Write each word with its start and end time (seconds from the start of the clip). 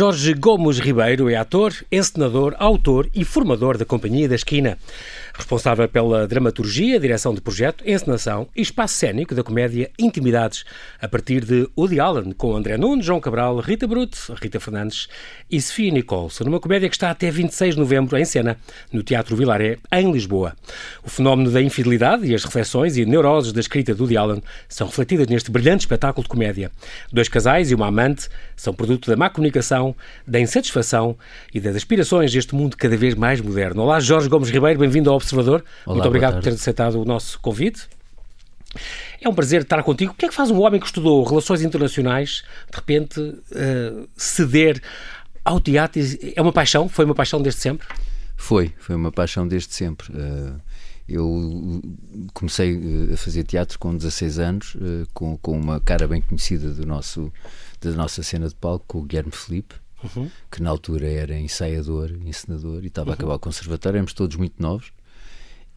Jorge 0.00 0.32
Gomes 0.32 0.78
Ribeiro 0.78 1.28
é 1.28 1.36
ator, 1.36 1.74
encenador, 1.92 2.56
autor 2.58 3.06
e 3.14 3.22
formador 3.22 3.76
da 3.76 3.84
Companhia 3.84 4.26
da 4.26 4.34
Esquina. 4.34 4.78
Responsável 5.40 5.88
pela 5.88 6.28
dramaturgia, 6.28 7.00
direção 7.00 7.32
de 7.32 7.40
projeto, 7.40 7.82
encenação 7.86 8.46
e 8.54 8.60
espaço 8.60 8.94
cénico 8.96 9.34
da 9.34 9.42
comédia 9.42 9.90
Intimidades, 9.98 10.66
a 11.00 11.08
partir 11.08 11.46
de 11.46 11.66
Woody 11.74 11.98
Allen, 11.98 12.32
com 12.32 12.54
André 12.54 12.76
Nunes, 12.76 13.06
João 13.06 13.20
Cabral, 13.20 13.58
Rita 13.58 13.86
Brute, 13.86 14.18
Rita 14.34 14.60
Fernandes 14.60 15.08
e 15.50 15.58
Sofia 15.58 15.90
Nicholson, 15.90 16.44
numa 16.44 16.60
comédia 16.60 16.90
que 16.90 16.94
está 16.94 17.10
até 17.10 17.30
26 17.30 17.74
de 17.74 17.80
novembro 17.80 18.18
em 18.18 18.24
cena, 18.26 18.58
no 18.92 19.02
Teatro 19.02 19.34
Vilaré, 19.34 19.78
em 19.90 20.12
Lisboa. 20.12 20.54
O 21.02 21.08
fenómeno 21.08 21.50
da 21.50 21.62
infidelidade 21.62 22.26
e 22.26 22.34
as 22.34 22.44
reflexões 22.44 22.98
e 22.98 23.06
neuroses 23.06 23.50
da 23.50 23.60
escrita 23.60 23.94
de 23.94 24.00
Woody 24.00 24.18
Allen 24.18 24.42
são 24.68 24.88
refletidas 24.88 25.26
neste 25.26 25.50
brilhante 25.50 25.84
espetáculo 25.84 26.22
de 26.22 26.28
comédia. 26.28 26.70
Dois 27.10 27.30
casais 27.30 27.70
e 27.70 27.74
uma 27.74 27.86
amante 27.86 28.28
são 28.54 28.74
produto 28.74 29.08
da 29.08 29.16
má 29.16 29.30
comunicação, 29.30 29.96
da 30.26 30.38
insatisfação 30.38 31.16
e 31.54 31.58
das 31.58 31.74
aspirações 31.74 32.30
deste 32.30 32.54
mundo 32.54 32.76
cada 32.76 32.94
vez 32.94 33.14
mais 33.14 33.40
moderno. 33.40 33.82
Olá, 33.82 33.98
Jorge 34.00 34.28
Gomes 34.28 34.50
Ribeiro, 34.50 34.78
bem-vindo 34.78 35.10
ao 35.10 35.18
Observador. 35.30 35.64
Olá, 35.86 35.94
Muito 35.94 36.08
obrigado 36.08 36.34
por 36.34 36.42
ter 36.42 36.50
aceitado 36.50 37.00
o 37.00 37.04
nosso 37.04 37.38
convite. 37.40 37.88
É 39.20 39.28
um 39.28 39.34
prazer 39.34 39.62
estar 39.62 39.82
contigo. 39.82 40.12
O 40.12 40.14
que 40.14 40.26
é 40.26 40.28
que 40.28 40.34
faz 40.34 40.50
um 40.50 40.60
homem 40.60 40.80
que 40.80 40.86
estudou 40.86 41.22
relações 41.24 41.62
internacionais, 41.62 42.42
de 42.70 42.76
repente, 42.76 43.20
uh, 43.20 44.08
ceder 44.16 44.82
ao 45.44 45.60
teatro? 45.60 46.00
É 46.34 46.40
uma 46.42 46.52
paixão? 46.52 46.88
Foi 46.88 47.04
uma 47.04 47.14
paixão 47.14 47.40
desde 47.40 47.60
sempre? 47.60 47.86
Foi, 48.36 48.72
foi 48.78 48.96
uma 48.96 49.12
paixão 49.12 49.46
desde 49.46 49.72
sempre. 49.72 50.10
Uh, 50.12 50.60
eu 51.08 51.82
comecei 52.32 52.72
eh, 52.72 53.14
a 53.14 53.16
fazer 53.16 53.42
teatro 53.42 53.76
com 53.80 53.96
16 53.96 54.38
anos, 54.38 54.76
com, 55.12 55.36
com 55.38 55.58
uma 55.58 55.80
cara 55.80 56.06
bem 56.06 56.22
conhecida 56.22 56.70
do 56.70 56.86
nosso, 56.86 57.32
da 57.80 57.90
nossa 57.90 58.22
cena 58.22 58.46
de 58.46 58.54
palco, 58.54 58.84
com 58.86 58.98
o 59.00 59.02
Guilherme 59.02 59.32
Felipe, 59.32 59.74
uhum. 60.04 60.30
que 60.48 60.62
na 60.62 60.70
altura 60.70 61.08
era 61.08 61.36
ensaiador, 61.36 62.12
encenador 62.24 62.84
e 62.84 62.86
estava 62.86 63.08
uhum. 63.08 63.12
a 63.12 63.14
acabar 63.14 63.34
o 63.34 63.38
conservatório. 63.40 63.96
Éramos 63.96 64.12
todos 64.12 64.36
muito 64.36 64.54
novos. 64.62 64.92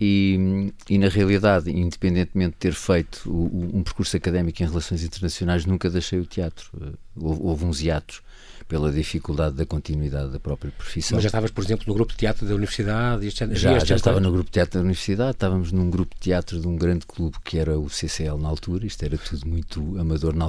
E, 0.05 0.73
e, 0.89 0.97
na 0.97 1.07
realidade, 1.07 1.71
independentemente 1.71 2.51
de 2.51 2.57
ter 2.57 2.73
feito 2.73 3.31
o, 3.31 3.77
um 3.77 3.81
percurso 3.83 4.17
académico 4.17 4.61
em 4.61 4.65
relações 4.65 5.01
internacionais, 5.01 5.65
nunca 5.65 5.89
deixei 5.89 6.19
o 6.19 6.25
teatro. 6.25 6.69
Houve, 7.15 7.41
houve 7.41 7.65
uns 7.65 7.81
hiatos 7.81 8.21
pela 8.67 8.91
dificuldade 8.91 9.55
da 9.55 9.65
continuidade 9.65 10.31
da 10.31 10.41
própria 10.41 10.73
profissão. 10.73 11.15
Mas 11.15 11.23
já 11.23 11.27
estavas, 11.27 11.51
por 11.51 11.63
exemplo, 11.63 11.85
no 11.87 11.93
grupo 11.93 12.11
de 12.11 12.17
teatro 12.17 12.45
da 12.45 12.53
universidade? 12.53 13.25
Este, 13.25 13.55
já, 13.55 13.77
este 13.77 13.89
já 13.89 13.95
estava 13.95 14.19
no 14.19 14.29
grupo 14.29 14.49
de 14.49 14.51
teatro 14.51 14.73
da 14.73 14.81
universidade, 14.81 15.31
estávamos 15.31 15.71
num 15.71 15.89
grupo 15.89 16.13
de 16.15 16.19
teatro 16.19 16.59
de 16.59 16.67
um 16.67 16.75
grande 16.75 17.05
clube 17.05 17.37
que 17.41 17.57
era 17.57 17.79
o 17.79 17.89
CCL 17.89 18.37
na 18.37 18.49
altura, 18.49 18.85
isto 18.85 19.05
era 19.05 19.17
tudo 19.17 19.47
muito 19.47 19.97
amador 19.97 20.35
na 20.35 20.45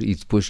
e 0.00 0.14
depois 0.14 0.48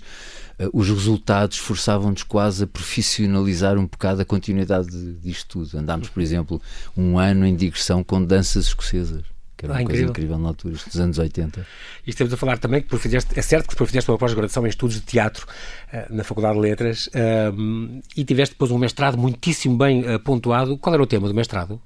uh, 0.59 0.71
os 0.73 0.89
resultados 0.89 1.59
forçavam-nos 1.59 2.23
quase 2.23 2.65
a 2.65 2.67
profissionalizar 2.67 3.79
um 3.79 3.87
bocado 3.87 4.23
a 4.23 4.25
continuidade 4.25 4.89
disto 5.21 5.65
tudo. 5.65 5.79
Andámos, 5.79 6.09
por 6.09 6.23
exemplo, 6.23 6.61
um 6.97 7.19
ano 7.19 7.47
em 7.47 7.55
digressão 7.55 8.03
com 8.03 8.23
danças 8.25 8.67
escocesas 8.67 9.33
que 9.63 9.67
era 9.67 9.75
uma 9.75 9.81
ah, 9.81 9.85
coisa 9.85 10.03
incrível. 10.03 10.39
na 10.39 10.49
altura, 10.49 10.75
dos 10.75 11.01
anos 11.01 11.19
80. 11.19 11.65
E 12.05 12.11
estamos 12.11 12.33
a 12.33 12.37
falar 12.37 12.59
também 12.59 12.83
que 12.83 12.99
fizeste, 12.99 13.39
é 13.39 13.43
certo 13.43 13.69
que 13.69 13.75
depois 13.75 13.89
fizeste 13.89 14.11
uma 14.11 14.19
pós-graduação 14.19 14.67
em 14.67 14.69
estudos 14.69 14.97
de 14.97 15.03
teatro 15.03 15.47
uh, 15.93 16.13
na 16.13 16.25
Faculdade 16.25 16.55
de 16.55 16.61
Letras 16.61 17.07
uh, 17.07 18.03
e 18.17 18.25
tiveste 18.25 18.55
depois 18.55 18.73
um 18.73 18.79
mestrado 18.79 19.17
muitíssimo 19.17 19.79
bem 19.79 20.01
uh, 20.01 20.19
pontuado. 20.19 20.77
Qual 20.79 20.93
era 20.93 21.03
o 21.03 21.07
tema 21.07 21.29
do 21.29 21.35
mestrado? 21.35 21.81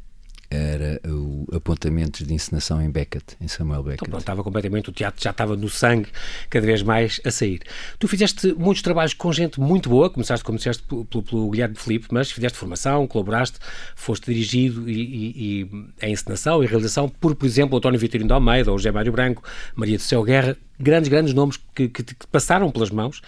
Apontamentos 1.56 2.26
de 2.26 2.32
encenação 2.32 2.80
em 2.82 2.90
Beckett, 2.90 3.36
em 3.40 3.48
Samuel 3.48 3.82
Beckett. 3.82 4.02
Então, 4.02 4.10
pronto, 4.10 4.20
estava 4.20 4.42
completamente, 4.42 4.90
o 4.90 4.92
teatro 4.92 5.22
já 5.22 5.30
estava 5.30 5.56
no 5.56 5.68
sangue, 5.68 6.08
cada 6.48 6.66
vez 6.66 6.82
mais 6.82 7.20
a 7.24 7.30
sair. 7.30 7.60
Tu 7.98 8.06
fizeste 8.08 8.54
muitos 8.54 8.82
trabalhos 8.82 9.14
com 9.14 9.32
gente 9.32 9.60
muito 9.60 9.88
boa, 9.88 10.10
começaste, 10.10 10.44
como 10.44 10.58
disseste, 10.58 10.82
pelo, 10.82 11.22
pelo 11.22 11.50
Guilherme 11.50 11.76
Felipe, 11.76 12.08
mas 12.10 12.30
fizeste 12.30 12.58
formação, 12.58 13.06
colaboraste, 13.06 13.58
foste 13.94 14.26
dirigido 14.32 14.88
e, 14.88 14.94
e, 14.94 15.62
e 15.62 16.04
a 16.04 16.08
encenação 16.08 16.62
e 16.62 16.66
realização 16.66 17.08
por, 17.08 17.34
por 17.34 17.46
exemplo, 17.46 17.76
António 17.78 17.98
Vitorino 17.98 18.28
de 18.28 18.34
Almeida, 18.34 18.70
ou 18.70 18.78
José 18.78 18.90
Mário 18.90 19.12
Branco, 19.12 19.42
Maria 19.74 19.96
do 19.96 20.02
Céu 20.02 20.22
Guerra, 20.22 20.56
grandes, 20.78 21.08
grandes 21.08 21.34
nomes 21.34 21.58
que, 21.74 21.88
que, 21.88 22.02
que 22.02 22.26
passaram 22.30 22.70
pelas 22.70 22.90
mãos. 22.90 23.20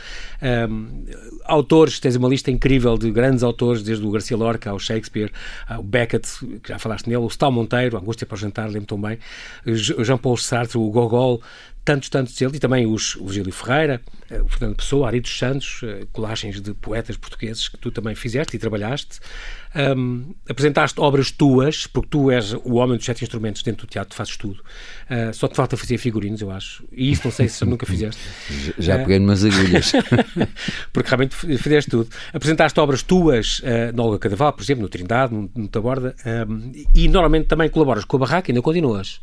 Um, 0.71 1.05
autores, 1.45 1.99
tens 2.01 2.17
uma 2.17 2.29
lista 2.29 2.51
incrível 2.51 2.97
de 2.97 3.11
grandes 3.11 3.43
autores, 3.43 3.83
desde 3.83 4.05
o 4.05 4.11
Garcia 4.11 4.37
Lorca 4.37 4.71
ao 4.71 4.79
Shakespeare, 4.79 5.33
ao 5.67 5.83
Beckett, 5.83 6.29
que 6.63 6.69
já 6.69 6.79
falaste 6.79 7.07
nele, 7.07 7.23
o 7.23 7.29
Stal 7.29 7.51
Monteiro, 7.51 7.97
Angústia 7.97 8.27
para 8.27 8.35
o 8.35 8.39
Jantar, 8.39 8.69
lembro 8.69 8.87
tão 8.87 9.01
bem, 9.01 9.19
Jean-Paul 9.67 10.37
Sartre, 10.37 10.79
o 10.79 10.91
Gogol, 10.91 11.43
tantos, 11.89 12.11
tantos 12.11 12.35
deles, 12.35 12.55
e 12.55 12.61
também 12.61 12.87
os, 12.87 13.17
o 13.17 13.25
Virgílio 13.25 13.51
Ferreira, 13.51 13.99
eh, 14.29 14.43
o 14.43 14.49
Fernando 14.49 14.77
Pessoa, 14.77 15.07
Ari 15.07 15.21
dos 15.21 15.39
Santos, 15.39 15.81
eh, 15.83 16.07
colagens 16.13 16.61
de 16.61 16.75
poetas 16.75 17.17
portugueses 17.17 17.67
que 17.67 17.79
tu 17.79 17.91
também 17.91 18.15
fizeste 18.15 18.57
e 18.57 18.59
trabalhaste. 18.59 19.21
Um, 19.75 20.35
apresentaste 20.49 21.01
obras 21.01 21.31
tuas, 21.31 21.87
porque 21.87 22.09
tu 22.09 22.31
és 22.31 22.53
o 22.53 22.75
homem 22.75 22.97
dos 22.97 23.05
sete 23.05 23.23
instrumentos 23.25 23.63
dentro 23.63 23.87
do 23.87 23.91
teatro, 23.91 24.17
fazes 24.17 24.37
tudo. 24.37 24.63
Uh, 25.11 25.33
só 25.33 25.47
te 25.49 25.57
falta 25.57 25.77
fazer 25.77 25.99
figurinos, 25.99 26.41
eu 26.41 26.51
acho. 26.51 26.85
E 26.93 27.11
isso 27.13 27.23
não 27.25 27.33
sei 27.33 27.49
se 27.49 27.65
nunca 27.65 27.85
fizeste. 27.87 28.21
Já 28.79 28.97
uh, 28.97 28.99
peguei 29.01 29.19
umas 29.19 29.45
agulhas. 29.45 29.93
porque 30.93 31.09
realmente 31.09 31.35
fizeste 31.35 31.91
tudo. 31.91 32.09
Apresentaste 32.33 32.79
obras 32.81 33.03
tuas 33.03 33.61
uh, 33.61 33.95
no 33.95 34.05
Olga 34.05 34.19
Cadaval, 34.19 34.53
por 34.53 34.63
exemplo, 34.63 34.83
no 34.83 34.89
Trindade, 34.89 35.35
no, 35.35 35.51
no 35.55 35.69
Taborda, 35.69 36.15
um, 36.49 36.73
e 36.95 37.09
normalmente 37.09 37.47
também 37.47 37.69
colaboras 37.69 38.05
com 38.05 38.17
a 38.17 38.21
Barraca, 38.21 38.51
ainda 38.51 38.63
continuas? 38.63 39.21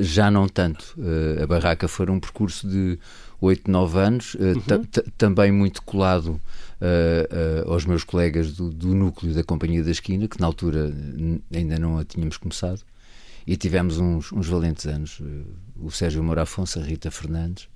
já 0.00 0.30
não 0.30 0.46
tanto. 0.46 0.94
a 1.42 1.46
Barraca 1.46 1.88
foi 1.88 2.08
um 2.08 2.20
percurso 2.20 2.68
de 2.68 2.98
8, 3.44 3.70
9 3.70 3.98
anos, 3.98 4.34
uhum. 4.34 4.84
também 5.18 5.52
muito 5.52 5.82
colado 5.82 6.28
uh, 6.80 7.68
uh, 7.68 7.72
aos 7.72 7.84
meus 7.84 8.02
colegas 8.02 8.52
do, 8.52 8.70
do, 8.70 8.94
núcleo 8.94 9.34
da 9.34 9.44
Companhia 9.44 9.84
da 9.84 9.90
Esquina, 9.90 10.26
que 10.26 10.40
na 10.40 10.46
altura 10.46 10.92
ainda 11.54 11.78
não 11.78 11.98
a 11.98 12.04
tínhamos 12.04 12.38
começado, 12.38 12.80
e 13.46 13.56
tivemos 13.56 13.98
uns, 13.98 14.32
uns 14.32 14.46
valentes 14.46 14.86
anos. 14.86 15.20
Uh, 15.20 15.44
o 15.82 15.90
Sérgio 15.90 16.22
Moura 16.22 16.42
Afonso, 16.42 16.78
a 16.78 16.82
Rita 16.82 17.10
Fernandes 17.10 17.68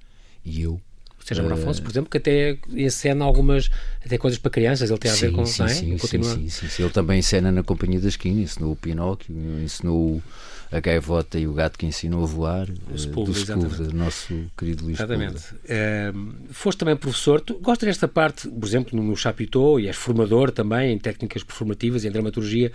e 0.42 0.62
eu. 0.62 0.80
O 1.20 1.26
Sérgio 1.26 1.44
Moura 1.44 1.60
Afonso, 1.60 1.82
por 1.82 1.90
exemplo, 1.90 2.10
que 2.10 2.16
até 2.16 2.56
encena 2.70 3.26
algumas 3.26 3.68
até 4.02 4.16
coisas 4.16 4.38
para 4.38 4.50
crianças, 4.50 4.88
ele 4.88 4.98
tem 4.98 5.10
a 5.10 5.14
ver 5.14 5.32
com 5.32 5.44
sim, 5.44 5.64
é? 5.64 5.68
sim, 5.68 5.98
sim, 5.98 6.48
sim, 6.48 6.68
sim, 6.68 6.82
Ele 6.82 6.92
também 6.92 7.18
encena 7.18 7.52
na 7.52 7.62
Companhia 7.62 8.00
da 8.00 8.08
Esquina, 8.08 8.40
ensinou 8.40 8.72
o 8.72 8.76
Pinóquio, 8.76 9.34
ensinou 9.62 10.22
a 10.70 10.80
gaivota 10.80 11.38
e 11.38 11.46
o 11.46 11.52
gato 11.52 11.78
que 11.78 11.86
ensinou 11.86 12.22
a 12.22 12.26
voar, 12.26 12.68
o 12.92 12.98
Sepulveda, 12.98 13.56
do 13.56 13.94
nosso 13.94 14.46
querido 14.56 14.84
Luís 14.84 14.98
Exatamente. 14.98 15.54
Uh, 15.54 16.52
foste 16.52 16.78
também 16.78 16.96
professor, 16.96 17.40
tu 17.40 17.54
gostas 17.54 17.86
desta 17.88 18.06
parte, 18.06 18.48
por 18.48 18.66
exemplo, 18.66 19.02
no 19.02 19.16
Chapitou, 19.16 19.80
e 19.80 19.88
és 19.88 19.96
formador 19.96 20.50
também 20.50 20.92
em 20.92 20.98
técnicas 20.98 21.42
performativas 21.42 22.04
e 22.04 22.08
em 22.08 22.10
dramaturgia, 22.10 22.70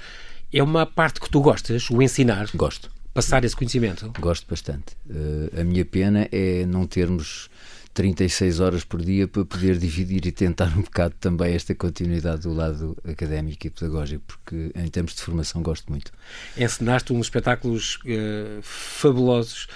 é 0.52 0.62
uma 0.62 0.86
parte 0.86 1.20
que 1.20 1.30
tu 1.30 1.42
gostas, 1.42 1.90
o 1.90 2.02
ensinar? 2.02 2.50
Gosto. 2.54 2.92
Passar 3.14 3.44
esse 3.46 3.56
conhecimento? 3.56 4.12
Gosto 4.20 4.48
bastante. 4.50 4.96
Uh, 5.08 5.62
a 5.62 5.64
minha 5.64 5.86
pena 5.86 6.28
é 6.32 6.66
não 6.66 6.88
termos 6.88 7.48
36 7.94 8.60
horas 8.60 8.84
por 8.84 9.02
dia 9.02 9.28
para 9.28 9.46
poder 9.46 9.78
dividir 9.78 10.26
e 10.26 10.32
tentar 10.32 10.76
um 10.76 10.82
bocado 10.82 11.14
também 11.20 11.54
esta 11.54 11.76
continuidade 11.76 12.42
do 12.42 12.54
lado 12.54 12.98
académico 13.08 13.68
e 13.68 13.70
pedagógico, 13.70 14.24
porque 14.26 14.72
em 14.76 14.88
termos 14.88 15.14
de 15.14 15.22
formação 15.22 15.62
gosto 15.62 15.92
muito. 15.92 16.12
Encenaste 16.58 17.14
uns 17.14 17.28
espetáculos 17.28 17.98
uh, 17.98 18.62
fabulosos, 18.64 19.68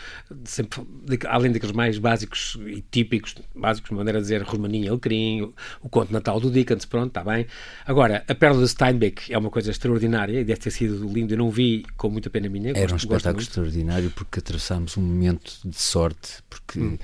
sempre, 0.45 0.81
além 1.27 1.51
daqueles 1.51 1.75
mais 1.75 1.99
básicos 1.99 2.57
e 2.65 2.83
típicos, 2.89 3.35
básicos, 3.55 3.89
de 3.89 3.95
maneira 3.95 4.17
a 4.17 4.21
dizer, 4.21 4.41
Romaninha 4.41 4.89
Alecrim, 4.89 5.43
o, 5.43 5.53
o 5.83 5.89
Conto 5.89 6.11
Natal 6.11 6.39
do 6.39 6.49
Dickens, 6.49 6.85
pronto, 6.85 7.09
está 7.09 7.23
bem. 7.23 7.45
Agora, 7.85 8.23
a 8.27 8.33
Pérola 8.33 8.63
de 8.63 8.69
Steinbeck 8.69 9.31
é 9.31 9.37
uma 9.37 9.51
coisa 9.51 9.69
extraordinária 9.69 10.39
e 10.39 10.43
deve 10.43 10.59
ter 10.59 10.71
sido 10.71 11.07
lindo, 11.07 11.33
eu 11.33 11.37
não 11.37 11.51
vi 11.51 11.85
com 11.95 12.09
muita 12.09 12.31
pena 12.31 12.49
minha. 12.49 12.71
Era 12.71 12.81
gosto, 12.81 12.93
um 12.93 12.97
espetáculo 12.97 13.43
extraordinário 13.43 14.09
porque 14.09 14.39
atravessámos 14.39 14.97
um 14.97 15.01
momento 15.01 15.59
de 15.63 15.79
sorte, 15.79 16.41
porque... 16.49 16.79
Hum 16.79 16.97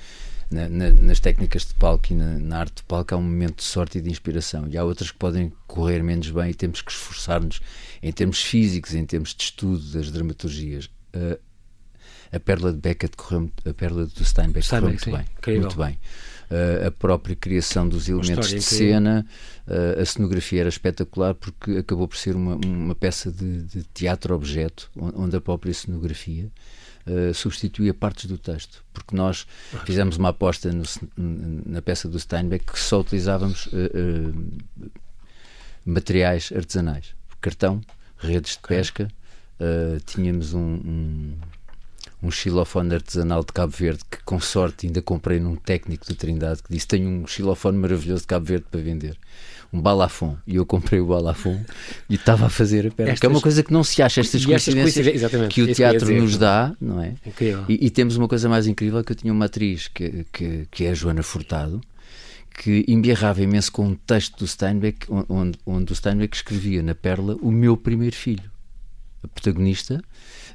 na, 0.52 0.70
na, 0.70 0.92
nas 0.92 1.20
técnicas 1.20 1.66
de 1.66 1.74
palco 1.76 2.12
e 2.12 2.16
na, 2.16 2.38
na, 2.40 2.60
arte 2.60 2.78
de 2.78 2.84
palco 2.84 3.14
há 3.14 3.18
um 3.18 3.22
momento 3.22 3.58
de 3.58 3.64
sorte 3.64 3.98
e 3.98 4.02
de 4.02 4.10
inspiração 4.10 4.68
e 4.68 4.78
há 4.78 4.84
outras 4.84 5.12
que 5.12 5.18
podem 5.18 5.52
correr 5.68 6.04
menos 6.04 6.30
bem 6.30 6.52
e 6.52 6.54
temos 6.54 6.82
que 6.82 6.92
esforçar-nos 6.92 7.62
em 8.02 8.12
termos 8.12 8.42
físicos, 8.42 8.94
em 8.94 9.06
termos 9.06 9.34
de 9.34 9.44
estudo 9.44 9.84
das 9.92 10.12
dramaturgias. 10.12 10.86
Uh, 11.16 11.40
a 12.32 12.40
Perla 12.40 12.74
de 12.74 12.80
Beckett 12.80 13.16
correu, 13.16 13.52
a 13.64 13.74
Perla 13.74 14.08
do 14.08 14.26
Steinbeck 14.26 14.68
correu 14.68 14.90
muito, 14.90 15.12
bem, 15.12 15.60
muito 15.60 15.78
bem. 15.78 16.00
Uh, 16.50 16.88
a 16.88 16.92
própria 16.92 17.36
criação 17.36 17.88
dos 17.88 18.10
elementos 18.10 18.50
de 18.50 18.62
cena, 18.62 19.26
uh, 19.68 20.02
a 20.02 20.06
cenografia 20.06 20.62
era 20.62 20.70
espetacular 20.70 21.36
porque 21.36 21.78
acabou 21.78 22.08
por 22.08 22.18
ser 22.18 22.36
uma, 22.36 22.56
uma 22.56 22.96
peça 22.96 23.32
de, 23.32 23.64
de 23.64 23.84
teatro-objeto, 23.94 24.90
onde 24.96 25.36
a 25.36 25.42
própria 25.42 25.74
cenografia 25.74 26.52
uh, 27.08 27.34
substituía 27.34 27.94
partes 27.94 28.26
do 28.26 28.38
texto, 28.38 28.84
porque 28.94 29.16
nós 29.16 29.48
fizemos 29.86 30.18
uma 30.18 30.30
aposta 30.30 30.72
no, 30.72 30.84
na 31.18 31.82
peça 31.82 32.08
do 32.08 32.20
Steinbeck 32.20 32.66
que 32.72 32.80
só 32.80 33.02
utilizávamos 33.02 33.68
uh, 33.68 33.70
uh, 33.76 34.90
materiais 35.86 36.52
artesanais, 36.56 37.16
cartão, 37.42 37.82
redes 38.18 38.54
de 38.54 38.68
pesca, 38.68 39.08
tínhamos 40.06 40.54
um, 40.54 40.60
um 40.60 41.38
um 42.24 42.32
xilofone 42.32 42.96
artesanal 42.96 43.44
de 43.44 43.52
Cabo 43.52 43.74
Verde 43.74 44.04
que, 44.10 44.18
com 44.24 44.40
sorte, 44.40 44.88
ainda 44.88 45.02
comprei 45.02 45.42
num 45.42 45.58
técnico 45.58 46.06
do 46.06 46.16
Trindade 46.16 46.64
que 46.64 46.72
disse: 46.72 46.88
Tenho 46.88 47.10
um 47.10 47.28
xilofone 47.28 47.78
maravilhoso 47.78 48.22
de 48.22 48.28
Cabo 48.28 48.46
Verde 48.46 48.66
para 48.72 48.80
vender. 48.80 49.18
Um 49.74 49.82
balafon. 49.82 50.38
E 50.46 50.56
eu 50.56 50.66
comprei 50.66 51.00
o 51.00 51.08
balafon 51.08 51.60
e 52.08 52.14
estava 52.14 52.46
a 52.46 52.50
fazer 52.50 52.88
a 52.88 52.92
perna. 52.92 53.12
Estas... 53.12 53.20
Que 53.20 53.26
é 53.26 53.30
uma 53.30 53.42
coisa 53.42 53.64
que 53.64 53.74
não 53.74 53.84
se 53.84 54.02
acha, 54.04 54.22
estas 54.22 54.46
coincidências 54.46 55.08
estas 55.08 55.48
que 55.48 55.64
o 55.64 55.74
teatro 55.74 56.06
que 56.06 56.14
nos 56.14 56.38
dá, 56.38 56.76
não 56.80 57.02
é? 57.02 57.16
Incrível. 57.26 57.66
E, 57.68 57.88
e, 57.88 57.90
temos 57.90 58.16
uma 58.16 58.28
coisa 58.28 58.48
mais 58.48 58.68
incrível, 58.68 59.04
que 59.04 59.12
eu 59.12 59.16
tinha 59.16 59.34
uma 59.34 59.46
atriz, 59.46 59.88
que, 59.88 60.26
que, 60.32 60.68
que 60.70 60.86
é 60.86 60.92
a 60.92 60.94
Joana 60.94 61.24
Furtado, 61.24 61.82
que 62.54 62.86
embirrava 62.88 63.42
imenso 63.42 63.72
com 63.72 63.88
um 63.88 63.96
texto 63.96 64.38
do 64.38 64.48
Steinbeck, 64.48 65.08
onde, 65.28 65.58
onde 65.66 65.92
o 65.92 65.96
Steinbeck 65.96 66.36
escrevia 66.36 66.84
na 66.84 66.94
Perla 66.94 67.36
o 67.42 67.52
meu 67.52 67.76
primeiro 67.76 68.16
filho. 68.16 68.52
A 69.24 69.28
protagonista 69.28 70.04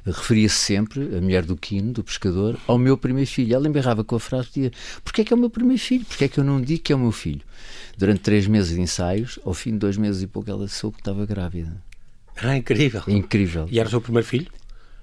referia-se 0.05 0.55
sempre, 0.55 1.01
a 1.15 1.21
mulher 1.21 1.43
do 1.43 1.55
Quino, 1.55 1.93
do 1.93 2.03
pescador, 2.03 2.57
ao 2.67 2.77
meu 2.77 2.97
primeiro 2.97 3.29
filho. 3.29 3.53
Ela 3.53 3.67
emberrava 3.67 4.03
com 4.03 4.15
a 4.15 4.19
frase, 4.19 4.47
dizia, 4.47 4.71
porquê 5.03 5.21
é 5.21 5.25
que 5.25 5.33
é 5.33 5.35
o 5.35 5.39
meu 5.39 5.49
primeiro 5.49 5.81
filho? 5.81 6.05
Porquê 6.05 6.25
é 6.25 6.27
que 6.27 6.39
eu 6.39 6.43
não 6.43 6.61
digo 6.61 6.81
que 6.81 6.93
é 6.93 6.95
o 6.95 6.99
meu 6.99 7.11
filho? 7.11 7.41
Durante 7.97 8.21
três 8.21 8.47
meses 8.47 8.75
de 8.75 8.81
ensaios, 8.81 9.39
ao 9.45 9.53
fim 9.53 9.71
de 9.71 9.77
dois 9.79 9.97
meses 9.97 10.21
e 10.21 10.27
pouco, 10.27 10.49
ela 10.49 10.67
soube 10.67 10.95
que 10.95 11.01
estava 11.01 11.25
grávida. 11.25 11.81
Ah, 12.41 12.55
incrível. 12.55 13.03
incrível. 13.07 13.67
E 13.69 13.79
era 13.79 13.87
o 13.87 13.91
seu 13.91 14.01
primeiro 14.01 14.27
filho? 14.27 14.47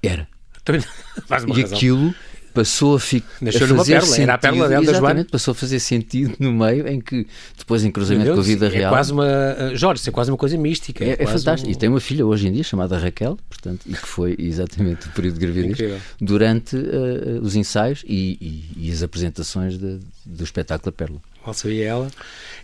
Era. 0.02 0.28
Também 0.64 0.82
uma 1.28 1.58
e 1.58 1.62
razão. 1.62 1.76
aquilo 1.76 2.14
passou 2.56 2.97
a, 2.97 3.00
ficar 3.00 3.26
Nasceu 3.41 3.67
a 3.67 3.76
fazer 3.76 4.03
sentido, 4.03 4.23
era 4.23 4.35
a 4.35 4.38
pérola 4.38 4.69
dela 4.69 4.85
exatamente, 4.85 5.31
passou 5.31 5.53
a 5.53 5.55
fazer 5.55 5.79
sentido 5.79 6.35
no 6.38 6.53
meio 6.53 6.88
em 6.88 7.00
que 7.00 7.26
depois 7.56 7.85
em 7.85 7.91
cruzamento 7.91 8.32
com 8.32 8.41
a 8.41 8.43
vida 8.43 8.67
é 8.67 8.70
real. 8.70 8.93
quase 8.93 9.12
uma 9.12 9.25
uh, 9.25 9.76
Jorge, 9.76 10.00
isso 10.00 10.11
é 10.11 10.12
quase 10.12 10.31
uma 10.31 10.37
coisa 10.38 10.56
mística 10.56 11.05
é, 11.05 11.11
é, 11.11 11.17
é 11.20 11.26
fantástico. 11.26 11.69
um... 11.69 11.73
e 11.73 11.76
tem 11.76 11.88
uma 11.88 12.00
filha 12.00 12.26
hoje 12.26 12.49
em 12.49 12.53
dia 12.53 12.64
chamada 12.64 12.99
Raquel 12.99 13.38
portanto 13.49 13.81
e 13.87 13.93
que 13.93 14.08
foi 14.08 14.35
exatamente 14.38 15.06
o 15.06 15.11
período 15.11 15.35
de 15.35 15.41
gravidez 15.41 15.73
Incrível. 15.73 15.99
durante 16.20 16.76
uh, 16.76 17.41
os 17.43 17.55
ensaios 17.55 18.03
e, 18.06 18.64
e, 18.79 18.87
e 18.88 18.91
as 18.91 19.03
apresentações 19.03 19.79
de, 19.79 19.99
do 20.25 20.43
espetáculo 20.44 20.88
A 20.88 20.93
Pérola 20.93 21.20
qual 21.46 21.54
seria 21.54 21.87
ela? 21.87 22.10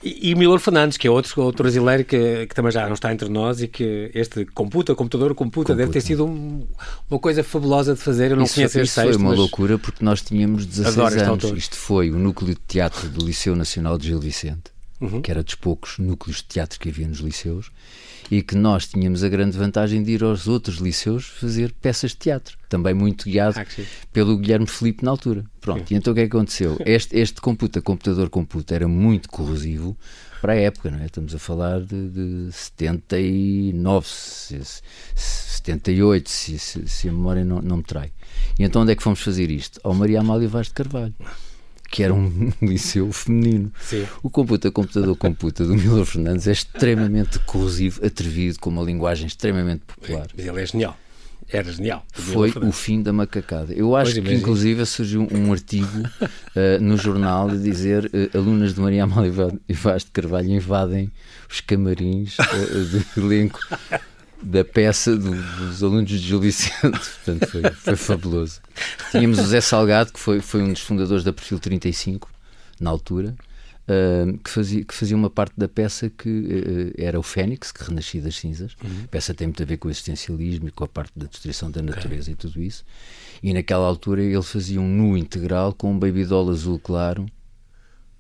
E, 0.03 0.31
e 0.31 0.35
Milor 0.35 0.59
Fernandes, 0.59 0.99
que 0.99 1.07
é 1.07 1.11
outro, 1.11 1.41
outro 1.41 1.63
brasileiro 1.63 2.05
que, 2.05 2.49
que 2.49 2.55
também 2.55 2.73
já 2.73 2.85
não 2.87 2.95
está 2.95 3.13
entre 3.13 3.29
nós 3.29 3.63
e 3.63 3.69
que 3.69 4.11
este 4.13 4.45
computa, 4.47 4.93
computador, 4.97 5.33
computa, 5.37 5.69
computa. 5.69 5.75
deve 5.77 5.93
ter 5.93 6.01
sido 6.01 6.27
um, 6.27 6.67
uma 7.09 7.21
coisa 7.21 7.45
fabulosa 7.45 7.95
de 7.95 8.01
fazer. 8.01 8.33
Eu 8.33 8.37
não 8.37 8.43
isso, 8.43 8.57
conheço 8.57 8.81
isso 8.81 8.95
texto, 8.97 9.13
foi 9.13 9.17
uma 9.17 9.31
mas... 9.31 9.39
loucura 9.39 9.79
porque 9.79 10.05
nós 10.05 10.21
tínhamos 10.21 10.67
16 10.67 11.23
anos. 11.23 11.45
Isto 11.57 11.77
foi 11.77 12.11
o 12.11 12.19
núcleo 12.19 12.55
de 12.55 12.61
teatro 12.67 13.09
do 13.09 13.25
Liceu 13.25 13.55
Nacional 13.55 13.97
de 13.97 14.09
Gil 14.09 14.19
Vicente, 14.19 14.73
uhum. 15.01 15.23
que 15.23 15.31
era 15.31 15.45
dos 15.45 15.55
poucos 15.55 15.99
núcleos 15.99 16.39
de 16.39 16.45
teatro 16.45 16.81
que 16.81 16.89
havia 16.89 17.07
nos 17.07 17.21
liceus 17.21 17.71
e 18.33 18.41
que 18.41 18.57
nós 18.57 18.87
tínhamos 18.87 19.23
a 19.23 19.29
grande 19.29 19.59
vantagem 19.59 20.03
de 20.03 20.13
ir 20.13 20.25
aos 20.25 20.49
outros 20.49 20.79
liceus 20.79 21.27
fazer 21.27 21.71
peças 21.83 22.13
de 22.13 22.17
teatro, 22.17 22.57
também 22.67 22.95
muito 22.95 23.27
guiado 23.27 23.61
ah, 23.61 23.67
pelo 24.11 24.39
Guilherme 24.39 24.67
Felipe 24.67 25.05
na 25.05 25.11
altura. 25.11 25.45
Pronto, 25.61 25.93
e 25.93 25.95
então 25.95 26.13
o 26.13 26.15
que 26.15 26.23
é 26.23 26.27
que 26.27 26.35
aconteceu? 26.35 26.79
Este, 26.87 27.15
este 27.19 27.43
computa, 27.43 27.83
computador 27.83 28.31
computa, 28.31 28.75
era 28.75 28.89
muito 28.89 29.29
corrosivo 29.29 29.95
para 30.41 30.55
a 30.55 30.57
época, 30.57 30.91
não 30.91 31.01
é? 31.01 31.05
Estamos 31.05 31.35
a 31.35 31.39
falar 31.39 31.83
de, 31.83 32.09
de 32.09 32.53
79, 32.53 34.09
78, 35.15 36.31
se, 36.31 36.59
se, 36.59 36.89
se 36.89 37.09
a 37.11 37.13
memória 37.13 37.45
não, 37.45 37.61
não 37.61 37.77
me 37.77 37.83
trai. 37.83 38.13
E 38.59 38.65
então 38.65 38.81
onde 38.81 38.93
é 38.93 38.97
que 38.97 39.03
fomos 39.03 39.21
fazer 39.21 39.51
isto? 39.51 39.79
Ao 39.85 39.93
Maria 39.93 40.21
Amália 40.21 40.49
Vaz 40.49 40.69
de 40.69 40.73
Carvalho 40.73 41.15
que 41.93 42.03
era 42.03 42.13
um 42.17 42.51
liceu 42.63 43.13
feminino. 43.13 43.71
Sim. 43.81 44.07
O 44.23 44.31
Computa 44.31 44.71
Computador 44.73 45.15
Computa 45.17 45.65
do 45.65 45.75
Milo 45.77 46.05
Fernandes 46.05 46.49
é 46.49 46.53
extremamente 46.53 47.39
corrosivo, 47.41 48.05
atrevido, 48.05 48.59
com 48.59 48.71
uma 48.71 48.83
linguagem 48.83 49.27
extremamente 49.27 49.83
popular. 49.87 50.27
Mas 50.35 50.47
ele 50.47 50.61
é 50.61 50.67
genial. 50.67 50.99
Era 51.51 51.71
genial. 51.71 52.03
Foi 52.11 52.51
o 52.51 52.73
fim 52.73 53.03
da 53.03 53.13
macacada. 53.13 53.75
Eu 53.75 53.95
acho 53.95 54.23
que, 54.23 54.33
inclusive, 54.33 54.87
surgiu 54.87 55.29
um 55.31 55.53
artigo 55.53 55.99
uh, 55.99 56.81
no 56.81 56.97
jornal 56.97 57.51
de 57.51 57.59
dizer 57.59 58.07
uh, 58.07 58.39
alunas 58.39 58.73
de 58.75 58.81
Maria 58.81 59.05
Amália 59.05 59.31
e 59.69 59.75
Vaz 59.75 60.03
de 60.03 60.11
Carvalho 60.13 60.49
invadem 60.49 61.13
os 61.51 61.61
camarins 61.61 62.39
uh, 62.39 63.21
do 63.21 63.27
elenco 63.27 63.61
da 64.43 64.65
peça 64.65 65.17
do, 65.17 65.31
dos 65.31 65.83
alunos 65.83 66.09
de 66.09 66.19
Gil 66.19 66.41
Vicente. 66.41 66.81
Portanto, 67.25 67.47
foi, 67.49 67.63
foi, 67.71 67.97
fabuloso. 67.97 68.61
Tínhamos 69.11 69.39
o 69.39 69.47
Zé 69.47 69.61
Salgado, 69.61 70.13
que 70.13 70.19
foi, 70.19 70.41
foi 70.41 70.63
um 70.63 70.73
dos 70.73 70.83
fundadores 70.83 71.25
da 71.25 71.33
Perfil 71.33 71.59
35, 71.59 72.29
na 72.81 72.91
altura, 72.91 73.35
uh, 73.89 74.39
que, 74.39 74.51
fazia, 74.51 74.85
que 74.85 74.95
fazia 74.95 75.17
uma 75.17 75.31
parte 75.31 75.55
da 75.57 75.69
peça 75.69 76.11
que 76.11 76.29
uh, 76.29 76.93
era 76.97 77.19
o 77.19 77.23
Fênix, 77.23 77.71
que 77.71 77.85
renascia 77.85 78.21
das 78.21 78.37
cinzas. 78.37 78.73
Uhum. 78.83 79.05
A 79.05 79.09
peça 79.09 79.33
tem 79.33 79.47
muito 79.47 79.63
a 79.63 79.67
ver 79.67 79.77
com 79.77 79.89
o 79.89 79.91
existencialismo 79.91 80.69
e 80.69 80.71
com 80.73 80.85
a 80.85 80.89
parte 80.89 81.13
da 81.15 81.27
destruição 81.27 81.71
da 81.71 81.81
natureza 81.81 82.31
okay. 82.31 82.35
e 82.35 82.37
tudo 82.37 82.63
isso. 82.63 82.85
E 83.43 83.53
naquela 83.53 83.87
altura 83.87 84.23
ele 84.23 84.43
fazia 84.43 84.81
um 84.81 84.89
nu 84.89 85.17
integral 85.17 85.73
com 85.73 85.93
um 85.93 85.99
baby 85.99 86.25
doll 86.25 86.51
azul 86.51 86.79
claro 86.79 87.27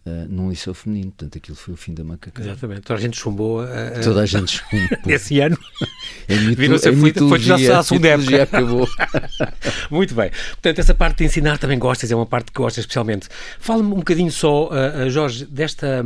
uh, 0.07 0.29
num 0.29 0.51
liceu 0.51 0.75
feminino. 0.75 1.13
Portanto, 1.13 1.39
aquilo 1.39 1.57
foi 1.57 1.75
o 1.75 1.77
fim 1.77 1.95
da 1.95 2.05
macacada. 2.05 2.49
Exatamente. 2.49 2.83
Toda 2.83 2.99
a 2.99 3.03
gente 3.03 3.17
chumbou. 3.19 3.63
Uh, 3.63 3.69
Toda 4.03 4.21
a 4.23 4.27
gente 4.27 4.59
chumbou. 4.59 4.89
Esse 5.07 5.41
ano. 5.41 5.59
A 6.29 6.55
Viram-se 6.55 6.89
aflita, 6.89 7.21
foi 7.27 7.39
já 7.39 7.79
a 7.79 7.83
segunda 7.83 8.09
época. 8.09 8.43
acabou. 8.43 8.89
Muito 9.91 10.15
bem. 10.15 10.31
Portanto, 10.31 10.79
essa 10.79 10.95
parte 10.95 11.19
de 11.19 11.25
ensinar 11.25 11.59
também 11.59 11.79
gostas, 11.79 12.11
é 12.11 12.17
uma 12.17 12.27
parte 12.27 12.53
que 12.53 12.59
gostas 12.59 12.83
especialmente. 12.83 13.29
Fala-me 13.59 13.93
um 13.93 13.97
bocadinho 13.97 14.31
só, 14.31 14.69
uh, 14.69 15.11
Jorge, 15.11 15.45
desta 15.47 16.05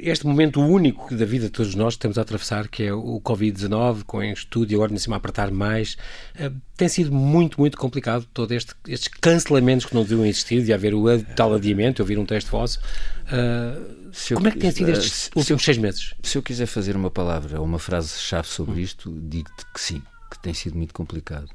este 0.00 0.24
momento 0.24 0.60
único 0.60 1.14
da 1.14 1.24
vida 1.24 1.46
de 1.46 1.50
todos 1.50 1.74
nós 1.74 1.94
que 1.94 1.98
estamos 1.98 2.18
a 2.18 2.22
atravessar, 2.22 2.68
que 2.68 2.84
é 2.84 2.92
o 2.92 3.20
Covid-19, 3.20 4.04
com 4.04 4.22
em 4.22 4.32
estudo 4.32 4.70
e 4.70 4.74
agora 4.74 4.92
em 4.92 4.98
cima 4.98 5.16
a 5.16 5.18
apertar 5.18 5.50
mais, 5.50 5.96
eh, 6.38 6.52
tem 6.76 6.88
sido 6.88 7.12
muito, 7.12 7.58
muito 7.58 7.76
complicado 7.76 8.26
todo 8.32 8.52
este, 8.52 8.74
estes 8.86 9.08
cancelamentos 9.08 9.86
que 9.86 9.94
não 9.94 10.02
deviam 10.02 10.24
existir, 10.24 10.62
de 10.62 10.72
haver 10.72 10.94
o 10.94 11.04
tal 11.34 11.52
adiamento, 11.52 12.00
eu 12.00 12.06
vi 12.06 12.16
um 12.16 12.24
texto 12.24 12.48
vosso. 12.50 12.78
Uh, 13.26 14.34
como 14.34 14.46
é 14.46 14.50
que 14.52 14.58
tem 14.58 14.70
sido 14.70 14.90
estes 14.90 15.30
últimos 15.34 15.64
seis 15.64 15.78
meses? 15.78 16.14
Se 16.22 16.38
eu 16.38 16.42
quiser 16.42 16.66
fazer 16.66 16.94
uma 16.94 17.10
palavra 17.10 17.58
ou 17.58 17.66
uma 17.66 17.78
frase-chave 17.78 18.46
sobre 18.46 18.74
hum. 18.74 18.84
isto, 18.84 19.12
digo-te 19.28 19.64
que 19.74 19.80
sim, 19.80 20.00
que 20.30 20.38
tem 20.38 20.54
sido 20.54 20.76
muito 20.76 20.94
complicado. 20.94 21.48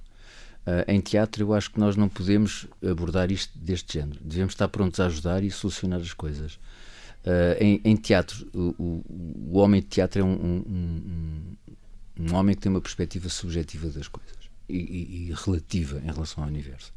Uh, 0.68 0.84
em 0.88 1.00
teatro, 1.00 1.44
eu 1.44 1.54
acho 1.54 1.72
que 1.72 1.80
nós 1.80 1.96
não 1.96 2.10
podemos 2.10 2.68
abordar 2.86 3.32
isto 3.32 3.58
deste 3.58 4.00
género. 4.00 4.20
Devemos 4.22 4.54
estar 4.54 4.68
prontos 4.68 5.00
a 5.00 5.06
ajudar 5.06 5.44
e 5.44 5.50
solucionar 5.50 6.02
as 6.02 6.14
coisas. 6.14 6.60
Uh, 7.24 7.54
em, 7.60 7.82
em, 7.84 7.96
teatro, 7.96 8.50
o, 8.52 9.04
o, 9.08 9.58
homem 9.60 9.80
de 9.80 9.88
teatro 9.88 10.22
é 10.22 10.24
um, 10.24 10.34
um, 10.34 10.64
um, 10.68 11.56
um, 12.20 12.36
homem 12.36 12.56
que 12.56 12.62
tem 12.62 12.72
uma 12.72 12.82
perspectiva 12.82 13.30
subjetiva 13.30 13.90
das 13.90 14.08
coisas 14.08 14.50
e, 14.68 14.78
e, 14.78 15.30
e, 15.30 15.34
relativa 15.46 16.00
em 16.00 16.12
relação 16.12 16.44
ao 16.44 16.50
universo. 16.50 16.92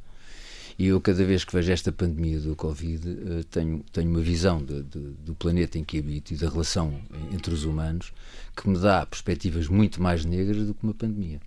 E 0.79 0.87
eu, 0.87 0.99
cada 0.99 1.23
vez 1.25 1.45
que 1.45 1.53
vejo 1.53 1.71
esta 1.71 1.93
pandemia 1.93 2.41
do 2.41 2.57
Covid, 2.57 3.07
uh, 3.07 3.45
tenho, 3.45 3.85
tenho 3.93 4.11
uma 4.11 4.23
visão 4.23 4.65
de, 4.65 4.83
de, 4.83 4.99
do 4.99 5.35
planeta 5.35 5.79
em 5.79 5.85
que 5.85 5.99
habito 5.99 6.33
e 6.33 6.39
da 6.39 6.49
relação 6.49 6.99
entre 7.31 7.53
os 7.53 7.65
humanos 7.65 8.11
que 8.57 8.67
me 8.67 8.79
dá 8.79 9.05
perspectivas 9.05 9.69
muito 9.69 10.01
mais 10.01 10.25
negras 10.25 10.67
do 10.67 10.75
que 10.75 10.85
uma 10.85 10.95
pandemia. 10.95 11.39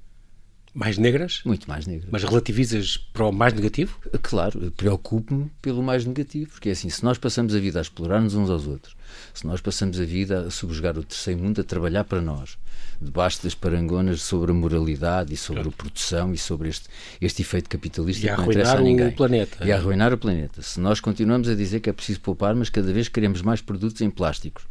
Mais 0.78 0.96
negras? 0.96 1.42
Muito 1.44 1.68
mais 1.68 1.88
negras. 1.88 2.08
Mas 2.12 2.24
relativizas 2.24 2.98
para 2.98 3.26
o 3.26 3.32
mais 3.32 3.52
negativo? 3.52 4.00
Claro, 4.22 4.72
preocupo-me 4.78 5.50
pelo 5.60 5.82
mais 5.82 6.06
negativo, 6.06 6.52
porque 6.52 6.70
é 6.70 6.72
assim, 6.74 6.88
se 6.88 7.04
nós 7.04 7.18
passamos 7.18 7.56
a 7.56 7.60
vida 7.60 7.80
a 7.80 7.82
explorar-nos 7.82 8.36
uns 8.36 8.48
aos 8.48 8.68
outros, 8.68 8.96
se 9.34 9.48
nós 9.48 9.60
passamos 9.60 10.00
a 10.00 10.06
vida 10.06 10.42
a 10.42 10.52
subjugar 10.52 10.96
o 10.96 11.04
terceiro 11.04 11.42
mundo, 11.42 11.62
a 11.62 11.64
trabalhar 11.64 12.04
para 12.04 12.22
nós, 12.22 12.60
debaixo 13.02 13.42
das 13.42 13.56
parangonas 13.56 14.22
sobre 14.22 14.52
a 14.52 14.54
moralidade 14.54 15.34
e 15.34 15.38
sobre 15.38 15.64
claro. 15.64 15.76
a 15.76 15.82
produção 15.82 16.32
e 16.32 16.38
sobre 16.38 16.70
este, 16.70 16.88
este 17.20 17.42
efeito 17.42 17.68
capitalista 17.68 18.28
e 18.28 18.30
que 18.30 18.38
não 18.38 18.44
interessa 18.44 18.78
a 18.78 18.82
ninguém. 18.82 19.08
O 19.08 19.16
planeta. 19.16 19.66
E 19.66 19.72
a 19.72 19.78
arruinar 19.78 20.14
o 20.14 20.18
planeta. 20.20 20.62
Se 20.62 20.80
nós 20.80 21.00
continuamos 21.00 21.50
a 21.50 21.56
dizer 21.56 21.80
que 21.80 21.90
é 21.90 21.94
preciso 21.94 22.22
poupar, 22.22 22.54
mas 22.54 22.70
cada 22.70 22.94
vez 22.94 23.08
queremos 23.08 23.42
mais 23.42 23.62
produtos 23.62 24.00
em 24.02 24.12
plásticos, 24.12 24.68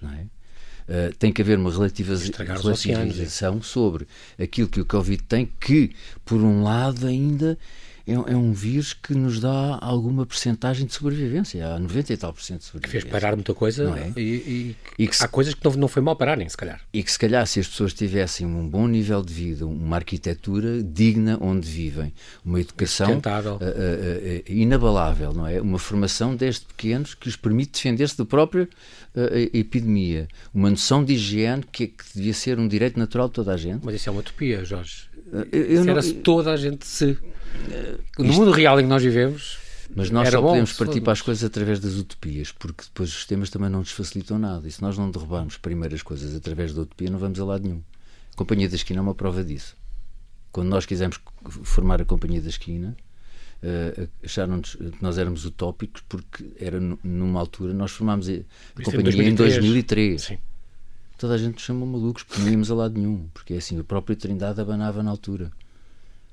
não 0.00 0.10
é? 0.10 0.24
Uh, 0.90 1.14
tem 1.20 1.32
que 1.32 1.40
haver 1.40 1.56
uma 1.56 1.70
relativização 1.70 3.62
sobre 3.62 4.08
aquilo 4.36 4.68
que 4.68 4.80
o 4.80 4.84
Covid 4.84 5.22
tem, 5.22 5.48
que, 5.60 5.92
por 6.24 6.40
um 6.40 6.64
lado, 6.64 7.06
ainda 7.06 7.56
é, 8.06 8.12
é, 8.12 8.36
um 8.36 8.52
vírus 8.52 8.92
que 8.92 9.14
nos 9.14 9.40
dá 9.40 9.78
alguma 9.80 10.26
percentagem 10.26 10.86
de 10.86 10.94
sobrevivência, 10.94 11.66
há 11.66 11.78
90 11.78 12.12
e 12.12 12.16
tal 12.16 12.32
por 12.32 12.42
cento 12.42 12.60
de 12.60 12.64
sobrevivência. 12.64 13.00
Que 13.00 13.10
fez 13.10 13.22
parar 13.22 13.36
muita 13.36 13.54
coisa 13.54 13.84
não 13.84 13.96
é? 13.96 14.12
e, 14.16 14.20
e, 14.20 14.76
e 14.98 15.08
que 15.08 15.16
há 15.22 15.28
coisas 15.28 15.54
que 15.54 15.64
não, 15.64 15.72
não 15.72 15.88
foi 15.88 16.02
mal 16.02 16.16
pararem, 16.16 16.48
se 16.48 16.56
calhar. 16.56 16.80
E 16.92 17.02
que 17.02 17.10
se 17.10 17.18
calhar 17.18 17.46
se 17.46 17.60
as 17.60 17.68
pessoas 17.68 17.92
tivessem 17.92 18.46
um 18.46 18.66
bom 18.68 18.86
nível 18.86 19.22
de 19.22 19.32
vida, 19.32 19.66
uma 19.66 19.96
arquitetura 19.96 20.82
digna 20.82 21.38
onde 21.40 21.68
vivem, 21.68 22.12
uma 22.44 22.60
educação 22.60 23.12
uh, 23.12 23.18
uh, 23.18 23.58
uh, 23.58 24.42
inabalável, 24.46 25.32
não 25.32 25.46
é? 25.46 25.60
Uma 25.60 25.78
formação 25.78 26.34
desde 26.34 26.66
pequenos 26.66 27.14
que 27.14 27.28
os 27.28 27.36
permite 27.36 27.72
defender-se 27.72 28.16
da 28.16 28.24
própria 28.24 28.68
epidemia, 29.52 30.28
uma 30.54 30.70
noção 30.70 31.04
de 31.04 31.14
higiene 31.14 31.64
que, 31.70 31.88
que 31.88 32.04
devia 32.14 32.32
ser 32.32 32.60
um 32.60 32.68
direito 32.68 32.98
natural 32.98 33.26
de 33.26 33.34
toda 33.34 33.52
a 33.52 33.56
gente. 33.56 33.84
Mas 33.84 33.96
isso 33.96 34.08
é 34.08 34.12
uma 34.12 34.20
utopia, 34.20 34.64
Jorge. 34.64 35.10
Eu, 35.52 35.82
se 35.82 35.90
era 35.90 36.02
se 36.02 36.14
toda 36.14 36.52
a 36.52 36.56
gente 36.56 36.86
se 36.86 37.16
no 38.18 38.24
Isto... 38.24 38.38
mundo 38.38 38.50
real 38.50 38.78
em 38.80 38.84
que 38.84 38.88
nós 38.88 39.02
vivemos. 39.02 39.58
Mas 39.94 40.10
nós 40.10 40.28
só 40.28 40.40
podemos 40.40 40.72
partir 40.72 41.00
para 41.00 41.12
as 41.12 41.20
coisas 41.20 41.42
através 41.42 41.80
das 41.80 41.94
utopias, 41.94 42.52
porque 42.52 42.84
depois 42.84 43.08
os 43.08 43.16
sistemas 43.16 43.50
também 43.50 43.68
não 43.68 43.80
nos 43.80 43.90
facilitam 43.90 44.38
nada. 44.38 44.66
E 44.68 44.70
se 44.70 44.80
nós 44.80 44.96
não 44.96 45.10
derrubarmos 45.10 45.56
primeiras 45.56 46.02
coisas 46.02 46.34
através 46.34 46.72
da 46.72 46.82
utopia, 46.82 47.10
não 47.10 47.18
vamos 47.18 47.40
a 47.40 47.44
lado 47.44 47.64
nenhum. 47.64 47.82
A 48.32 48.36
Companhia 48.36 48.68
da 48.68 48.76
Esquina 48.76 49.00
é 49.00 49.02
uma 49.02 49.14
prova 49.14 49.42
disso. 49.42 49.76
Quando 50.52 50.68
nós 50.68 50.86
quisemos 50.86 51.18
formar 51.64 52.00
a 52.00 52.04
Companhia 52.04 52.40
da 52.40 52.48
Esquina, 52.48 52.96
uh, 53.62 54.08
acharam-nos 54.24 54.76
que 54.76 55.02
nós 55.02 55.18
éramos 55.18 55.44
utópicos, 55.44 56.02
porque 56.08 56.44
era 56.58 56.80
numa 56.80 57.40
altura, 57.40 57.74
nós 57.74 57.90
formámos 57.90 58.28
a, 58.28 58.32
a 58.32 58.82
Companhia 58.82 59.28
em 59.28 59.34
2003. 59.34 59.56
Em 59.56 59.60
2003. 59.60 60.22
Sim. 60.22 60.38
toda 61.18 61.34
a 61.34 61.38
gente 61.38 61.54
nos 61.54 61.62
chamou 61.62 61.86
malucos 61.86 62.22
porque 62.22 62.42
não 62.42 62.50
íamos 62.50 62.70
a 62.70 62.74
lado 62.74 62.98
nenhum, 62.98 63.28
porque 63.34 63.54
é 63.54 63.56
assim, 63.58 63.78
o 63.78 63.84
próprio 63.84 64.16
Trindade 64.16 64.60
abanava 64.60 65.02
na 65.02 65.10
altura. 65.10 65.50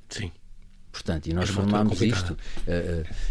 Sim. 0.10 0.32
Portanto, 0.98 1.28
e 1.28 1.34
nós 1.34 1.50
formámos 1.50 2.02
isto. 2.02 2.36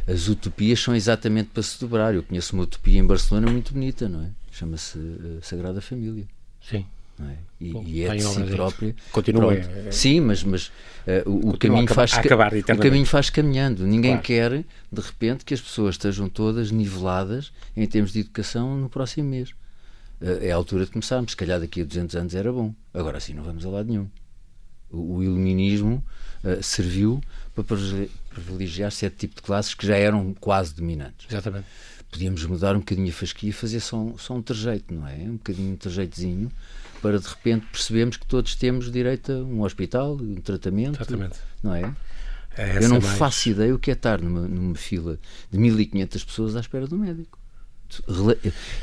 As 0.06 0.28
utopias 0.28 0.80
são 0.80 0.94
exatamente 0.94 1.50
para 1.52 1.62
se 1.62 1.80
dobrar. 1.80 2.14
Eu 2.14 2.22
conheço 2.22 2.54
uma 2.54 2.62
utopia 2.62 2.98
em 2.98 3.04
Barcelona 3.04 3.50
muito 3.50 3.72
bonita, 3.72 4.08
não 4.08 4.22
é? 4.22 4.30
Chama-se 4.52 4.98
Sagrada 5.42 5.80
Família. 5.80 6.26
Sim. 6.62 6.86
É? 7.20 7.36
E, 7.58 7.72
Bom, 7.72 7.82
e, 7.86 8.04
é 8.04 8.14
de 8.14 8.22
si 8.22 8.44
própria. 8.44 8.94
Continua. 9.10 9.54
É, 9.54 9.90
Sim, 9.90 10.20
mas, 10.20 10.44
mas 10.44 10.66
uh, 10.66 11.30
o, 11.30 11.50
o 11.50 11.58
caminho 11.58 11.88
faz 11.88 12.12
o 12.12 12.78
caminho 12.78 13.06
faz 13.06 13.30
caminhando. 13.30 13.86
Ninguém 13.86 14.12
claro. 14.12 14.26
quer, 14.26 14.64
de 14.92 15.00
repente, 15.00 15.44
que 15.44 15.54
as 15.54 15.60
pessoas 15.60 15.94
estejam 15.94 16.28
todas 16.28 16.70
niveladas 16.70 17.52
em 17.74 17.86
termos 17.86 18.12
de 18.12 18.20
educação 18.20 18.76
no 18.76 18.90
próximo 18.90 19.30
mês. 19.30 19.50
Uh, 20.20 20.42
é 20.42 20.52
a 20.52 20.56
altura 20.56 20.84
de 20.84 20.90
começarmos. 20.90 21.32
Se 21.32 21.36
calhar 21.36 21.58
daqui 21.58 21.80
a 21.80 21.84
200 21.84 22.16
anos 22.16 22.34
era 22.34 22.52
bom. 22.52 22.74
Agora 22.92 23.18
sim, 23.18 23.32
não 23.32 23.42
vamos 23.42 23.64
a 23.64 23.70
lado 23.70 23.88
nenhum. 23.88 24.08
O, 24.90 25.16
o 25.16 25.22
iluminismo 25.22 26.04
uh, 26.44 26.62
serviu 26.62 27.20
para 27.54 27.64
privilegiar 28.30 28.92
certo 28.92 29.16
tipo 29.16 29.36
de 29.36 29.42
classes 29.42 29.74
que 29.74 29.86
já 29.86 29.96
eram 29.96 30.34
quase 30.34 30.74
dominantes. 30.74 31.26
Exatamente. 31.28 31.66
Podíamos 32.10 32.44
mudar 32.44 32.76
um 32.76 32.80
bocadinho 32.80 33.08
a 33.08 33.12
fasquia 33.12 33.50
e 33.50 33.52
fazer 33.52 33.80
só, 33.80 34.14
só 34.18 34.34
um 34.34 34.42
trajeito, 34.42 34.94
não 34.94 35.06
é? 35.06 35.16
Um 35.16 35.36
bocadinho 35.36 35.72
um 35.72 35.76
trajeitozinho 35.76 36.50
para 37.02 37.18
de 37.18 37.26
repente 37.26 37.66
percebermos 37.66 38.16
que 38.16 38.26
todos 38.26 38.54
temos 38.54 38.90
direito 38.90 39.32
a 39.32 39.36
um 39.36 39.62
hospital, 39.62 40.16
um 40.16 40.36
tratamento. 40.36 40.96
Exatamente. 40.96 41.38
Não 41.62 41.74
é? 41.74 41.94
é 42.56 42.78
Eu 42.82 42.88
não 42.88 43.00
mais... 43.00 43.18
faço 43.18 43.48
ideia 43.48 43.74
o 43.74 43.78
que 43.78 43.90
é 43.90 43.94
estar 43.94 44.20
numa, 44.20 44.46
numa 44.46 44.74
fila 44.74 45.18
de 45.50 45.58
1500 45.58 46.24
pessoas 46.24 46.56
à 46.56 46.60
espera 46.60 46.86
do 46.86 46.96
médico. 46.96 47.38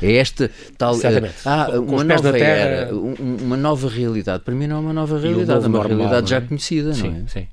É 0.02 0.16
esta 0.16 0.50
tal. 0.76 0.94
Exatamente. 0.94 1.34
Ah, 1.44 1.68
uma 1.78 2.04
nova 2.04 2.32
terra... 2.32 2.44
era, 2.46 2.94
uma 2.94 3.56
nova 3.56 3.88
realidade. 3.88 4.42
Para 4.42 4.54
mim 4.54 4.66
não 4.66 4.76
é 4.76 4.80
uma 4.80 4.92
nova 4.92 5.18
realidade, 5.18 5.64
é 5.64 5.68
uma 5.68 5.78
normal, 5.78 5.98
realidade 5.98 6.30
já 6.30 6.36
é? 6.36 6.40
conhecida, 6.40 6.94
sim, 6.94 7.10
não 7.10 7.16
é? 7.24 7.28
Sim. 7.28 7.48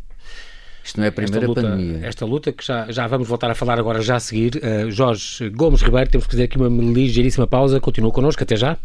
Isto 0.84 0.98
não 0.98 1.06
é 1.06 1.10
a 1.10 1.12
primeira 1.12 1.48
luta, 1.48 1.62
pandemia. 1.62 2.00
Esta 2.04 2.26
luta 2.26 2.52
que 2.52 2.66
já, 2.66 2.92
já 2.92 3.06
vamos 3.08 3.28
voltar 3.28 3.52
a 3.52 3.56
falar 3.56 3.78
agora 3.78 4.02
já 4.02 4.16
a 4.16 4.20
seguir. 4.20 4.56
Uh, 4.56 4.90
Jorge 4.90 5.50
Gomes 5.50 5.82
Ribeiro, 5.82 6.10
temos 6.10 6.26
que 6.26 6.32
fazer 6.32 6.44
aqui 6.44 6.58
uma 6.58 6.68
ligeiríssima 6.68 7.46
pausa. 7.46 7.80
Continua 7.80 8.12
connosco, 8.12 8.42
até 8.42 8.56
já. 8.56 8.78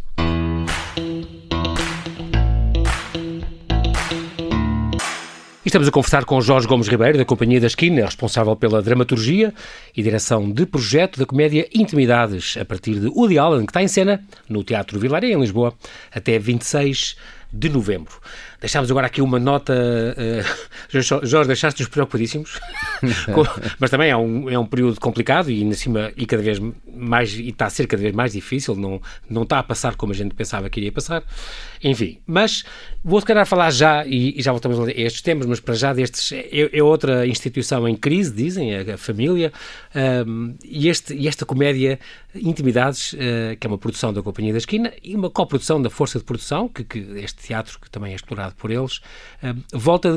Estamos 5.76 5.88
a 5.88 5.92
conversar 5.92 6.24
com 6.24 6.40
Jorge 6.40 6.66
Gomes 6.66 6.88
Ribeiro, 6.88 7.18
da 7.18 7.24
Companhia 7.26 7.60
da 7.60 7.66
Esquina, 7.66 8.06
responsável 8.06 8.56
pela 8.56 8.80
dramaturgia 8.80 9.52
e 9.94 10.02
direção 10.02 10.50
de 10.50 10.64
projeto 10.64 11.18
da 11.18 11.26
comédia 11.26 11.68
Intimidades, 11.74 12.56
a 12.58 12.64
partir 12.64 12.98
de 12.98 13.08
Woody 13.08 13.38
Allen, 13.38 13.66
que 13.66 13.72
está 13.72 13.82
em 13.82 13.88
cena 13.88 14.24
no 14.48 14.64
Teatro 14.64 14.98
Vilaré, 14.98 15.32
em 15.32 15.38
Lisboa, 15.38 15.74
até 16.10 16.38
26 16.38 17.16
de 17.52 17.68
novembro. 17.68 18.14
Deixámos 18.60 18.90
agora 18.90 19.06
aqui 19.06 19.20
uma 19.20 19.38
nota. 19.38 19.74
Uh, 20.86 21.02
Jorge, 21.26 21.46
deixaste-nos 21.46 21.88
preocupadíssimos, 21.88 22.58
mas 23.78 23.90
também 23.90 24.10
é 24.10 24.16
um, 24.16 24.48
é 24.48 24.58
um 24.58 24.64
período 24.64 25.00
complicado 25.00 25.50
e, 25.50 25.74
cima, 25.74 26.12
e 26.16 26.24
cada 26.26 26.42
vez 26.42 26.60
mais. 26.86 27.34
e 27.34 27.48
está 27.48 27.66
a 27.66 27.70
ser 27.70 27.86
cada 27.86 28.02
vez 28.02 28.14
mais 28.14 28.32
difícil, 28.32 28.74
não, 28.76 29.00
não 29.28 29.42
está 29.42 29.58
a 29.58 29.62
passar 29.62 29.96
como 29.96 30.12
a 30.12 30.14
gente 30.14 30.34
pensava 30.34 30.70
que 30.70 30.80
iria 30.80 30.92
passar. 30.92 31.22
Enfim, 31.82 32.18
mas 32.26 32.64
vou 33.04 33.20
se 33.20 33.26
calhar 33.26 33.44
falar 33.46 33.70
já, 33.70 34.06
e, 34.06 34.38
e 34.38 34.42
já 34.42 34.52
voltamos 34.52 34.78
a 34.78 34.90
estes 34.90 35.22
temas, 35.22 35.46
mas 35.46 35.60
para 35.60 35.74
já 35.74 35.92
destes. 35.92 36.32
É, 36.32 36.78
é 36.78 36.82
outra 36.82 37.26
instituição 37.26 37.86
em 37.86 37.96
crise, 37.96 38.32
dizem, 38.32 38.76
a, 38.76 38.94
a 38.94 38.96
família, 38.96 39.52
um, 40.26 40.54
e, 40.64 40.88
este, 40.88 41.14
e 41.14 41.28
esta 41.28 41.44
comédia 41.44 41.98
Intimidades, 42.42 43.12
uh, 43.14 43.56
que 43.58 43.66
é 43.66 43.68
uma 43.68 43.78
produção 43.78 44.12
da 44.12 44.22
Companhia 44.22 44.52
da 44.52 44.58
Esquina 44.58 44.92
e 45.02 45.14
uma 45.14 45.30
coprodução 45.30 45.80
da 45.80 45.88
Força 45.88 46.18
de 46.18 46.24
Produção, 46.24 46.68
que, 46.68 46.84
que 46.84 46.98
este 47.16 47.42
teatro, 47.46 47.78
que 47.80 47.90
também 47.90 48.12
é 48.12 48.16
explorado 48.16 48.54
por 48.56 48.70
eles, 48.70 48.96
uh, 49.42 49.56
volta 49.72 50.08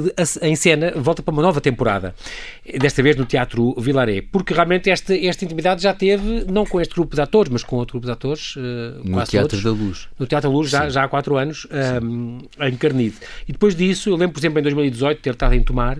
em 0.41 0.55
cena, 0.55 0.91
volta 0.95 1.21
para 1.21 1.31
uma 1.31 1.41
nova 1.41 1.61
temporada, 1.61 2.15
desta 2.79 3.03
vez 3.03 3.15
no 3.15 3.25
Teatro 3.25 3.73
Vilaré, 3.77 4.21
porque 4.21 4.53
realmente 4.53 4.89
esta, 4.89 5.15
esta 5.15 5.45
Intimidade 5.45 5.81
já 5.81 5.93
teve, 5.93 6.45
não 6.45 6.65
com 6.65 6.79
este 6.79 6.93
grupo 6.93 7.15
de 7.15 7.21
atores, 7.21 7.51
mas 7.51 7.63
com 7.63 7.75
outro 7.77 7.93
grupo 7.93 8.05
de 8.05 8.11
atores, 8.11 8.55
uh, 8.55 8.59
no 9.03 9.23
Teatro 9.23 9.61
da 9.61 9.71
Luz. 9.71 10.07
No 10.17 10.27
Teatro 10.27 10.49
da 10.49 10.55
Luz, 10.55 10.69
já, 10.69 10.89
já 10.89 11.03
há 11.03 11.07
quatro 11.07 11.37
anos, 11.37 11.67
um, 12.01 12.39
em 12.59 12.75
Carnide. 12.75 13.15
E 13.47 13.51
depois 13.51 13.75
disso, 13.75 14.09
eu 14.09 14.15
lembro, 14.15 14.33
por 14.33 14.39
exemplo, 14.39 14.59
em 14.59 14.63
2018, 14.63 15.21
ter 15.21 15.33
estado 15.33 15.53
em 15.53 15.63
Tomar, 15.63 15.99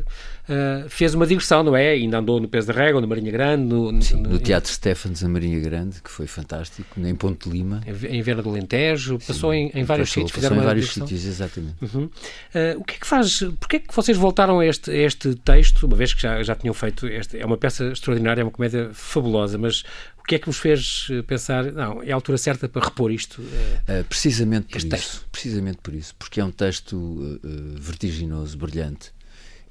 uh, 0.50 0.89
fez 0.89 1.13
uma 1.13 1.25
digressão, 1.25 1.63
não 1.63 1.75
é? 1.75 1.91
Ainda 1.91 2.18
andou 2.18 2.39
no 2.39 2.48
Peso 2.48 2.68
da 2.68 2.74
Régua, 2.74 3.00
no 3.00 3.08
Marinha 3.08 3.32
Grande. 3.32 3.63
No, 3.74 4.01
Sim, 4.01 4.22
no, 4.22 4.32
no 4.32 4.39
Teatro 4.39 4.72
Stephens, 4.72 5.22
na 5.22 5.29
Marinha 5.29 5.60
Grande, 5.60 6.01
que 6.01 6.10
foi 6.10 6.27
fantástico, 6.27 7.00
em 7.00 7.15
Ponte 7.15 7.48
de 7.48 7.56
Lima. 7.56 7.82
Em 7.86 8.22
Viana 8.22 8.41
do 8.41 8.50
Alentejo, 8.50 9.20
passou 9.25 9.53
em, 9.53 9.72
em 9.74 9.84
vários 9.84 10.10
passou, 10.10 10.24
sítios. 10.24 10.32
Fizeram 10.32 10.58
em 10.58 10.65
vários 10.65 10.86
digressão. 10.86 11.08
sítios, 11.08 11.25
exatamente. 11.25 11.75
Uhum. 11.82 12.03
Uh, 12.06 12.79
o 12.79 12.84
que 12.84 12.96
é 12.96 13.00
que 13.00 13.08
faz, 13.08 13.39
porquê 13.60 13.75
é 13.77 13.79
que 13.79 13.96
vocês 13.96 14.18
voltaram 14.18 14.60
a 14.60 14.65
este, 14.65 14.91
a 14.91 14.96
este 14.96 15.36
texto, 15.36 15.86
uma 15.86 15.96
vez 15.96 16.13
que 16.13 16.22
já, 16.22 16.41
já 16.44 16.56
tinham 16.56 16.74
feito, 16.74 17.08
este, 17.08 17.38
é 17.38 17.46
uma 17.46 17.58
peça 17.58 17.91
extraordinária, 17.91 18.41
é 18.41 18.44
uma 18.44 18.51
comédia 18.51 18.89
fabulosa, 18.94 19.58
mas 19.58 19.84
o 20.20 20.24
que 20.29 20.36
é 20.36 20.39
que 20.39 20.46
vos 20.46 20.58
fez 20.58 21.08
pensar, 21.25 21.72
não, 21.72 22.03
é 22.03 22.12
a 22.12 22.15
altura 22.15 22.38
certa 22.38 22.70
para 22.70 22.86
repor 22.86 23.12
isto? 23.12 23.41
Uh, 23.41 24.03
precisamente 24.08 24.68
por 24.68 24.77
isso. 24.77 24.89
Texto. 24.89 25.25
Precisamente 25.32 25.77
por 25.82 25.94
isso, 25.94 26.15
porque 26.18 26.39
é 26.39 26.46
um 26.46 26.51
texto 26.51 26.94
uh, 26.94 27.39
vertiginoso, 27.79 28.58
brilhante, 28.58 29.12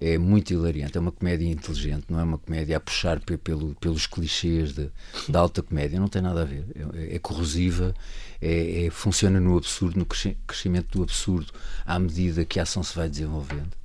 é 0.01 0.17
muito 0.17 0.53
hilariante, 0.53 0.97
é 0.97 1.01
uma 1.01 1.13
comédia 1.13 1.47
inteligente, 1.47 2.07
não 2.09 2.21
é 2.21 2.23
uma 2.23 2.39
comédia 2.39 2.77
a 2.77 2.81
puxar 2.81 3.21
pelo, 3.21 3.75
pelos 3.77 4.07
clichês 4.07 4.73
de, 4.73 4.91
da 5.29 5.41
alta 5.41 5.63
comédia, 5.63 5.99
não 5.99 6.09
tem 6.09 6.23
nada 6.23 6.43
a 6.43 6.45
ver. 6.45 6.65
É, 6.95 7.17
é 7.17 7.19
corrosiva, 7.19 7.95
é, 8.41 8.87
é, 8.87 8.91
funciona 8.91 9.41
no 9.41 9.57
absurdo, 9.57 9.99
no 9.99 10.07
crescimento 10.07 10.99
do 10.99 11.03
absurdo, 11.03 11.53
à 11.85 11.99
medida 11.99 12.45
que 12.45 12.61
a 12.61 12.63
ação 12.63 12.83
se 12.83 12.95
vai 12.95 13.09
desenvolvendo. 13.09 13.77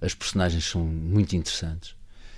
As 0.00 0.14
personagens 0.14 0.64
são 0.64 0.84
muito 0.84 1.34
interessantes 1.34 1.94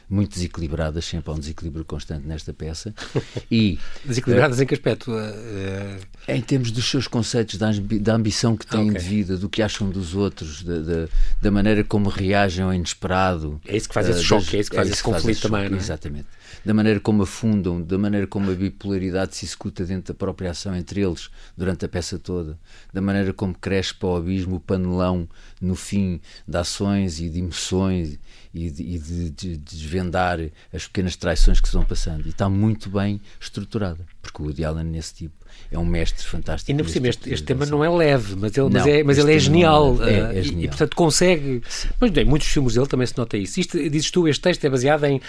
muito 0.08 0.34
desequilibradas, 0.34 1.04
sempre 1.04 1.30
há 1.30 1.34
um 1.34 1.38
desequilíbrio 1.38 1.84
constante 1.84 2.26
nesta 2.26 2.52
peça. 2.52 2.94
E, 3.50 3.78
desequilibradas 4.04 4.58
uh, 4.58 4.62
em 4.62 4.66
que 4.66 4.74
aspecto? 4.74 5.12
Uh, 5.12 6.00
em 6.26 6.40
termos 6.40 6.70
dos 6.70 6.88
seus 6.88 7.06
conceitos, 7.06 7.56
da, 7.56 7.70
da 8.00 8.14
ambição 8.14 8.56
que 8.56 8.66
têm 8.66 8.90
okay. 8.90 9.00
de 9.00 9.06
vida, 9.06 9.36
do 9.36 9.48
que 9.48 9.62
acham 9.62 9.88
dos 9.88 10.14
outros, 10.14 10.62
da, 10.62 10.78
da, 10.78 11.08
da, 11.40 11.50
maneira 11.50 11.84
como 11.84 12.08
reagem 12.08 12.64
ao 12.64 12.74
inesperado. 12.74 13.60
É 13.66 13.76
isso 13.76 13.88
que 13.88 13.94
faz 13.94 14.08
esse 14.08 14.22
choque, 14.22 14.56
é 14.56 14.60
isso 14.60 14.70
que 14.70 14.76
faz 14.76 14.88
é 14.88 14.92
esse 14.92 15.02
conflito 15.02 15.42
também, 15.42 15.62
choque, 15.62 15.70
não 15.70 15.78
é? 15.78 15.80
Exatamente. 15.80 16.26
Da 16.64 16.74
maneira 16.74 16.98
como 16.98 17.22
afundam, 17.22 17.80
da 17.80 17.98
maneira 17.98 18.26
como 18.26 18.50
a 18.50 18.54
bipolaridade 18.54 19.36
se 19.36 19.44
executa 19.44 19.84
dentro 19.84 20.12
da 20.12 20.18
própria 20.18 20.50
ação 20.50 20.74
entre 20.74 21.00
eles 21.00 21.30
durante 21.56 21.84
a 21.84 21.88
peça 21.88 22.18
toda, 22.18 22.58
da 22.92 23.00
maneira 23.00 23.32
como 23.32 23.54
cresce 23.54 23.94
para 23.94 24.08
o 24.08 24.16
abismo 24.16 24.56
o 24.56 24.60
panelão 24.60 25.28
no 25.60 25.76
fim 25.76 26.20
de 26.46 26.58
ações 26.58 27.20
e 27.20 27.28
de 27.28 27.38
emoções 27.38 28.18
e 28.56 28.70
de, 28.70 28.82
e 28.82 28.98
de, 28.98 29.30
de, 29.30 29.56
desvendar 29.58 30.38
as 30.72 30.86
pequenas 30.86 31.14
traições 31.14 31.60
que 31.60 31.68
se 31.68 31.74
vão 31.74 31.84
passando. 31.84 32.24
E 32.26 32.30
está 32.30 32.48
muito 32.48 32.88
bem 32.88 33.20
estruturada, 33.38 33.98
porque 34.22 34.40
o 34.40 34.46
Woody 34.46 34.64
Allen, 34.64 34.84
nesse 34.84 35.12
tipo, 35.12 35.34
é 35.70 35.78
um 35.78 35.84
mestre 35.84 36.24
fantástico. 36.24 36.72
Ainda 36.72 36.82
por 36.82 36.90
cima, 36.90 37.08
este, 37.08 37.32
este 37.32 37.44
tema 37.44 37.66
não 37.66 37.84
é 37.84 37.90
leve, 37.90 38.34
mas 38.34 38.56
ele, 38.56 38.70
não, 38.70 38.80
mas 38.80 38.86
é, 38.86 39.02
mas 39.02 39.18
ele 39.18 39.34
é 39.34 39.38
genial. 39.38 40.02
É, 40.02 40.36
é, 40.36 40.38
é 40.38 40.42
genial. 40.42 40.62
E, 40.62 40.64
e, 40.64 40.68
portanto, 40.68 40.96
consegue. 40.96 41.62
Sim. 41.68 41.88
Mas 42.00 42.10
bem, 42.10 42.24
muitos 42.24 42.48
filmes 42.48 42.74
dele 42.74 42.86
também 42.86 43.06
se 43.06 43.16
nota 43.18 43.36
isso. 43.36 43.60
Isto, 43.60 43.90
dizes 43.90 44.10
tu, 44.10 44.26
este 44.26 44.40
texto 44.40 44.64
é 44.64 44.70
baseado 44.70 45.04
em, 45.04 45.20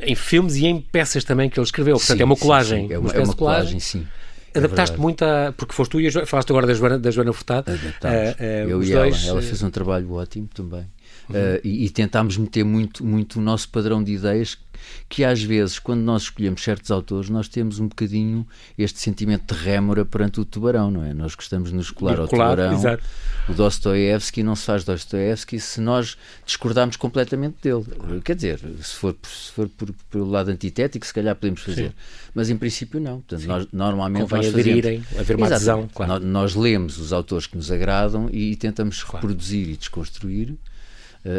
em 0.00 0.14
filmes 0.14 0.56
e 0.56 0.66
em 0.66 0.80
peças 0.80 1.24
também 1.24 1.50
que 1.50 1.58
ele 1.58 1.66
escreveu. 1.66 1.96
Portanto, 1.96 2.16
sim, 2.16 2.22
é 2.22 2.24
uma 2.24 2.36
colagem. 2.36 2.88
Sim, 2.88 2.94
é 2.94 2.98
uma, 2.98 3.10
uma, 3.10 3.18
é 3.18 3.22
uma 3.22 3.34
colagem, 3.34 3.80
sim. 3.80 4.06
É 4.54 4.58
Adaptaste 4.58 4.98
muito 4.98 5.22
a. 5.24 5.52
Porque 5.56 5.74
foste 5.74 5.90
tu 5.90 6.00
e 6.00 6.08
a, 6.08 6.26
falaste 6.26 6.50
agora 6.50 6.66
da 6.66 6.74
Joana, 6.74 6.98
da 6.98 7.10
Joana 7.10 7.32
Furtado. 7.32 7.70
Adaptámos. 7.70 8.30
Uh, 8.30 8.42
uh, 8.42 8.70
Eu 8.70 8.82
e 8.82 8.92
dois, 8.92 9.24
ela. 9.24 9.30
Ela 9.30 9.42
fez 9.42 9.62
um 9.62 9.70
trabalho 9.70 10.12
ótimo 10.12 10.48
também. 10.54 10.86
Uhum. 11.32 11.56
Uh, 11.56 11.60
e, 11.64 11.86
e 11.86 11.90
tentámos 11.90 12.36
meter 12.36 12.64
muito, 12.64 13.04
muito 13.04 13.38
o 13.38 13.42
nosso 13.42 13.68
padrão 13.68 14.02
de 14.02 14.12
ideias 14.12 14.58
que 15.08 15.24
às 15.24 15.42
vezes, 15.42 15.78
quando 15.78 16.00
nós 16.00 16.22
escolhemos 16.22 16.62
certos 16.62 16.90
autores, 16.90 17.28
nós 17.28 17.48
temos 17.48 17.78
um 17.78 17.88
bocadinho 17.88 18.46
este 18.76 18.98
sentimento 19.00 19.54
de 19.54 19.60
rémora 19.60 20.04
perante 20.04 20.40
o 20.40 20.44
tubarão, 20.44 20.90
não 20.90 21.04
é? 21.04 21.12
Nós 21.12 21.34
gostamos 21.34 21.70
de 21.70 21.76
nos 21.76 21.90
colar 21.90 22.18
ao 22.18 22.28
tubarão. 22.28 22.72
Exato. 22.72 23.04
O 23.48 23.52
Dostoevsky 23.52 24.42
não 24.42 24.54
se 24.54 24.64
faz 24.64 24.84
Dostoevsky 24.84 25.58
se 25.58 25.80
nós 25.80 26.16
discordarmos 26.46 26.96
completamente 26.96 27.56
dele. 27.62 27.84
Quer 28.24 28.36
dizer, 28.36 28.60
se 28.80 28.94
for, 28.94 29.16
se 29.22 29.52
for 29.52 29.68
por, 29.68 29.92
pelo 30.10 30.30
lado 30.30 30.50
antitético, 30.50 31.04
se 31.04 31.12
calhar 31.12 31.34
podemos 31.34 31.60
fazer. 31.60 31.88
Sim. 31.88 31.94
Mas 32.34 32.50
em 32.50 32.56
princípio 32.56 33.00
não. 33.00 33.20
Portanto, 33.20 33.46
nós, 33.46 33.66
normalmente 33.72 34.22
Convém 34.22 34.38
nós 34.38 34.54
aderirem, 34.54 35.04
haver 35.18 35.36
uma 35.36 35.46
adesão. 35.46 35.88
Claro. 35.92 36.12
Nós, 36.12 36.22
nós, 36.22 36.54
lemos 36.54 36.98
os 36.98 37.12
autores 37.12 37.46
que 37.46 37.56
nos 37.56 37.70
agradam 37.70 38.28
e, 38.32 38.52
e 38.52 38.56
tentamos 38.56 39.02
claro. 39.02 39.26
reproduzir 39.26 39.68
e 39.68 39.76
desconstruir 39.76 40.56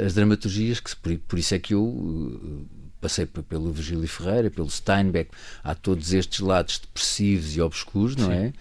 as 0.05 0.13
dramaturgias, 0.13 0.79
que 0.79 0.95
por, 0.95 1.17
por, 1.19 1.39
isso 1.39 1.53
é 1.53 1.59
que 1.59 1.73
eu 1.73 1.83
uh, 1.83 2.65
passei 3.01 3.25
pelo 3.25 3.71
Virgílio 3.71 4.07
Ferreira, 4.07 4.49
pelo 4.49 4.69
Steinbeck, 4.69 5.31
há 5.63 5.75
todos 5.75 6.13
estes 6.13 6.39
lados 6.39 6.79
depressivos 6.79 7.55
e 7.55 7.61
obscuros, 7.61 8.15
não 8.15 8.27
Sim. 8.27 8.33
é? 8.33 8.53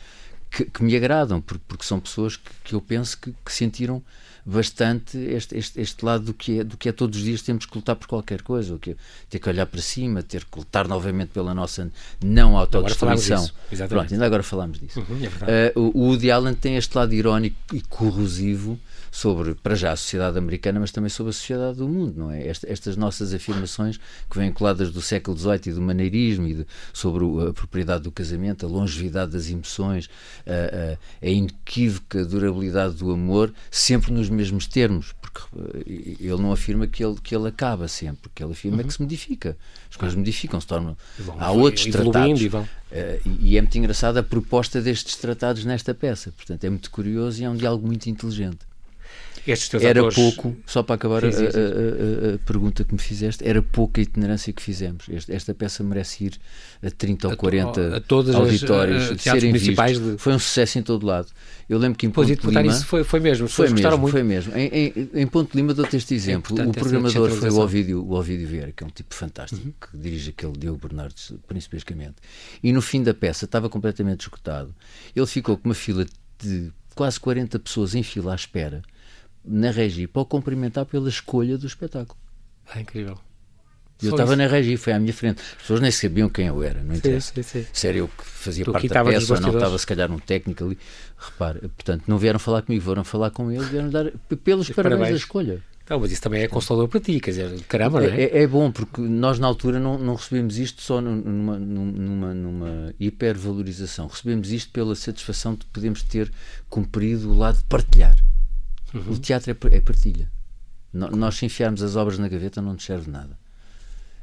Que, 0.50 0.64
que, 0.66 0.82
me 0.82 0.94
agradam, 0.96 1.40
porque, 1.40 1.64
porque 1.66 1.84
são 1.84 1.98
pessoas 1.98 2.36
que, 2.36 2.50
que 2.64 2.74
eu 2.74 2.80
penso 2.80 3.18
que, 3.18 3.32
que, 3.44 3.52
sentiram 3.52 4.02
bastante 4.44 5.16
este, 5.18 5.56
este, 5.56 5.80
este, 5.80 6.04
lado 6.04 6.24
do 6.24 6.34
que, 6.34 6.60
é, 6.60 6.64
do 6.64 6.76
que 6.76 6.88
é 6.88 6.92
todos 6.92 7.18
os 7.18 7.24
dias 7.24 7.42
temos 7.42 7.64
que 7.64 7.76
lutar 7.76 7.96
por 7.96 8.08
qualquer 8.08 8.42
coisa, 8.42 8.76
que 8.78 8.90
é 8.90 8.96
ter 9.30 9.38
que 9.38 9.48
olhar 9.48 9.66
para 9.66 9.80
cima, 9.80 10.22
ter 10.22 10.44
que 10.44 10.58
lutar 10.58 10.88
novamente 10.88 11.28
pela 11.28 11.54
nossa 11.54 11.90
não 12.22 12.56
autodestruição. 12.56 13.48
Pronto, 13.88 14.12
ainda 14.12 14.26
agora 14.26 14.42
falamos 14.42 14.80
disso. 14.80 15.00
Uhum, 15.00 15.20
é 15.46 15.72
uh, 15.76 15.80
o, 15.80 16.08
Woody 16.08 16.30
Allen 16.30 16.54
tem 16.54 16.76
este 16.76 16.96
lado 16.96 17.14
irónico 17.14 17.56
e 17.72 17.80
corrosivo 17.82 18.78
sobre, 19.12 19.54
para 19.54 19.74
já, 19.74 19.92
a 19.92 19.96
sociedade 19.96 20.38
americana, 20.38 20.80
mas 20.80 20.90
também 20.90 21.10
sobre 21.10 21.30
a 21.30 21.32
sociedade 21.34 21.76
do 21.76 21.86
mundo, 21.86 22.14
não 22.16 22.30
é? 22.30 22.46
estas 22.48 22.96
nossas 22.96 23.34
afirmações 23.34 23.98
que 23.98 24.38
vêm 24.38 24.50
coladas 24.50 24.90
do 24.90 25.02
século 25.02 25.36
XVIII 25.36 25.60
e 25.66 25.72
do 25.72 25.82
maneirismo 25.82 26.48
e 26.48 26.54
de, 26.54 26.66
sobre 26.94 27.24
a 27.46 27.52
propriedade 27.52 28.04
do 28.04 28.10
casamento, 28.10 28.64
a 28.64 28.68
longevidade 28.68 29.32
das 29.32 29.50
emoções, 29.50 30.08
a, 30.46 30.94
a, 31.22 31.26
a 31.26 31.30
inequívoca 31.30 32.24
durabilidade 32.24 32.94
do 32.94 33.12
amor, 33.12 33.52
sempre 33.70 34.10
nos 34.10 34.30
mesmos 34.32 34.66
termos, 34.66 35.12
porque 35.20 35.40
eh, 35.86 36.16
ele 36.20 36.42
não 36.42 36.52
afirma 36.52 36.86
que 36.86 37.04
ele, 37.04 37.16
que 37.22 37.34
ele 37.34 37.48
acaba 37.48 37.86
sempre, 37.88 38.30
que 38.34 38.42
ele 38.42 38.52
afirma 38.52 38.78
uhum. 38.78 38.84
que 38.84 38.94
se 38.94 39.02
modifica. 39.02 39.56
As 39.90 39.96
coisas 39.96 40.16
modificam, 40.16 40.60
se 40.60 40.66
tornam. 40.66 40.96
Vão, 41.18 41.36
Há 41.38 41.50
outros 41.50 41.86
tratados. 41.86 42.40
E, 42.40 42.48
uh, 42.48 42.68
e, 43.40 43.56
é 43.56 43.60
muito 43.60 43.78
engraçada 43.78 44.20
a 44.20 44.22
proposta 44.22 44.80
destes 44.80 45.16
tratados 45.16 45.64
nesta 45.64 45.94
peça. 45.94 46.32
Portanto, 46.36 46.64
é 46.64 46.70
muito 46.70 46.90
curioso 46.90 47.40
e 47.40 47.44
é 47.44 47.50
um 47.50 47.56
diálogo 47.56 47.86
muito 47.86 48.08
inteligente 48.08 48.71
era 49.80 50.00
atores... 50.00 50.14
pouco, 50.14 50.56
só 50.66 50.82
para 50.82 50.94
acabar 50.94 51.22
sim, 51.22 51.32
sim, 51.32 51.50
sim. 51.50 51.58
A, 51.58 52.30
a, 52.30 52.34
a, 52.34 52.38
pergunta 52.38 52.84
que 52.84 52.92
me 52.92 53.00
fizeste, 53.00 53.46
era 53.46 53.60
pouca 53.60 54.00
a 54.00 54.02
itinerância 54.02 54.52
que 54.52 54.62
fizemos. 54.62 55.06
Este, 55.08 55.32
esta 55.32 55.52
peça 55.52 55.82
merece 55.82 56.24
ir 56.24 56.38
a 56.82 56.90
30 56.90 57.28
ou 57.28 57.36
40 57.36 57.96
a, 57.96 58.00
todas 58.00 58.34
auditórios, 58.34 59.10
as, 59.10 59.22
serem 59.22 59.50
municipais 59.50 59.98
De... 59.98 60.16
Foi 60.18 60.32
um 60.32 60.38
sucesso 60.38 60.78
em 60.78 60.82
todo 60.82 61.04
lado. 61.06 61.28
Eu 61.68 61.78
lembro 61.78 61.98
que 61.98 62.06
em 62.06 62.10
Ponto 62.10 62.26
de 62.26 62.46
Lima... 62.46 62.66
Isso 62.66 62.86
foi, 62.86 63.02
foi 63.02 63.18
mesmo, 63.18 63.48
foi 63.48 63.68
mesmo, 63.70 63.98
muito. 63.98 64.12
Foi 64.12 64.22
mesmo. 64.22 64.56
Em, 64.56 64.66
em, 64.68 65.10
em 65.14 65.30
Lima 65.54 65.74
dou-te 65.74 65.96
este 65.96 66.14
exemplo. 66.14 66.60
É 66.60 66.66
o 66.66 66.70
programador 66.70 67.30
foi 67.30 67.50
o 67.50 67.58
Ovídio, 67.58 68.04
o 68.04 68.14
Ovídio 68.14 68.46
Vieira, 68.46 68.72
que 68.72 68.84
é 68.84 68.86
um 68.86 68.90
tipo 68.90 69.14
fantástico, 69.14 69.66
uhum. 69.66 69.72
que 69.80 69.96
dirige 69.96 70.30
aquele 70.30 70.52
Diogo 70.52 70.78
Bernardes, 70.86 71.32
principalmente. 71.46 72.16
E 72.62 72.72
no 72.72 72.80
fim 72.80 73.02
da 73.02 73.14
peça 73.14 73.44
estava 73.44 73.68
completamente 73.68 74.20
esgotado. 74.20 74.74
Ele 75.16 75.26
ficou 75.26 75.56
com 75.56 75.68
uma 75.68 75.74
fila 75.74 76.06
de 76.38 76.70
quase 76.94 77.18
40 77.18 77.58
pessoas 77.58 77.94
em 77.94 78.02
fila 78.02 78.32
à 78.32 78.34
espera 78.34 78.82
na 79.44 79.70
Regi 79.70 80.06
para 80.06 80.22
o 80.22 80.26
cumprimentar 80.26 80.86
pela 80.86 81.08
escolha 81.08 81.58
do 81.58 81.66
espetáculo. 81.66 82.18
É 82.74 82.80
incrível. 82.80 83.18
Eu 84.02 84.10
estava 84.10 84.34
na 84.34 84.46
Regi, 84.46 84.76
foi 84.76 84.92
à 84.92 84.98
minha 84.98 85.12
frente. 85.12 85.40
As 85.40 85.62
pessoas 85.62 85.80
nem 85.80 85.90
sabiam 85.90 86.28
quem 86.28 86.48
eu 86.48 86.62
era, 86.62 86.82
não 86.82 86.94
interessa. 86.94 87.32
Sim, 87.34 87.42
sim, 87.42 87.62
sim. 87.62 87.66
Se 87.72 87.86
era 87.86 87.98
eu 87.98 88.08
que 88.08 88.24
fazia 88.24 88.64
tu 88.64 88.72
parte 88.72 88.88
da 88.88 89.04
peça 89.04 89.34
ou 89.34 89.40
não 89.40 89.50
estava, 89.50 89.78
se 89.78 89.86
calhar, 89.86 90.10
um 90.10 90.18
técnico 90.18 90.64
ali. 90.64 90.78
Repare, 91.16 91.60
portanto, 91.60 92.04
não 92.08 92.18
vieram 92.18 92.38
falar 92.38 92.62
comigo, 92.62 92.84
foram 92.84 93.04
falar 93.04 93.30
com 93.30 93.50
ele, 93.52 93.64
vieram 93.64 93.90
dar 93.90 94.10
pelos 94.42 94.68
parabéns, 94.70 94.74
parabéns 94.74 95.10
da 95.10 95.16
escolha. 95.16 95.62
Então, 95.84 95.98
mas 96.00 96.12
isso 96.12 96.22
também 96.22 96.42
é 96.42 96.48
consolador 96.48 96.88
para 96.88 97.00
ti, 97.00 97.20
quer 97.20 97.30
dizer, 97.30 97.60
caramba, 97.64 98.00
não 98.00 98.08
é? 98.08 98.22
É, 98.22 98.42
é 98.42 98.46
bom, 98.46 98.70
porque 98.70 99.00
nós 99.00 99.38
na 99.38 99.46
altura 99.46 99.78
não, 99.78 99.98
não 99.98 100.14
recebemos 100.14 100.56
isto 100.56 100.80
só 100.80 101.00
numa, 101.00 101.58
numa, 101.58 102.34
numa 102.34 102.94
hipervalorização, 102.98 104.06
recebemos 104.06 104.50
isto 104.52 104.70
pela 104.72 104.94
satisfação 104.94 105.54
de 105.54 105.66
podermos 105.66 106.02
ter 106.02 106.32
cumprido 106.68 107.30
o 107.30 107.36
lado 107.36 107.58
de 107.58 107.64
partilhar. 107.64 108.16
Uhum. 108.94 109.12
O 109.12 109.18
teatro 109.18 109.50
é, 109.50 109.76
é 109.76 109.80
partilha. 109.80 110.30
No, 110.92 111.10
nós, 111.10 111.36
se 111.36 111.46
enfiarmos 111.46 111.82
as 111.82 111.96
obras 111.96 112.18
na 112.18 112.28
gaveta, 112.28 112.60
não 112.60 112.74
nos 112.74 112.84
serve 112.84 113.10
nada. 113.10 113.38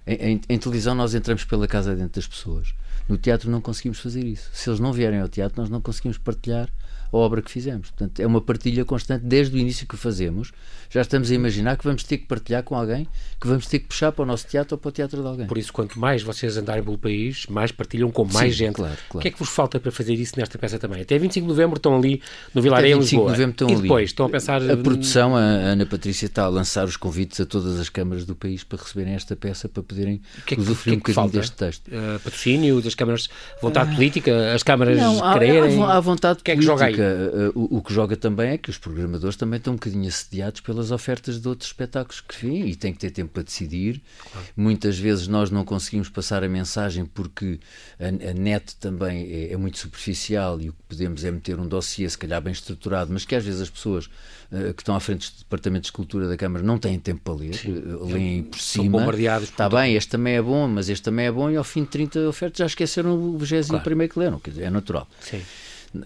Em, 0.06 0.16
em, 0.16 0.42
em, 0.50 0.58
televisão, 0.58 0.94
nós 0.94 1.14
entramos 1.14 1.44
pela 1.44 1.68
casa 1.68 1.96
dentro 1.96 2.20
das 2.20 2.28
pessoas. 2.28 2.74
No 3.10 3.18
teatro, 3.18 3.50
não 3.50 3.60
conseguimos 3.60 4.00
fazer 4.00 4.24
isso. 4.24 4.50
Se 4.54 4.70
eles 4.70 4.80
não 4.80 4.94
vierem 4.94 5.20
ao 5.20 5.28
teatro, 5.28 5.60
nós 5.60 5.70
não 5.70 5.82
conseguimos 5.82 6.18
partilhar 6.18 6.70
a 7.12 7.18
obra 7.18 7.42
que 7.42 7.52
fizemos. 7.52 7.90
Portanto, 7.90 8.20
é 8.20 8.28
uma 8.28 8.40
partilha 8.40 8.86
constante 8.86 9.26
desde 9.26 9.56
o 9.56 9.60
início 9.60 9.88
que 9.88 9.98
fazemos. 9.98 10.52
Já 10.90 11.02
estamos 11.02 11.30
a 11.32 11.36
imaginar 11.36 11.78
que 11.78 11.84
vamos 11.84 12.04
ter 12.04 12.18
que 12.18 12.26
partilhar 12.26 12.64
com 12.64 12.76
alguém, 12.76 13.08
que 13.40 13.48
vamos 13.48 13.68
ter 13.68 13.80
que 13.80 13.88
puxar 13.88 14.12
para 14.12 14.24
o 14.24 14.26
nosso 14.26 14.48
teatro 14.48 14.76
ou 14.76 14.80
para 14.80 14.90
o 14.90 14.92
teatro 14.92 15.22
de 15.22 15.28
alguém. 15.28 15.48
Por 15.48 15.58
isso, 15.58 15.74
quanto 15.74 16.00
mais 16.00 16.24
vocês 16.24 16.58
andarem 16.58 16.84
pelo 16.84 16.98
país, 16.98 17.46
mais 17.48 17.72
partilham 17.72 18.12
com 18.12 18.26
mais 18.26 18.54
Sim, 18.54 18.66
gente. 18.66 18.76
Claro, 18.76 18.98
claro. 19.10 19.20
O 19.20 19.22
que 19.22 19.28
é 19.28 19.32
que 19.32 19.40
vos 19.40 19.50
falta 19.50 19.80
para 19.80 19.92
fazer 19.92 20.14
isso 20.14 20.34
nesta 20.38 20.58
peça 20.58 20.80
também? 20.80 21.02
Até 21.02 21.18
25 21.18 21.46
de 21.46 21.50
novembro 21.50 21.78
estão 21.78 21.98
ali 21.98 22.22
no 22.54 22.62
Vilareia, 22.62 22.94
em 22.94 23.00
Lisboa. 23.00 23.26
De 23.26 23.32
novembro 23.32 23.52
estão 23.52 23.70
e 23.70 23.82
depois 23.82 23.92
ali. 23.92 24.06
estão 24.06 24.26
a 24.26 24.30
pensar... 24.30 24.70
A 24.70 24.78
produção, 24.78 25.36
a 25.36 25.40
Ana 25.40 25.86
Patrícia 25.86 26.26
está 26.26 26.44
a 26.44 26.50
lançar 26.50 26.86
os 26.86 26.98
convites 26.98 27.40
a 27.40 27.46
todas 27.46 27.80
as 27.80 27.90
câmaras 27.90 28.26
do 28.26 28.36
país 28.36 28.64
para 28.64 28.80
receberem 28.82 29.14
esta 29.14 29.36
peça, 29.36 29.70
para 29.70 29.84
poderem 29.84 30.22
que 30.46 30.54
é 30.54 30.58
que, 30.58 30.62
usufruir 30.62 31.00
que 31.02 31.12
é 31.12 31.14
que 31.14 31.20
um 31.20 31.24
bocadinho 31.24 31.42
deste 31.42 31.56
texto. 31.56 31.88
Uh, 31.88 32.20
patrocínio 32.20 32.82
das 32.82 32.96
câmaras, 33.00 33.30
vontade 33.62 33.92
uh, 33.92 33.96
política, 33.96 34.54
as 34.54 34.64
câmaras 34.64 34.98
não, 34.98 35.24
há, 35.24 35.34
quererem... 35.34 35.82
Há, 35.82 35.96
há 35.96 36.00
vontade 36.00 36.44
que 36.44 36.52
política. 36.52 36.52
É 36.52 36.56
que 36.56 36.62
joga 36.62 36.86
aí? 36.86 37.50
Uh, 37.50 37.52
o, 37.56 37.78
o, 37.78 37.82
que 37.82 37.94
joga 37.94 38.16
também 38.16 38.52
é 38.52 38.58
que 38.58 38.70
os 38.70 38.78
programadores 38.78 39.36
também 39.36 39.58
estão 39.58 39.74
um 39.74 39.78
bocadinho 39.78 40.08
assediados 40.08 40.62
pelas 40.62 40.92
ofertas 40.92 41.40
de 41.40 41.48
outros 41.48 41.70
espetáculos 41.70 42.22
que 42.22 42.46
vêm 42.46 42.68
e 42.68 42.76
têm 42.76 42.94
que 42.94 43.00
ter 43.00 43.12
tempo 43.12 43.32
para 43.32 43.44
decidir. 43.44 44.02
Claro. 44.32 44.48
Muitas 44.56 45.00
vezes 45.00 45.28
nós 45.28 45.50
não 45.50 45.64
conseguimos 45.64 46.10
passar 46.10 46.44
a 46.44 46.50
mensagem 46.50 47.06
porque 47.06 47.60
a, 48.00 48.08
a 48.08 48.34
net 48.34 48.76
também 48.76 49.32
é, 49.32 49.54
é, 49.54 49.58
muito 49.58 49.78
superficial 49.78 50.60
e 50.60 50.70
o 50.70 50.74
que 50.74 50.84
podemos 50.90 51.24
é 51.24 51.32
meter 51.32 51.60
um 51.60 51.68
dossiê, 51.68 52.10
se 52.10 52.18
calhar 52.18 52.42
bem 52.42 52.54
estruturado, 52.54 53.12
mas 53.14 53.26
que 53.26 53.36
às 53.36 53.44
vezes 53.44 53.62
as 53.62 53.70
pessoas 53.70 54.10
uh, 54.52 54.74
que 54.74 54.82
estão 54.82 54.96
à 54.96 55.00
frente 55.00 55.30
dos 55.30 55.40
departamentos 55.40 55.88
de 55.88 55.92
cultura 55.94 56.28
da 56.28 56.38
Câmara 56.38 56.64
não 56.64 56.78
têm 56.78 57.00
tempo 57.00 57.22
para 57.24 57.34
ler, 57.34 57.56
uh, 57.66 58.06
leem 58.06 58.44
por 58.44 58.60
cima. 58.60 58.84
São 58.84 58.92
bombardeados. 58.92 59.50
Está 59.50 59.70
bem, 59.70 59.96
este 59.96 60.10
também 60.10 60.36
é 60.36 60.42
bom, 60.42 60.68
mas 60.68 60.90
este 60.90 61.04
também 61.04 61.26
é 61.26 61.32
bom 61.32 61.50
e 61.50 61.56
ao 61.56 61.64
fim 61.64 61.84
de 61.84 61.90
30 61.90 62.28
ofertas 62.28 62.60
já 62.60 62.66
esqueceram 62.66 63.14
o 63.14 63.38
21 63.38 63.68
claro. 63.68 63.84
primeiro 63.84 64.14
que 64.14 64.20
leram. 64.20 64.40
Quer 64.40 64.52
dizer, 64.52 64.64
é 64.64 64.70
natural. 64.70 65.08
Sim. 65.22 65.42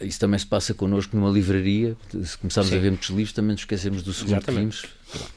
Isso 0.01 0.19
também 0.19 0.39
se 0.39 0.45
passa 0.45 0.73
connosco 0.73 1.15
numa 1.15 1.29
livraria. 1.29 1.97
Se 2.23 2.37
começarmos 2.37 2.71
Sim. 2.71 2.77
a 2.77 2.79
ver 2.79 2.89
muitos 2.89 3.09
livros, 3.09 3.33
também 3.33 3.51
nos 3.51 3.61
esquecemos 3.61 4.01
do 4.01 4.13
segundo 4.13 4.37
Exatamente. 4.37 4.81
que 4.81 4.87
vimos. 4.87 5.33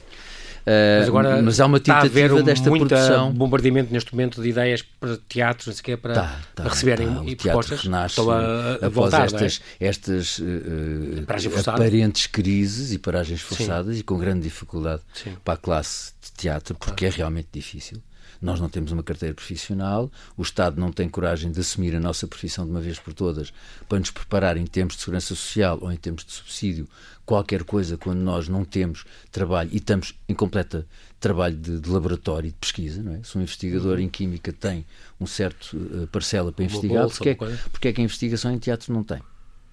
Uh, 0.67 0.99
mas 0.99 1.09
agora 1.09 1.43
mas 1.43 1.61
há 1.61 1.67
uma 1.67 1.79
tentativa 1.79 2.41
a 2.41 2.43
desta 2.43 2.69
muito 2.71 2.89
produção. 2.89 3.33
bombardeamento 3.33 3.93
neste 3.93 4.13
momento 4.13 4.43
de 4.43 4.49
ideias 4.49 4.83
para 4.83 5.17
teatro, 5.29 5.69
não 5.69 5.75
sei 5.75 5.83
quê, 5.85 5.97
para, 5.97 6.15
tá, 6.15 6.41
tá, 6.57 6.63
para 6.65 6.73
receberem 6.73 7.07
tá, 7.07 7.23
e 7.25 7.37
propostas. 7.37 7.83
Renasce 7.83 8.21
a, 8.21 8.23
a 8.25 8.75
após 8.75 8.93
voltar, 8.93 9.27
estas, 9.27 9.61
é? 9.79 9.87
estas 9.87 10.39
uh, 10.41 11.61
aparentes 11.61 12.27
crises 12.27 12.93
e 12.93 12.99
paragens 12.99 13.43
forçadas 13.43 13.95
Sim. 13.95 14.01
e 14.01 14.03
com 14.03 14.19
grande 14.19 14.41
dificuldade 14.41 15.03
Sim. 15.15 15.37
para 15.45 15.55
a 15.55 15.57
classe 15.57 16.13
de 16.21 16.33
teatro, 16.33 16.75
porque 16.75 17.05
claro. 17.05 17.15
é 17.15 17.17
realmente 17.17 17.49
difícil. 17.53 18.03
Nós 18.41 18.61
não 18.61 18.69
temos 18.69 18.93
uma 18.93 19.03
carteira 19.03 19.35
profissional, 19.35 20.11
o 20.37 20.43
Estado 20.43 20.81
não 20.81 20.93
tem 20.93 21.09
coragem 21.09 21.51
de 21.51 21.61
assumir 21.61 21.95
a 21.95 22.01
nossa 22.01 22.27
profissão 22.27 22.65
de 22.65 22.71
uma 22.71 22.81
vez 22.81 22.99
por 22.99 23.13
todas 23.13 23.53
para 23.89 23.99
nos 23.99 24.11
preparar 24.11 24.57
em 24.57 24.67
termos 24.67 24.95
de 24.95 25.01
segurança 25.01 25.29
social 25.29 25.79
ou 25.81 25.93
em 25.93 25.97
termos 25.97 26.25
de 26.25 26.33
subsídio 26.33 26.89
qualquer 27.25 27.65
coisa 27.65 27.97
quando 27.97 28.21
nós 28.21 28.49
não 28.49 28.65
temos 28.65 29.05
trabalho 29.33 29.71
e 29.73 29.77
estamos 29.77 30.15
em 30.29 30.35
completa 30.35 30.87
trabalho 31.19 31.57
de, 31.57 31.81
de 31.81 31.91
laboratório 31.91 32.49
e 32.49 32.51
de 32.53 32.57
pesquisa, 32.57 33.03
não 33.03 33.15
é? 33.15 33.23
Se 33.23 33.37
um 33.37 33.43
investigador 33.43 33.99
em 33.99 34.09
química 34.09 34.53
tem 34.53 34.87
um 35.21 35.27
certo 35.27 35.77
uh, 35.77 36.07
parcela 36.07 36.53
para 36.53 36.65
investigar, 36.65 37.03
bolsa, 37.03 37.17
porque, 37.17 37.31
é, 37.31 37.35
porque 37.73 37.89
é 37.89 37.93
que 37.93 38.01
a 38.01 38.05
investigação 38.05 38.53
em 38.53 38.59
teatro 38.59 38.93
não 38.93 39.03
tem? 39.03 39.21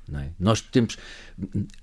Não 0.07 0.19
é? 0.19 0.29
Nós 0.39 0.61
temos 0.61 0.97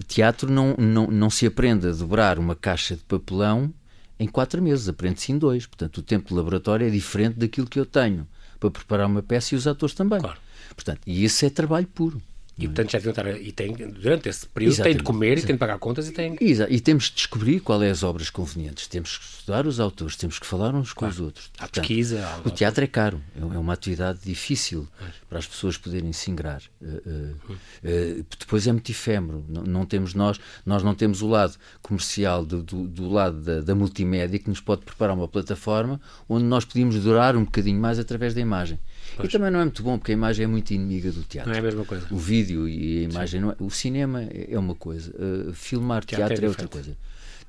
teatro 0.06 0.50
não, 0.50 0.74
não, 0.76 1.06
não 1.06 1.30
se 1.30 1.46
aprende 1.46 1.86
a 1.86 1.92
dobrar 1.92 2.38
uma 2.38 2.54
caixa 2.54 2.96
de 2.96 3.02
papelão 3.02 3.72
em 4.20 4.28
quatro 4.28 4.62
meses, 4.62 4.86
aprende-se 4.86 5.32
em 5.32 5.38
dois. 5.38 5.66
Portanto, 5.66 5.98
o 5.98 6.02
tempo 6.02 6.28
de 6.28 6.34
laboratório 6.34 6.86
é 6.86 6.90
diferente 6.90 7.38
daquilo 7.38 7.66
que 7.66 7.80
eu 7.80 7.86
tenho 7.86 8.28
para 8.60 8.70
preparar 8.70 9.06
uma 9.06 9.22
peça 9.22 9.54
e 9.54 9.58
os 9.58 9.66
atores 9.66 9.94
também. 9.94 10.20
Claro. 10.20 10.38
Portanto, 10.74 11.00
e 11.06 11.24
isso 11.24 11.44
é 11.46 11.48
trabalho 11.48 11.86
puro. 11.86 12.20
E 12.64 12.68
portanto 12.68 12.90
já 12.92 12.98
deviam 12.98 13.10
estar. 13.10 13.26
E 13.40 13.52
tem, 13.52 13.72
durante 13.74 14.28
esse 14.28 14.46
período 14.46 14.72
Exatamente. 14.72 14.94
tem 14.94 14.98
de 14.98 15.04
comer 15.04 15.26
Exatamente. 15.26 15.44
e 15.44 15.46
tem 15.46 15.56
de 15.56 15.58
pagar 15.58 15.78
contas 15.78 16.08
e 16.08 16.12
tem. 16.12 16.36
Exato. 16.40 16.72
E 16.72 16.80
temos 16.80 17.04
de 17.04 17.14
descobrir 17.14 17.60
quais 17.60 17.82
é 17.82 17.90
as 17.90 18.02
obras 18.02 18.30
convenientes. 18.30 18.86
Temos 18.86 19.18
que 19.18 19.24
estudar 19.24 19.66
os 19.66 19.80
autores, 19.80 20.16
temos 20.16 20.38
que 20.38 20.46
falar 20.46 20.74
uns 20.74 20.92
com 20.92 21.00
claro. 21.00 21.14
os 21.14 21.20
outros. 21.20 21.50
Há 21.56 21.62
portanto, 21.62 21.86
pesquisa. 21.86 22.24
Há... 22.24 22.48
O 22.48 22.50
teatro 22.50 22.84
é 22.84 22.86
caro, 22.86 23.20
é, 23.36 23.40
é 23.40 23.58
uma 23.58 23.72
atividade 23.72 24.20
difícil 24.24 24.86
para 25.28 25.38
as 25.38 25.46
pessoas 25.46 25.76
poderem 25.76 26.12
se 26.12 26.30
ingrar. 26.30 26.62
Uh, 26.80 26.86
uh, 26.86 27.52
uh, 27.52 28.26
depois 28.38 28.66
é 28.66 28.72
muito 28.72 28.90
efêmero. 28.90 29.44
Não, 29.48 29.62
não, 29.62 29.86
temos 29.86 30.14
nós, 30.14 30.38
nós 30.64 30.82
não 30.82 30.94
temos 30.94 31.22
o 31.22 31.28
lado 31.28 31.56
comercial 31.82 32.44
do, 32.44 32.62
do, 32.62 32.86
do 32.86 33.08
lado 33.10 33.40
da, 33.40 33.60
da 33.60 33.74
multimédia 33.74 34.38
que 34.38 34.48
nos 34.48 34.60
pode 34.60 34.82
preparar 34.82 35.16
uma 35.16 35.28
plataforma 35.28 36.00
onde 36.28 36.44
nós 36.44 36.64
podíamos 36.64 36.96
durar 37.02 37.36
um 37.36 37.44
bocadinho 37.44 37.80
mais 37.80 37.98
através 37.98 38.34
da 38.34 38.40
imagem. 38.40 38.78
Pois. 39.20 39.32
E 39.32 39.32
também 39.32 39.50
não 39.50 39.60
é 39.60 39.64
muito 39.64 39.82
bom, 39.82 39.98
porque 39.98 40.12
a 40.12 40.14
imagem 40.14 40.44
é 40.44 40.46
muito 40.46 40.70
inimiga 40.72 41.10
do 41.12 41.22
teatro. 41.22 41.50
Não 41.50 41.56
é 41.56 41.60
a 41.60 41.62
mesma 41.62 41.84
coisa. 41.84 42.06
O 42.10 42.16
vídeo 42.16 42.68
e 42.68 43.00
a 43.00 43.02
imagem, 43.02 43.40
não 43.40 43.50
é, 43.50 43.56
o 43.58 43.70
cinema 43.70 44.22
é 44.22 44.58
uma 44.58 44.74
coisa, 44.74 45.10
uh, 45.10 45.52
filmar 45.52 46.04
teatro, 46.04 46.28
teatro 46.28 46.44
é, 46.44 46.46
é 46.46 46.48
outra 46.48 46.68
coisa. 46.68 46.96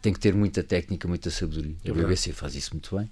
tem 0.01 0.13
que 0.13 0.19
ter 0.19 0.33
muita 0.33 0.63
técnica, 0.63 1.07
muita 1.07 1.29
sabedoria. 1.29 1.75
É 1.83 1.91
a 1.91 1.93
BBC 1.93 2.33
faz 2.33 2.55
isso 2.55 2.71
muito 2.73 2.95
bem. 2.95 3.09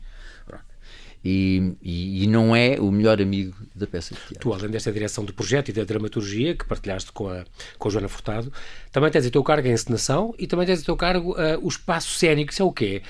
E, 1.23 1.73
e, 1.81 2.23
e, 2.23 2.27
não 2.27 2.55
é 2.55 2.79
o 2.79 2.89
melhor 2.89 3.21
amigo 3.21 3.53
da 3.75 3.85
peça 3.85 4.15
de 4.15 4.21
teatro. 4.21 4.39
Tu, 4.39 4.53
além 4.53 4.69
desta 4.69 4.89
direção 4.89 5.25
do 5.25 5.33
projeto 5.33 5.67
e 5.67 5.73
da 5.73 5.83
dramaturgia 5.83 6.55
que 6.55 6.63
partilhaste 6.63 7.11
com 7.11 7.27
a, 7.27 7.43
com 7.77 7.89
a 7.89 7.91
Joana 7.91 8.07
Furtado, 8.07 8.53
também 8.89 9.11
tens 9.11 9.25
a 9.25 9.29
teu 9.29 9.43
cargo 9.43 9.67
a 9.67 9.71
encenação 9.71 10.33
e 10.39 10.47
também 10.47 10.65
tens 10.65 10.81
a 10.81 10.85
teu 10.85 10.95
cargo 10.95 11.33
uh, 11.33 11.59
o 11.61 11.67
espaço 11.67 12.17
cénico. 12.17 12.53
Isso 12.53 12.61
é 12.61 12.65
o 12.65 12.71
quê? 12.71 13.01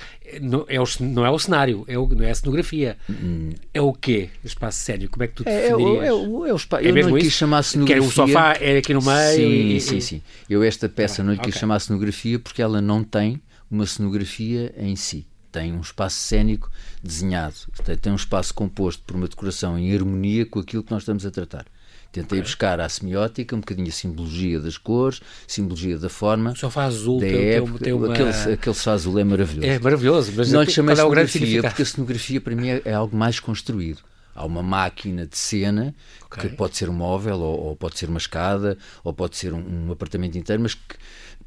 Não 0.41 0.65
é 0.67 0.81
o, 0.81 0.85
não 1.01 1.23
é 1.23 1.29
o 1.29 1.37
cenário, 1.37 1.85
é 1.87 1.99
o, 1.99 2.07
não 2.07 2.25
é 2.25 2.31
a 2.31 2.35
cenografia. 2.35 2.97
Hum. 3.07 3.51
É 3.71 3.79
o 3.79 3.93
quê? 3.93 4.29
O 4.43 4.47
espaço 4.47 4.79
cénico? 4.79 5.13
Como 5.13 5.23
é 5.23 5.27
que 5.27 5.35
tu 5.35 5.43
é, 5.45 5.69
definirias? 5.69 6.03
É, 6.03 6.07
é, 6.07 6.13
o, 6.13 6.45
é 6.47 6.53
o 6.53 6.55
espaço. 6.55 6.83
É 6.83 6.89
eu 6.89 7.09
não 7.09 7.17
quis 7.19 7.33
chamar 7.33 7.61
cenografia. 7.61 8.01
Que 8.01 8.07
o 8.07 8.11
sofá 8.11 8.53
é 8.59 8.77
aqui 8.77 8.93
no 8.93 9.03
meio. 9.03 9.35
Sim, 9.35 9.75
e, 9.75 9.81
sim, 9.81 9.99
sim. 9.99 10.21
Eu 10.49 10.63
esta 10.63 10.89
peça 10.89 11.21
ah, 11.21 11.25
não 11.25 11.33
lhe 11.33 11.39
quis 11.39 11.49
okay. 11.49 11.59
chamar 11.59 11.79
cenografia 11.79 12.39
porque 12.39 12.59
ela 12.59 12.81
não 12.81 13.03
tem 13.03 13.39
uma 13.69 13.85
cenografia 13.85 14.73
em 14.75 14.95
si 14.95 15.28
tem 15.51 15.73
um 15.73 15.81
espaço 15.81 16.17
cénico 16.17 16.71
desenhado, 17.03 17.55
tem 18.01 18.11
um 18.11 18.15
espaço 18.15 18.53
composto 18.53 19.03
por 19.05 19.15
uma 19.15 19.27
decoração 19.27 19.77
em 19.77 19.93
harmonia 19.93 20.45
com 20.45 20.59
aquilo 20.59 20.83
que 20.83 20.91
nós 20.91 21.03
estamos 21.03 21.25
a 21.25 21.31
tratar. 21.31 21.65
Tentei 22.11 22.39
okay. 22.39 22.41
buscar 22.41 22.79
a 22.79 22.89
semiótica, 22.89 23.55
um 23.55 23.59
bocadinho 23.59 23.87
a 23.87 23.91
simbologia 23.91 24.59
das 24.59 24.79
cores, 24.79 25.21
simbologia 25.47 25.97
da 25.97 26.09
forma. 26.09 26.51
O 26.51 26.55
sofá 26.55 26.85
azul 26.85 27.19
da 27.19 27.27
tem, 27.27 27.49
época, 27.49 27.83
tem 27.83 27.93
uma... 27.93 28.11
aquele, 28.11 28.29
aquele 28.29 28.75
sofá 28.75 28.93
azul 28.93 29.19
é 29.19 29.23
maravilhoso. 29.23 29.67
É 29.67 29.77
maravilhoso, 29.77 30.33
mas 30.35 30.51
não 30.51 30.63
lhe 30.63 30.71
chamei 30.71 30.95
qual 30.95 31.13
é 31.13 31.27
cenografia, 31.27 31.61
porque 31.61 31.81
a 31.83 31.85
cenografia 31.85 32.41
para 32.41 32.55
mim 32.55 32.69
é, 32.69 32.81
é, 32.83 32.93
algo 32.93 33.15
mais 33.15 33.39
construído. 33.39 34.01
Há 34.33 34.43
uma 34.43 34.63
máquina 34.63 35.27
de 35.27 35.37
cena 35.37 35.93
okay. 36.25 36.49
que 36.49 36.55
pode 36.55 36.77
ser 36.77 36.89
um 36.89 36.93
móvel, 36.93 37.39
ou, 37.41 37.59
ou, 37.59 37.75
pode 37.75 37.99
ser 37.99 38.09
uma 38.09 38.17
escada, 38.17 38.75
ou 39.03 39.13
pode 39.13 39.37
ser 39.37 39.53
um, 39.53 39.87
um 39.87 39.91
apartamento 39.91 40.35
inteiro, 40.35 40.63
mas 40.63 40.73
que 40.73 40.95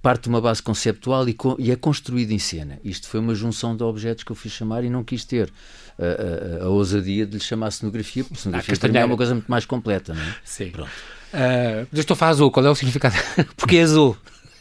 parte 0.02 0.24
de 0.24 0.28
uma 0.28 0.40
base 0.40 0.60
conceptual 0.60 1.28
e, 1.28 1.32
co 1.32 1.56
e, 1.58 1.70
é 1.70 1.76
construído 1.76 2.32
em 2.32 2.38
cena. 2.38 2.78
Isto 2.84 3.08
foi 3.08 3.20
uma 3.20 3.34
junção 3.34 3.76
de 3.76 3.84
objetos 3.84 4.24
que 4.24 4.32
eu 4.32 4.36
fiz 4.36 4.52
chamar 4.52 4.82
e 4.82 4.90
não 4.90 5.04
quis 5.04 5.24
ter 5.24 5.50
a, 5.98 6.62
a, 6.62 6.64
a 6.64 6.68
ousadia 6.68 7.24
de 7.24 7.38
lhe 7.38 7.42
chamar 7.42 7.70
cenografia, 7.70 8.24
porque 8.24 8.42
cenografia 8.42 8.74
ah, 8.94 8.98
é 8.98 9.04
uma 9.04 9.16
coisa 9.16 9.34
muito 9.34 9.48
mais 9.48 9.64
completa, 9.64 10.12
não 10.12 10.22
é? 10.22 10.34
Sim. 10.44 10.70
Pronto. 10.70 10.90
Uh, 11.32 11.86
estou 11.92 12.14
a 12.14 12.16
falar 12.16 12.32
azul, 12.32 12.50
qual 12.50 12.66
é 12.66 12.70
o 12.70 12.74
significado? 12.74 13.14
porque 13.56 13.76
é 13.76 13.82
azul? 13.82 14.16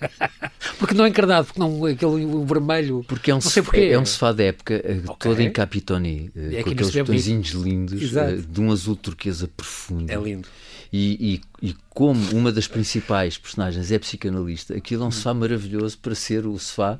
porque 0.79 0.93
não 0.93 1.05
é 1.05 1.09
encarnado, 1.09 1.47
porque 1.47 1.59
não 1.59 1.85
aquele 1.85 2.25
o 2.25 2.45
vermelho. 2.45 3.05
Porque 3.07 3.31
é 3.31 3.35
um, 3.35 3.41
sofá, 3.41 3.77
é 3.77 3.97
um 3.97 4.05
sofá 4.05 4.31
da 4.31 4.43
época 4.43 4.75
eh, 4.75 5.01
okay. 5.03 5.15
todo 5.31 5.39
em 5.41 5.51
capitoni, 5.51 6.31
eh, 6.35 6.59
é 6.59 6.63
com 6.63 6.71
aqueles 6.71 6.95
botõezinhos 6.95 7.49
lindos, 7.49 8.01
Exato. 8.01 8.41
de 8.41 8.61
um 8.61 8.71
azul 8.71 8.95
turquesa 8.95 9.49
profundo. 9.55 10.11
É 10.11 10.15
lindo. 10.15 10.47
E, 10.93 11.41
e, 11.63 11.69
e, 11.69 11.75
como 11.89 12.19
uma 12.35 12.51
das 12.51 12.67
principais 12.67 13.37
personagens 13.37 13.93
é 13.93 13.97
psicanalista, 13.97 14.75
aquilo 14.75 15.05
é 15.05 15.07
um 15.07 15.11
sofá 15.11 15.33
maravilhoso 15.33 15.97
para 15.97 16.13
ser 16.13 16.45
o 16.45 16.59
sofá 16.59 16.97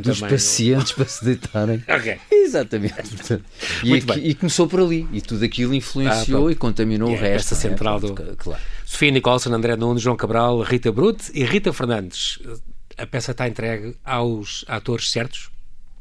dos 0.00 0.20
também, 0.20 0.30
pacientes 0.30 0.92
para 0.92 1.04
se 1.04 1.22
deitarem. 1.22 1.84
okay. 1.86 2.18
Exatamente. 2.30 3.42
E, 3.84 4.30
e, 4.30 4.34
começou 4.34 4.66
por 4.66 4.80
ali. 4.80 5.06
E 5.12 5.20
tudo 5.20 5.44
aquilo 5.44 5.74
influenciou 5.74 6.48
ah, 6.48 6.52
e 6.52 6.54
contaminou 6.54 7.10
yeah, 7.10 7.26
o 7.26 7.30
resto. 7.30 7.54
Esta 7.54 7.66
é? 7.66 7.70
central 7.70 8.00
do. 8.00 8.14
Claro. 8.14 8.60
Sofia 8.86 9.10
Nicolson, 9.10 9.52
André 9.52 9.74
Nunes, 9.74 10.00
João 10.00 10.16
Cabral, 10.16 10.60
Rita 10.60 10.92
Brute 10.92 11.32
e 11.34 11.44
Rita 11.44 11.72
Fernandes. 11.72 12.38
A 12.96 13.04
peça 13.04 13.32
está 13.32 13.48
entregue 13.48 13.96
aos 14.04 14.64
atores 14.68 15.10
certos? 15.10 15.50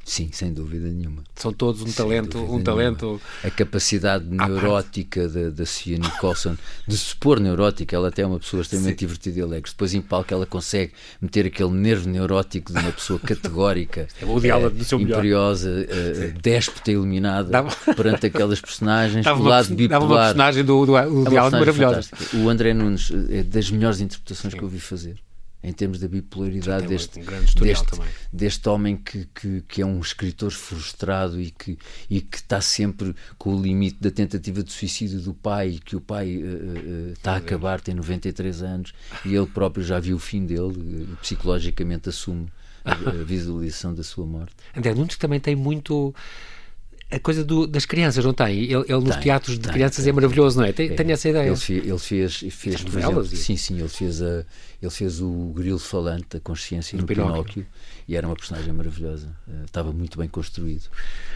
Sim, 0.05 0.29
sem 0.31 0.53
dúvida 0.53 0.87
nenhuma. 0.87 1.23
São 1.35 1.51
todos 1.51 1.81
um 1.81 1.87
sem 1.87 1.95
talento, 1.95 2.37
um 2.37 2.61
talento. 2.61 3.19
A 3.43 3.49
capacidade 3.49 4.23
neurótica 4.23 5.27
da, 5.27 5.49
da 5.49 5.63
Nicholson 5.87 6.55
de 6.87 6.95
se 6.95 7.15
pôr 7.15 7.39
neurótica, 7.39 7.95
ela 7.95 8.09
até 8.09 8.21
é 8.21 8.27
uma 8.27 8.39
pessoa 8.39 8.61
extremamente 8.61 8.99
Sim. 8.99 9.07
divertida 9.07 9.39
e 9.39 9.41
alegre. 9.41 9.71
Depois 9.71 9.95
em 9.95 10.01
palco 10.03 10.31
ela 10.31 10.45
consegue 10.45 10.93
meter 11.19 11.47
aquele 11.47 11.71
nervo 11.71 12.07
neurótico 12.07 12.71
de 12.71 12.77
uma 12.77 12.91
pessoa 12.91 13.17
categórica, 13.19 14.07
é 14.21 14.25
o 14.25 14.39
diálogo 14.39 14.77
do 14.77 14.83
seu 14.83 14.99
imperiosa, 14.99 15.71
uh, 15.71 16.39
déspota 16.39 16.91
iluminada 16.91 17.49
dava... 17.49 17.75
perante 17.95 18.27
aquelas 18.27 18.61
personagens, 18.61 19.25
do 19.25 19.41
lado 19.41 19.69
uma, 19.69 19.75
bipolar. 19.75 19.99
Dava 19.99 20.05
uma 20.05 20.19
personagem 20.19 20.63
do, 20.63 20.85
do, 20.85 20.91
do 20.91 21.27
é 21.27 21.29
diálogo 21.31 21.57
maravilhosa. 21.57 22.09
O 22.35 22.47
André 22.47 22.75
Nunes 22.75 23.11
é 23.31 23.41
das 23.41 23.71
melhores 23.71 23.99
interpretações 23.99 24.51
Sim. 24.51 24.59
que 24.59 24.63
eu 24.63 24.69
vi 24.69 24.79
fazer 24.79 25.15
em 25.65 25.73
termos 25.73 25.99
da 25.99 26.07
bipolaridade 26.07 26.87
deste, 26.87 27.19
um 27.19 27.23
deste, 27.61 27.99
deste, 28.31 28.69
homem 28.69 28.95
que, 28.95 29.27
que, 29.33 29.61
que, 29.67 29.81
é 29.81 29.85
um 29.85 29.99
escritor 29.99 30.51
frustrado 30.51 31.41
e 31.41 31.49
que, 31.49 31.77
e 32.07 32.21
que 32.21 32.37
está 32.37 32.61
sempre 32.61 33.15
com 33.37 33.55
o 33.55 33.61
limite 33.61 33.97
da 33.99 34.11
tentativa 34.11 34.61
de 34.63 34.71
suicídio 34.71 35.19
do 35.19 35.33
pai, 35.33 35.79
que 35.83 35.95
o 35.95 36.01
pai 36.01 36.37
uh, 36.37 37.09
uh, 37.09 37.11
está 37.13 37.33
a 37.33 37.37
acabar, 37.37 37.81
tem 37.81 37.95
93 37.95 38.61
anos 38.61 38.93
e 39.25 39.33
ele 39.33 39.47
próprio 39.47 39.83
já 39.83 39.99
viu 39.99 40.17
o 40.17 40.19
fim 40.19 40.45
dele, 40.45 41.07
uh, 41.11 41.17
psicologicamente 41.17 42.09
assume 42.09 42.47
a, 42.83 42.91
a 42.91 43.23
visualização 43.23 43.93
da 43.95 44.03
sua 44.03 44.27
morte. 44.27 44.53
André 44.77 44.93
Nunes 44.93 45.17
também 45.17 45.39
tem 45.39 45.55
muito 45.55 46.13
a 47.15 47.19
coisa 47.19 47.43
do, 47.43 47.65
das 47.65 47.85
crianças, 47.85 48.23
não 48.23 48.33
tem? 48.33 48.63
Ele, 48.63 48.73
ele 48.73 48.99
nos 48.99 49.15
tem, 49.15 49.23
teatros 49.23 49.57
de 49.57 49.63
tem, 49.63 49.73
crianças 49.73 50.03
tem, 50.03 50.11
é 50.11 50.13
maravilhoso, 50.13 50.59
não 50.59 50.65
é? 50.65 50.73
Tem, 50.73 50.89
é. 50.89 51.11
Essa 51.11 51.29
ideia. 51.29 51.47
Ele 51.47 51.55
fez, 51.55 51.85
ele 51.85 51.99
fez, 51.99 52.35
fez 52.51 52.81
por 52.81 52.99
exemplo, 52.99 53.25
sim, 53.25 53.55
sim, 53.55 53.79
ele 53.79 53.87
fez, 53.87 54.21
a, 54.21 54.43
ele 54.81 54.91
fez 54.91 55.21
o 55.21 55.53
grilo 55.55 55.79
falante 55.79 56.25
da 56.31 56.39
consciência 56.39 56.97
no 56.97 57.05
Pinóquio. 57.05 57.43
Pinóquio 57.43 57.65
e 58.07 58.15
era 58.15 58.27
uma 58.27 58.35
personagem 58.35 58.71
maravilhosa. 58.71 59.27
Uh, 59.47 59.65
estava 59.65 59.91
muito 59.91 60.17
bem 60.17 60.27
construído. 60.27 60.85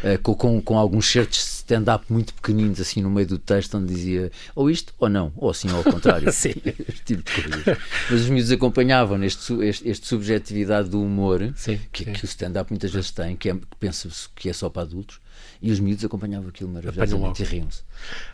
Uh, 0.04 0.22
com, 0.22 0.36
com, 0.36 0.62
com, 0.62 0.78
alguns 0.78 1.10
certos 1.10 1.40
stand-up 1.60 2.06
muito 2.10 2.34
pequeninos, 2.34 2.80
assim 2.80 3.02
no 3.02 3.10
meio 3.10 3.28
do 3.28 3.40
texto, 3.40 3.76
onde 3.78 3.94
dizia 3.94 4.32
ou 4.56 4.70
isto 4.70 4.94
ou 5.00 5.10
não, 5.10 5.34
ou 5.36 5.50
assim 5.50 5.70
ou 5.72 5.78
ao 5.78 5.84
contrário. 5.84 6.30
sim. 6.34 6.54
tipo 7.06 7.24
de 7.24 7.42
coisas. 7.42 7.78
Mas 8.10 8.22
os 8.22 8.30
miúdos 8.30 8.52
acompanhavam 8.52 9.18
neste 9.18 9.54
este, 9.64 9.90
este 9.90 10.08
subjetividade 10.08 10.90
do 10.90 11.02
humor 11.02 11.52
sim, 11.56 11.80
que, 11.92 12.06
sim. 12.06 12.14
que 12.14 12.24
o 12.24 12.26
stand-up 12.26 12.72
muitas 12.72 12.92
vezes 12.92 13.12
tem, 13.12 13.36
que, 13.36 13.50
é, 13.50 13.54
que 13.56 13.76
pensa-se 13.80 14.30
que 14.36 14.50
é 14.50 14.54
só 14.54 14.70
para 14.70 14.84
adultos 14.84 15.20
e 15.62 15.72
os 15.72 15.80
miúdos 15.80 16.04
acompanhavam 16.06 16.50
aquilo 16.50 16.70
maravilhosamente 16.70 17.44
e 17.44 17.46
riam-se. 17.46 17.82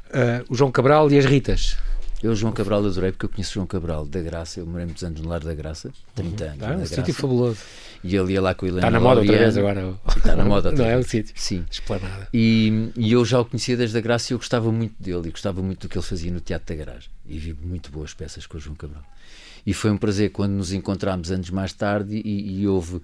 Uh, 0.08 0.46
o 0.50 0.56
João 0.56 0.72
Cabral 0.72 1.12
e 1.12 1.18
as 1.18 1.26
Ritas. 1.26 1.78
Eu, 2.24 2.34
João 2.34 2.54
Cabral, 2.54 2.84
adorei 2.84 3.12
porque 3.12 3.26
eu 3.26 3.30
conheço 3.30 3.54
João 3.54 3.68
Cabral 3.68 4.06
da 4.06 4.22
Graça. 4.22 4.60
Eu 4.60 4.66
morei 4.66 4.86
muitos 4.86 5.04
anos 5.04 5.22
no 5.22 5.30
Lar 5.30 5.42
da 5.42 5.54
Graça, 5.54 5.92
30 6.16 6.44
uhum. 6.44 6.52
anos. 6.52 6.64
Ah, 6.64 6.76
um 6.76 6.86
sítio 6.86 7.14
fabuloso. 7.14 7.60
E 8.04 8.16
ele 8.16 8.34
ia 8.34 8.42
lá 8.42 8.56
com 8.56 8.66
a 8.66 8.68
Helena 8.68 8.88
Está 8.88 8.92
na 8.92 9.00
moda 9.00 9.22
outra 9.22 9.38
vez 9.38 9.58
agora. 9.58 9.94
Está 10.16 10.36
na 10.36 10.46
moda 10.46 10.70
outra 10.70 10.86
Não 10.86 10.92
é 10.92 10.98
o 10.98 11.04
sítio. 11.04 11.34
Sim. 11.36 11.66
Esplanada. 11.70 12.28
E, 12.34 12.92
e 12.96 13.12
eu 13.12 13.24
já 13.26 13.40
o 13.40 13.46
conhecia 13.46 13.76
desde 13.76 13.98
a 13.98 14.02
Graça 14.02 14.32
e 14.32 14.34
eu 14.34 14.38
gostava 14.38 14.72
muito 14.72 14.96
dele 15.00 15.28
e 15.28 15.32
gostava 15.32 15.62
muito 15.62 15.82
do 15.82 15.90
que 15.90 15.98
ele 15.98 16.06
fazia 16.06 16.32
no 16.32 16.40
Teatro 16.40 16.76
da 16.76 16.86
Garagem. 16.86 17.10
E 17.28 17.38
vi 17.38 17.54
muito 17.54 17.92
boas 17.92 18.14
peças 18.14 18.48
com 18.48 18.58
o 18.58 18.60
João 18.60 18.76
Cabral 18.76 19.04
e 19.66 19.74
foi 19.74 19.90
um 19.92 19.98
prazer 19.98 20.30
quando 20.30 20.52
nos 20.54 20.72
encontramos 20.72 21.32
anos 21.32 21.50
mais 21.50 21.74
tarde 21.74 22.22
e, 22.24 22.62
e 22.62 22.68
houve 22.68 22.98
uh, 22.98 23.02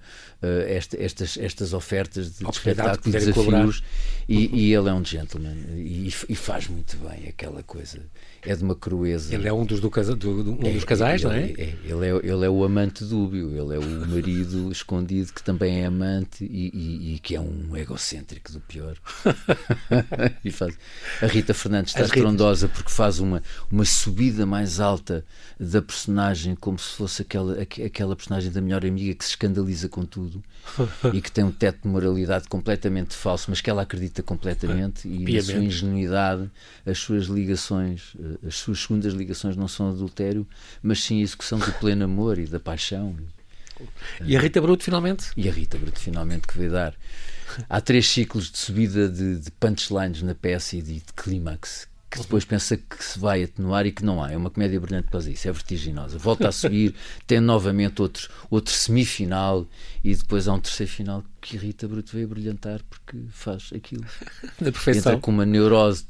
esta, 0.66 1.02
estas, 1.02 1.36
estas 1.36 1.72
ofertas 1.72 2.38
de, 2.38 2.44
de 2.44 2.50
espetáculo 2.50 3.08
e 3.08 3.12
desafios 3.12 3.82
e, 4.28 4.68
e, 4.68 4.74
ele 4.74 4.88
é 4.88 4.92
um 4.92 5.04
gentleman 5.04 5.56
e, 5.74 6.08
e, 6.28 6.34
faz 6.36 6.68
muito 6.68 6.96
bem 6.98 7.28
aquela 7.28 7.62
coisa 7.62 7.98
é 8.42 8.54
de 8.54 8.62
uma 8.62 8.76
crueza 8.76 9.34
ele 9.34 9.48
é 9.48 9.52
um 9.52 9.64
dos, 9.64 9.80
do 9.80 9.90
casa, 9.90 10.14
do, 10.14 10.44
do, 10.44 10.52
um 10.52 10.68
é, 10.68 10.72
dos 10.72 10.84
casais, 10.84 11.22
ele, 11.22 11.30
não 11.30 11.36
é? 11.36 11.42
é? 11.42 11.74
ele 11.84 12.06
é? 12.06 12.32
Ele 12.32 12.46
é 12.46 12.50
o 12.50 12.64
amante 12.64 13.04
dúbio 13.04 13.50
ele 13.50 13.74
é 13.74 13.78
o 13.78 14.06
marido 14.06 14.70
escondido 14.72 15.32
que 15.32 15.42
também 15.42 15.82
é 15.82 15.86
amante 15.86 16.44
e, 16.44 17.18
que 17.22 17.34
é 17.34 17.40
um 17.40 17.76
egocêntrico 17.76 18.52
do 18.52 18.60
pior 18.60 18.96
e 20.44 20.50
faz. 20.50 20.76
a 21.20 21.26
Rita 21.26 21.52
Fernandes 21.52 21.92
está 21.92 22.04
estrondosa 22.04 22.68
porque 22.68 22.90
faz 22.90 23.18
uma, 23.18 23.42
uma 23.70 23.84
subida 23.84 24.46
mais 24.46 24.80
alta 24.80 25.24
da 25.58 25.82
personagem 25.82 26.51
personagem 26.52 26.56
como 26.56 26.78
se 26.78 26.96
fosse 26.96 27.22
aquela, 27.22 27.60
aquela 27.62 28.16
personagem 28.16 28.50
da 28.50 28.60
melhor 28.60 28.84
amiga 28.84 29.14
que 29.14 29.24
se 29.24 29.30
escandaliza 29.30 29.88
com 29.88 30.04
tudo 30.04 30.42
e 31.12 31.20
que 31.20 31.30
tem 31.30 31.44
um 31.44 31.50
teto 31.50 31.82
de 31.82 31.88
moralidade 31.88 32.48
completamente 32.48 33.14
falso, 33.14 33.46
mas 33.48 33.60
que 33.60 33.70
ela 33.70 33.82
acredita 33.82 34.22
completamente 34.22 35.08
e 35.08 35.24
Piamente. 35.24 35.36
na 35.36 35.42
sua 35.42 35.64
ingenuidade, 35.64 36.50
as 36.86 36.98
suas 36.98 37.26
ligações, 37.26 38.14
eh, 38.18 38.46
as 38.48 38.56
suas 38.56 38.80
segundas 38.80 39.12
ligações 39.14 39.56
não 39.56 39.68
são 39.68 39.90
adultério, 39.90 40.46
mas 40.82 41.02
sim 41.02 41.20
a 41.20 41.22
execução 41.22 41.58
do 41.58 41.72
pleno 41.74 42.04
amor 42.04 42.38
e 42.38 42.46
da 42.46 42.60
paixão. 42.60 43.16
E 44.24 44.36
a 44.36 44.40
Rita 44.40 44.60
Bruto, 44.60 44.84
finalmente? 44.84 45.30
E 45.36 45.48
a 45.48 45.52
Rita 45.52 45.76
Bruto, 45.78 45.98
finalmente, 45.98 46.46
que 46.46 46.56
veio 46.56 46.70
dar. 46.70 46.94
Há 47.68 47.80
três 47.80 48.08
ciclos 48.08 48.50
de 48.50 48.58
subida 48.58 49.08
de, 49.08 49.38
de 49.38 49.50
punchlines 49.50 50.22
na 50.22 50.34
peça 50.34 50.76
e 50.76 50.82
de, 50.82 50.94
de 50.94 51.12
clímax 51.16 51.91
que 52.12 52.20
depois 52.20 52.44
pensa 52.44 52.76
que 52.76 53.02
se 53.02 53.18
vai 53.18 53.44
atenuar 53.44 53.86
e 53.86 53.90
que 53.90 54.04
não 54.04 54.22
há. 54.22 54.30
É 54.30 54.36
uma 54.36 54.50
comédia 54.50 54.78
brilhante 54.78 55.04
por 55.04 55.12
causa 55.12 55.30
disso, 55.30 55.48
é 55.48 55.52
vertiginosa. 55.52 56.18
Volta 56.18 56.48
a 56.48 56.52
subir, 56.52 56.94
tem 57.26 57.40
novamente 57.40 58.02
outro, 58.02 58.28
outro 58.50 58.74
semifinal 58.74 59.66
e 60.04 60.14
depois 60.14 60.46
há 60.46 60.52
um 60.52 60.60
terceiro 60.60 60.92
final 60.92 61.24
que 61.40 61.56
irrita 61.56 61.88
Bruto 61.88 62.14
veio 62.14 62.28
brilhantar 62.28 62.80
porque 62.90 63.16
faz 63.30 63.70
aquilo. 63.74 64.04
Na 64.60 64.70
perfeição. 64.70 65.12
Entra 65.12 65.22
com 65.22 65.30
uma 65.30 65.46
neurose 65.46 66.04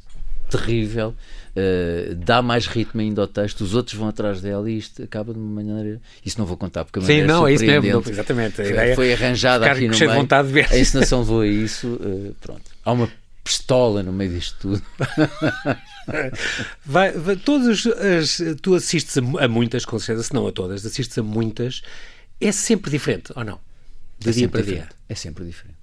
terrível, 0.50 1.14
uh, 1.54 2.14
dá 2.16 2.42
mais 2.42 2.66
ritmo 2.66 3.00
ainda 3.00 3.22
ao 3.22 3.28
texto, 3.28 3.60
os 3.60 3.72
outros 3.72 3.96
vão 3.96 4.08
atrás 4.08 4.40
dela 4.40 4.68
e 4.68 4.76
isto 4.76 5.04
acaba 5.04 5.32
de 5.32 5.38
uma 5.38 5.62
maneira. 5.62 6.00
Isso 6.26 6.36
não 6.36 6.46
vou 6.46 6.56
contar 6.56 6.84
porque 6.84 6.98
a 6.98 7.02
Sim, 7.02 7.22
não, 7.22 7.46
é 7.46 7.54
isso 7.54 7.64
mesmo, 7.64 8.02
exatamente. 8.08 8.60
A 8.60 8.64
foi, 8.64 8.94
foi 8.96 9.12
arranjada 9.12 9.70
aqui 9.70 9.86
no 9.86 9.96
meio. 9.96 10.14
Vontade 10.14 10.48
de 10.48 10.54
ver. 10.54 10.66
A 10.68 10.78
encenação 10.78 11.22
voa 11.22 11.46
isso, 11.46 11.86
uh, 11.86 12.34
pronto. 12.40 12.62
Há 12.84 12.90
uma 12.90 13.08
pistola 13.42 14.02
no 14.02 14.12
meio 14.12 14.33
disto 14.33 14.57
tudo. 14.61 14.83
vai, 16.85 17.12
vai, 17.12 17.37
todas 17.37 17.87
as, 17.87 18.40
tu 18.61 18.74
assistes 18.74 19.18
a, 19.18 19.44
a, 19.44 19.48
muitas, 19.48 19.85
com 19.85 19.98
certeza, 19.98 20.28
se 20.28 20.35
não 20.35 20.46
a 20.46 20.52
todas, 20.52 20.85
assistes 20.85 21.18
a 21.18 21.22
muitas. 21.22 21.83
É 22.40 22.50
sempre 22.52 22.90
diferente, 22.90 23.33
ou 23.37 23.44
não? 23.44 23.61
de 24.22 24.31
é 24.31 24.33
dia 24.33 24.48
para 24.48 24.61
diferente. 24.61 24.88
dia. 24.88 24.96
É 25.09 25.14
sempre 25.14 25.44
diferente. 25.44 25.83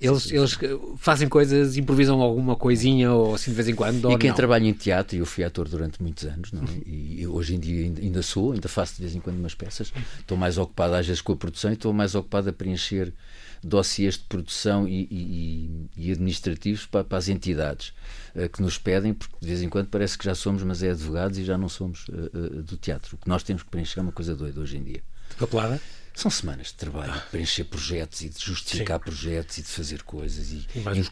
Eles, 0.00 0.32
eles 0.32 0.58
fazem 0.96 1.28
coisas, 1.28 1.76
improvisam 1.76 2.22
alguma 2.22 2.56
coisinha 2.56 3.12
ou 3.12 3.34
assim 3.34 3.50
de 3.50 3.56
vez 3.56 3.68
em 3.68 3.74
quando? 3.74 4.10
E 4.10 4.16
quem 4.16 4.30
não? 4.30 4.36
trabalha 4.36 4.66
em 4.66 4.72
teatro, 4.72 5.14
eu 5.14 5.26
fui 5.26 5.44
ator 5.44 5.68
durante 5.68 6.02
muitos 6.02 6.24
anos, 6.24 6.52
não 6.52 6.62
é? 6.62 6.66
e 6.86 7.26
hoje 7.26 7.54
em 7.54 7.60
dia 7.60 7.84
ainda 7.84 8.22
sou, 8.22 8.52
ainda 8.52 8.66
faço 8.66 8.94
de 8.94 9.02
vez 9.02 9.14
em 9.14 9.20
quando 9.20 9.38
umas 9.38 9.54
peças. 9.54 9.92
Estou 10.18 10.38
mais 10.38 10.56
ocupado 10.56 10.94
às 10.94 11.06
vezes 11.06 11.20
com 11.20 11.34
a 11.34 11.36
produção 11.36 11.70
e 11.70 11.74
estou 11.74 11.92
mais 11.92 12.14
ocupado 12.14 12.48
a 12.48 12.52
preencher 12.52 13.12
dossiês 13.62 14.14
de 14.14 14.24
produção 14.24 14.88
e, 14.88 15.06
e, 15.10 15.88
e 15.96 16.12
administrativos 16.12 16.86
para, 16.86 17.04
para, 17.04 17.18
as 17.18 17.28
entidades 17.28 17.92
uh, 18.34 18.48
que 18.48 18.62
nos 18.62 18.78
pedem, 18.78 19.12
porque 19.12 19.36
de 19.40 19.46
vez 19.46 19.62
em 19.62 19.68
quando 19.68 19.88
parece 19.88 20.16
que 20.16 20.24
já 20.24 20.34
somos, 20.34 20.62
mas 20.62 20.82
é 20.82 20.90
advogados 20.90 21.38
e 21.38 21.44
já 21.44 21.58
não 21.58 21.68
somos 21.68 22.08
uh, 22.08 22.12
uh, 22.34 22.62
do 22.62 22.76
teatro. 22.76 23.16
O 23.16 23.18
que 23.18 23.28
nós 23.28 23.42
temos 23.42 23.62
que 23.62 23.70
preencher 23.70 24.00
é 24.00 24.02
uma 24.02 24.12
coisa 24.12 24.34
doida 24.34 24.60
hoje 24.60 24.78
em 24.78 24.84
dia. 24.84 25.02
Papelada? 25.38 25.80
São 26.14 26.30
semanas 26.30 26.68
de 26.68 26.74
trabalho, 26.74 27.12
de 27.12 27.20
preencher 27.30 27.64
projetos 27.64 28.20
e 28.22 28.28
de 28.28 28.44
justificar 28.44 28.98
Sim. 28.98 29.04
projetos 29.04 29.58
e 29.58 29.62
de 29.62 29.68
fazer 29.68 30.02
coisas 30.02 30.50
e, 30.50 30.66
e, 30.74 30.96
e 30.96 31.00
os 31.00 31.08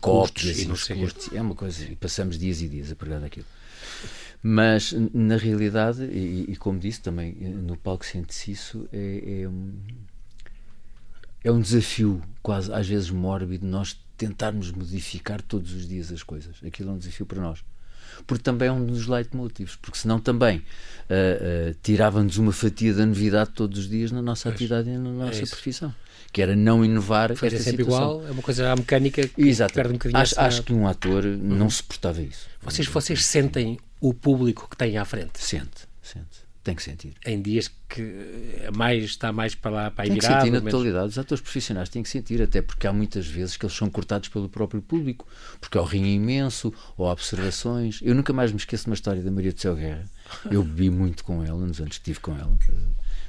e, 0.59 0.65
e 0.65 0.73
os 0.73 0.85
custos. 0.85 1.33
É 1.33 1.41
uma 1.41 1.55
coisa, 1.55 1.85
e 1.85 1.97
passamos 1.97 2.39
dias 2.39 2.61
e 2.61 2.69
dias 2.69 2.91
a 2.91 2.97
pregar 2.97 3.21
daquilo. 3.21 3.47
Mas, 4.43 4.93
na 5.13 5.37
realidade, 5.37 6.05
e, 6.05 6.47
e 6.49 6.57
como 6.57 6.79
disse 6.79 7.01
também, 7.01 7.33
no 7.33 7.77
palco 7.77 8.05
sente-se 8.05 8.53
isso, 8.53 8.89
é, 8.93 9.43
é, 9.45 9.49
é 11.43 11.51
um 11.51 11.61
desafio 11.61 12.23
quase, 12.43 12.73
às 12.73 12.89
vezes, 12.89 13.11
mórbido, 13.11 13.67
nós 13.67 13.99
tentarmos 14.17 14.71
modificar 14.73 15.41
todos 15.41 15.73
os 15.73 15.87
dias 15.87 16.11
as 16.13 16.23
coisas. 16.23 16.57
Aquilo 16.65 16.91
é 16.91 16.93
um 16.93 16.99
desafio 16.99 17.27
para 17.27 17.41
nós 17.41 17.63
porque 18.27 18.43
também 18.43 18.69
é 18.69 18.73
um 18.73 18.85
dos 18.85 19.07
leitmotivos, 19.07 19.77
porque 19.77 19.99
senão 19.99 20.19
também 20.19 20.59
uh, 20.59 20.61
uh, 20.61 21.75
tirava-nos 21.83 22.39
uma 22.39 22.53
fatia 22.53 22.95
da 22.95 23.07
novidade 23.07 23.51
todos 23.51 23.79
os 23.79 23.89
dias 23.89 24.11
na 24.11 24.23
nossa 24.23 24.49
atividade 24.49 24.89
e 24.89 24.97
na 24.97 25.11
nossa 25.11 25.43
é 25.43 25.47
profissão, 25.47 25.95
que 26.33 26.43
era 26.43 26.57
não 26.57 26.85
inovar 26.85 27.35
Fazer 27.35 27.57
esta 27.57 27.71
sempre 27.71 27.85
situação. 27.85 28.11
igual, 28.17 28.29
é 28.29 28.31
uma 28.31 28.43
coisa 28.43 28.73
à 28.73 28.77
mecânica 28.77 29.27
que 29.27 29.43
Exato. 29.43 29.75
perde 29.75 29.91
um 29.91 29.93
bocadinho 29.95 30.21
acho, 30.21 30.41
acho 30.41 30.63
que 30.63 30.73
um 30.73 30.87
ator 30.87 31.25
não 31.25 31.71
suportava 31.71 32.23
isso. 32.23 32.47
Vocês, 32.63 32.87
vocês 32.89 33.25
sentem 33.25 33.79
o 34.01 34.13
público 34.13 34.69
que 34.69 34.77
têm 34.77 34.99
à 34.99 35.05
frente? 35.05 35.39
Sente, 35.43 35.87
sente. 36.03 36.38
Tem 36.69 36.75
que 36.75 36.83
sentir. 36.83 37.15
Em 37.25 37.41
dias 37.41 37.71
que 37.89 38.15
mais, 38.77 39.03
está 39.03 39.33
mais 39.33 39.55
para 39.55 39.71
lá, 39.71 39.91
para 39.91 40.05
aí 40.05 40.11
Tem 40.11 40.19
que 40.19 40.27
sentir 40.27 40.51
na 40.51 40.61
totalidade. 40.61 41.09
Os 41.09 41.19
atores 41.19 41.41
profissionais 41.41 41.89
têm 41.89 42.03
que 42.03 42.11
sentir, 42.11 42.43
até 42.43 42.61
porque 42.61 42.87
há 42.87 42.93
muitas 42.93 43.27
vezes 43.27 43.57
que 43.57 43.65
eles 43.65 43.75
são 43.75 43.89
cortados 43.89 44.29
pelo 44.29 44.51
próprio 44.51 44.83
público, 44.83 45.27
porque 45.63 45.79
há 45.79 45.81
o 45.81 45.85
rim 45.87 46.05
imenso, 46.15 46.71
ou 46.95 47.09
há 47.09 47.13
observações. 47.13 48.01
Eu 48.03 48.15
nunca 48.15 48.35
mais 48.35 48.53
me 48.53 48.59
esqueço 48.59 48.85
de 48.85 48.91
uma 48.91 48.95
história 48.95 49.23
da 49.23 49.31
Maria 49.31 49.51
do 49.51 49.59
Céu 49.59 49.75
Guerra. 49.75 50.05
Eu 50.51 50.63
bebi 50.63 50.91
muito 50.93 51.25
com 51.25 51.43
ela, 51.43 51.59
nos 51.59 51.81
anos 51.81 51.97
que 51.97 52.01
estive 52.01 52.21
com 52.21 52.37
ela. 52.37 52.51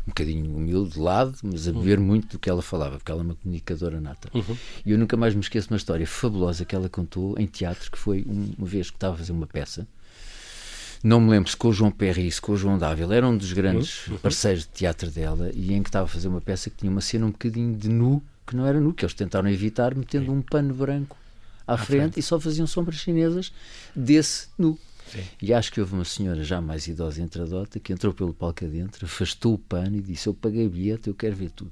Um 0.06 0.10
bocadinho 0.10 0.54
humilde, 0.54 0.96
de 0.96 1.00
lado, 1.00 1.38
mas 1.42 1.66
a 1.66 1.72
beber 1.72 1.98
muito 1.98 2.34
do 2.34 2.40
que 2.40 2.50
ela 2.50 2.62
falava, 2.62 2.98
porque 2.98 3.10
ela 3.10 3.22
é 3.22 3.24
uma 3.24 3.36
comunicadora 3.36 4.02
nata. 4.02 4.30
Uhum. 4.34 4.58
E 4.86 4.92
eu 4.92 4.98
nunca 4.98 5.16
mais 5.16 5.34
me 5.34 5.40
esqueço 5.40 5.70
de 5.70 5.74
uma 5.74 5.78
história 5.78 6.06
fabulosa 6.06 6.66
que 6.66 6.76
ela 6.76 6.90
contou 6.90 7.40
em 7.40 7.46
teatro, 7.46 7.90
que 7.90 7.98
foi 7.98 8.26
uma 8.28 8.68
vez 8.68 8.90
que 8.90 8.98
estava 8.98 9.14
a 9.16 9.18
fazer 9.18 9.32
uma 9.32 9.48
peça 9.48 9.88
não 11.04 11.22
me 11.22 11.30
lembro 11.30 11.50
se 11.50 11.56
com 11.56 11.70
o 11.70 11.74
João 11.74 11.92
Perry 11.92 12.30
se 12.32 12.42
com 12.42 12.52
o 12.52 12.58
João 12.58 12.78
Dávila, 12.78 13.16
era 13.16 13.28
um 13.28 13.38
dos 13.38 13.54
grandes 13.54 14.08
uhum. 14.08 14.18
parceiros 14.18 14.64
de 14.64 14.70
teatro 14.70 15.10
dela, 15.10 15.50
e 15.54 15.74
em 15.74 15.82
que 15.82 15.90
estava 15.90 16.06
a 16.06 16.08
fazer 16.08 16.28
uma 16.28 16.42
peça 16.42 16.70
que 16.70 16.78
tinha 16.78 16.92
uma 16.92 17.02
cena 17.02 17.26
um 17.26 17.32
bocadinho 17.32 17.76
de 17.76 17.90
nu, 17.90 18.22
que 18.46 18.56
não 18.56 18.66
era 18.66 18.80
nu, 18.80 18.94
que 18.94 19.06
eles 19.06 19.14
tentaram 19.14 19.50
evitar, 19.50 19.96
metendo 19.96 20.32
um 20.32 20.42
pano 20.42 20.74
branco 20.74 21.16
à, 21.66 21.74
à 21.74 21.78
frente, 21.78 21.88
frente, 21.88 22.20
e 22.20 22.24
só 22.24 22.40
faziam 22.40 22.68
sombras 22.68 22.98
chinesas 22.98 23.54
desse 23.96 24.48
nu. 24.58 24.78
Sim. 25.12 25.24
E 25.42 25.54
acho 25.54 25.72
que 25.72 25.80
houve 25.80 25.94
uma 25.94 26.06
senhora 26.06 26.44
já 26.44 26.62
mais 26.62 26.88
idosa 26.88 27.22
entre 27.22 27.42
a 27.42 27.46
dota 27.46 27.80
que 27.80 27.92
entrou 27.92 28.14
pelo 28.14 28.34
palco 28.34 28.64
adentro, 28.64 29.06
afastou 29.06 29.56
o 29.56 29.58
pano 29.58 29.96
e 29.96 30.02
disse: 30.02 30.28
Eu 30.28 30.34
paguei 30.34 30.68
bilhete, 30.68 31.08
eu 31.08 31.16
quero 31.16 31.36
ver 31.36 31.50
tudo. 31.50 31.72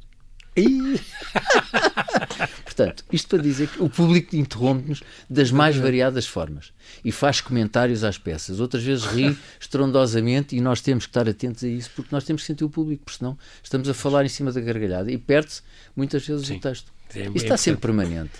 Portanto, 2.63 3.03
isto 3.11 3.27
para 3.27 3.41
dizer 3.41 3.67
que 3.69 3.81
o 3.81 3.89
público 3.89 4.35
interrompe-nos 4.35 5.01
das 5.29 5.51
mais 5.51 5.75
variadas 5.75 6.25
formas 6.25 6.71
e 7.03 7.11
faz 7.11 7.41
comentários 7.41 8.03
às 8.03 8.17
peças. 8.17 8.59
Outras 8.59 8.83
vezes 8.83 9.05
ri 9.05 9.37
estrondosamente 9.59 10.55
e 10.55 10.61
nós 10.61 10.81
temos 10.81 11.05
que 11.05 11.09
estar 11.09 11.27
atentos 11.27 11.63
a 11.63 11.67
isso 11.67 11.89
porque 11.95 12.09
nós 12.11 12.23
temos 12.23 12.43
que 12.43 12.47
sentir 12.47 12.63
o 12.63 12.69
público, 12.69 13.03
porque 13.05 13.17
senão 13.17 13.37
estamos 13.63 13.89
a 13.89 13.93
falar 13.93 14.25
em 14.25 14.29
cima 14.29 14.51
da 14.51 14.61
gargalhada 14.61 15.11
e 15.11 15.17
perde-se 15.17 15.61
muitas 15.95 16.25
vezes 16.25 16.47
Sim. 16.47 16.57
o 16.57 16.59
texto. 16.59 16.96
É, 17.15 17.21
Isto 17.21 17.37
está 17.37 17.57
sempre 17.57 17.81
permanente. 17.81 18.31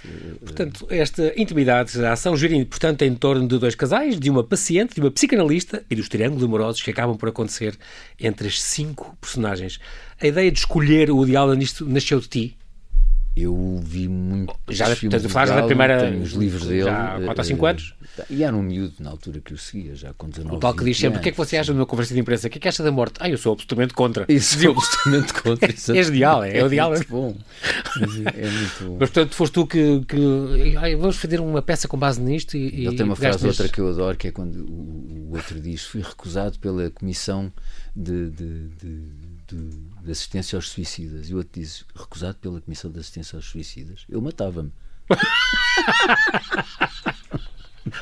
Portanto, 0.42 0.88
esta 0.90 1.34
intimidade, 1.40 2.04
a 2.04 2.14
ação 2.14 2.36
gira, 2.36 2.54
portanto, 2.66 3.02
em 3.04 3.16
torno 3.16 3.48
de 3.48 3.58
dois 3.58 3.76
casais, 3.76 4.20
de 4.20 4.30
uma 4.30 4.44
paciente, 4.44 4.96
de 4.96 5.02
uma 5.02 5.12
psicanalista 5.12 5.84
e 5.90 5.96
dos 5.96 6.10
triângulos 6.10 6.44
amorosos 6.44 6.82
que 6.82 6.92
acabam 6.92 7.16
por 7.16 7.30
acontecer 7.30 7.78
entre 8.20 8.48
as 8.48 8.62
cinco 8.62 9.18
personagens. 9.22 9.80
A 10.22 10.28
ideia 10.28 10.52
de 10.52 10.60
escolher 10.60 11.12
o 11.12 11.26
diálogo 11.26 11.58
nisto 11.58 11.86
nasceu 11.86 12.20
de 12.20 12.28
ti? 12.28 12.58
Eu 13.38 13.80
vi 13.84 14.08
muito. 14.08 14.52
Já 14.68 14.88
a 14.88 14.96
falar 15.30 15.62
da 15.62 15.64
primeira. 15.64 16.10
Tenho 16.10 16.24
os 16.24 16.32
livros 16.32 16.66
dele. 16.66 16.86
Já 16.86 17.18
há 17.18 17.22
4 17.22 17.38
ou 17.38 17.44
5 17.44 17.66
anos? 17.68 17.94
E 18.30 18.44
era 18.44 18.56
um 18.56 18.62
miúdo 18.62 18.96
na 19.00 19.10
altura 19.10 19.40
que 19.40 19.54
eu 19.54 19.58
seguia, 19.58 19.96
já 19.96 20.14
com 20.14 20.30
19 20.30 20.56
O 20.56 20.60
tal 20.60 20.74
que 20.74 20.84
diz 20.84 20.98
sempre: 20.98 21.20
o 21.20 21.22
que 21.22 21.30
é 21.30 21.32
que 21.32 21.38
você 21.38 21.58
acha 21.58 21.74
de 21.74 21.80
uma 21.80 21.86
conversa 21.86 22.14
de 22.14 22.20
imprensa? 22.20 22.48
O 22.48 22.50
que 22.50 22.58
é 22.58 22.62
que 22.62 22.68
acha 22.68 22.84
da 22.84 22.92
morte? 22.92 23.16
Ah, 23.20 23.30
eu 23.30 23.38
sou 23.38 23.54
absolutamente 23.54 23.94
contra. 23.94 24.26
Isso, 24.28 24.60
sou 24.60 24.72
absolutamente 24.72 25.34
contra. 25.34 25.72
é 25.72 26.04
genial, 26.04 26.44
é, 26.44 26.58
é 26.58 26.64
o 26.64 26.70
diálogo. 26.70 26.98
Muito 26.98 27.12
bom. 27.12 27.38
É 28.36 28.50
muito 28.50 28.86
bom. 28.86 28.98
Mas 29.00 29.10
portanto, 29.10 29.36
foste 29.36 29.54
tu 29.54 29.68
que. 29.68 30.02
que 30.06 30.76
ai, 30.78 30.96
vamos 30.96 31.18
fazer 31.18 31.40
uma 31.40 31.62
peça 31.62 31.88
com 31.88 31.98
base 31.98 32.22
nisto 32.22 32.56
e. 32.56 32.86
Ele 32.86 32.96
tem 32.96 33.06
uma 33.06 33.16
frase 33.16 33.46
outra 33.46 33.70
que 33.70 33.80
eu 33.80 33.90
adoro, 33.90 34.18
que 34.18 34.28
é 34.28 34.32
quando 34.32 34.66
o, 34.66 35.30
o 35.30 35.36
outro 35.36 35.60
diz: 35.60 35.84
fui 35.84 36.02
recusado 36.02 36.58
pela 36.60 36.90
Comissão 36.90 37.52
de, 37.96 38.30
de, 38.30 38.68
de, 38.70 39.02
de 39.48 39.88
de 40.08 40.12
assistência 40.12 40.56
aos 40.56 40.70
suicidas 40.70 41.30
e 41.30 41.34
o 41.34 41.38
outro 41.38 41.60
diz 41.60 41.86
recusado 41.94 42.38
pela 42.38 42.62
Comissão 42.62 42.90
de 42.90 43.00
Assistência 43.00 43.36
aos 43.36 43.46
Suicidas, 43.46 44.06
eu 44.08 44.22
matava-me. 44.22 44.72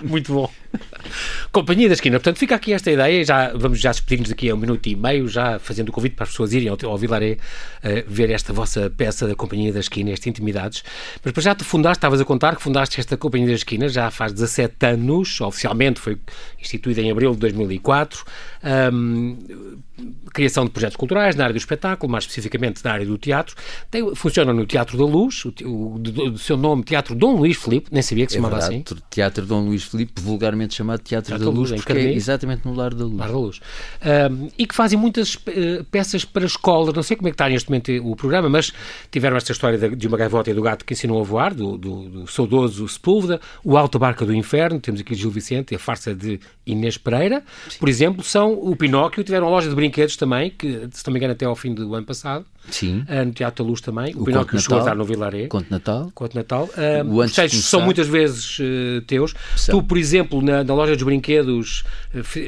Muito 0.01 0.33
bom. 0.33 0.49
Companhia 1.51 1.88
da 1.88 1.93
Esquina. 1.93 2.17
Portanto, 2.17 2.38
fica 2.38 2.55
aqui 2.55 2.73
esta 2.73 2.91
ideia. 2.91 3.23
Já, 3.23 3.51
vamos 3.53 3.79
já 3.79 3.91
despedir-nos 3.91 4.29
daqui 4.29 4.49
a 4.49 4.55
um 4.55 4.57
minuto 4.57 4.88
e 4.88 4.95
meio, 4.95 5.27
já 5.27 5.59
fazendo 5.59 5.89
o 5.89 5.91
convite 5.91 6.15
para 6.15 6.23
as 6.23 6.29
pessoas 6.29 6.53
irem 6.53 6.69
ao, 6.69 6.77
ao 6.83 6.97
Vilaré 6.97 7.33
uh, 7.33 8.03
ver 8.07 8.29
esta 8.29 8.53
vossa 8.53 8.89
peça 8.89 9.27
da 9.27 9.35
Companhia 9.35 9.71
da 9.71 9.79
Esquina, 9.79 10.11
estas 10.11 10.27
intimidades. 10.27 10.83
Mas 11.23 11.33
para 11.33 11.41
já 11.41 11.55
te 11.55 11.63
fundaste, 11.63 11.97
estavas 11.97 12.21
a 12.21 12.25
contar 12.25 12.55
que 12.55 12.61
fundaste 12.61 12.99
esta 12.99 13.17
Companhia 13.17 13.47
da 13.47 13.53
Esquina 13.53 13.88
já 13.89 14.09
faz 14.11 14.33
17 14.33 14.85
anos, 14.85 15.41
oficialmente 15.41 15.99
foi 15.99 16.17
instituída 16.59 17.01
em 17.01 17.11
abril 17.11 17.31
de 17.31 17.38
2004. 17.38 18.23
Um, 18.91 19.38
criação 20.33 20.65
de 20.65 20.71
projetos 20.71 20.97
culturais 20.97 21.35
na 21.35 21.43
área 21.45 21.53
do 21.53 21.57
espetáculo, 21.57 22.11
mais 22.11 22.25
especificamente 22.25 22.83
na 22.83 22.91
área 22.91 23.05
do 23.05 23.17
teatro. 23.17 23.55
Tem, 23.89 24.15
funciona 24.15 24.51
no 24.51 24.65
Teatro 24.65 24.97
da 24.97 25.05
Luz, 25.05 25.45
o, 25.45 25.53
o, 25.63 25.99
do 25.99 26.38
seu 26.38 26.57
nome 26.57 26.83
Teatro 26.83 27.15
Dom 27.15 27.38
Luís 27.38 27.57
Filipe, 27.57 27.89
nem 27.91 28.01
sabia 28.01 28.25
que 28.25 28.31
se 28.31 28.38
é 28.38 28.41
chamava 28.41 28.59
verdade, 28.59 28.83
assim. 28.88 29.01
Teatro 29.09 29.45
Dom 29.45 29.67
Luís 29.67 29.83
Filipe, 29.83 30.19
vulgarmente 30.21 30.64
chamado 30.73 30.99
Teatro, 30.99 31.30
Teatro 31.30 31.45
da 31.45 31.51
Luz, 31.51 31.71
Luz, 31.71 31.82
porque 31.84 31.99
é 31.99 32.13
exatamente 32.13 32.65
no 32.65 32.73
Lar 32.73 32.93
da 32.93 33.06
Luz. 33.06 33.17
Lar 33.17 33.28
da 33.28 33.38
Luz. 33.38 33.62
Um, 34.32 34.49
e 34.58 34.65
que 34.65 34.73
fazem 34.73 34.97
muitas 34.97 35.36
uh, 35.36 35.84
peças 35.91 36.25
para 36.25 36.45
escolas. 36.45 36.93
Não 36.93 37.04
sei 37.04 37.17
como 37.17 37.28
é 37.28 37.32
que 37.32 37.36
está 37.36 37.49
neste 37.49 37.69
momento 37.69 37.91
o 38.04 38.15
programa, 38.15 38.49
mas 38.49 38.71
tiveram 39.12 39.38
esta 39.38 39.51
história 39.51 39.78
de, 39.78 39.95
de 39.95 40.08
uma 40.08 40.17
gaivota 40.17 40.49
e 40.49 40.54
do 40.54 40.62
gato 40.62 40.86
que 40.86 40.93
ensinou 40.93 41.19
a 41.19 41.23
voar, 41.23 41.54
do, 41.54 41.78
do, 41.78 42.10
do 42.10 42.28
saudoso 42.28 42.88
Sepúlveda, 42.88 43.39
o 43.63 43.78
Alto 43.78 43.99
Barca 43.99 44.25
do 44.25 44.34
Inferno, 44.34 44.80
temos 44.80 45.01
aqui 45.01 45.13
Gil 45.13 45.30
Vicente 45.30 45.73
e 45.73 45.75
a 45.75 45.80
farsa 45.80 46.15
de 46.15 46.39
Inês 46.65 46.97
Pereira, 46.97 47.43
Sim. 47.69 47.80
por 47.80 47.89
exemplo, 47.89 48.23
são 48.23 48.54
o 48.54 48.75
Pinóquio, 48.75 49.23
tiveram 49.23 49.47
a 49.47 49.49
loja 49.49 49.69
de 49.69 49.75
brinquedos 49.75 50.15
também, 50.15 50.49
que 50.49 50.88
se 50.91 51.06
não 51.06 51.13
me 51.13 51.19
engano 51.19 51.34
até 51.34 51.45
ao 51.45 51.56
fim 51.56 51.73
do 51.73 51.93
ano 51.93 52.06
passado, 52.06 52.45
Sim. 52.69 53.06
Uh, 53.10 53.25
no 53.25 53.32
Teatro 53.32 53.63
da 53.63 53.69
Luz 53.69 53.82
também, 53.82 54.13
o, 54.15 54.21
o 54.21 54.25
Pinóquio 54.25 54.60
chegou 54.60 54.80
a 54.80 54.84
dar 54.84 54.95
no 54.95 55.06
Vilaré. 55.06 55.47
Conto 55.47 55.67
Natal. 55.69 56.12
Conto 56.13 56.36
Natal. 56.36 56.69
Uh, 56.75 57.19
os 57.19 57.34
textos 57.34 57.65
são 57.65 57.82
muitas 57.82 58.08
vezes 58.08 58.60
uh, 58.60 59.01
teus. 59.08 59.34
São. 59.56 59.80
Tu, 59.80 59.88
por 59.88 59.97
exemplo, 59.97 60.41
na, 60.41 60.63
na, 60.63 60.73
loja 60.73 60.93
dos 60.93 61.04
brinquedos, 61.04 61.84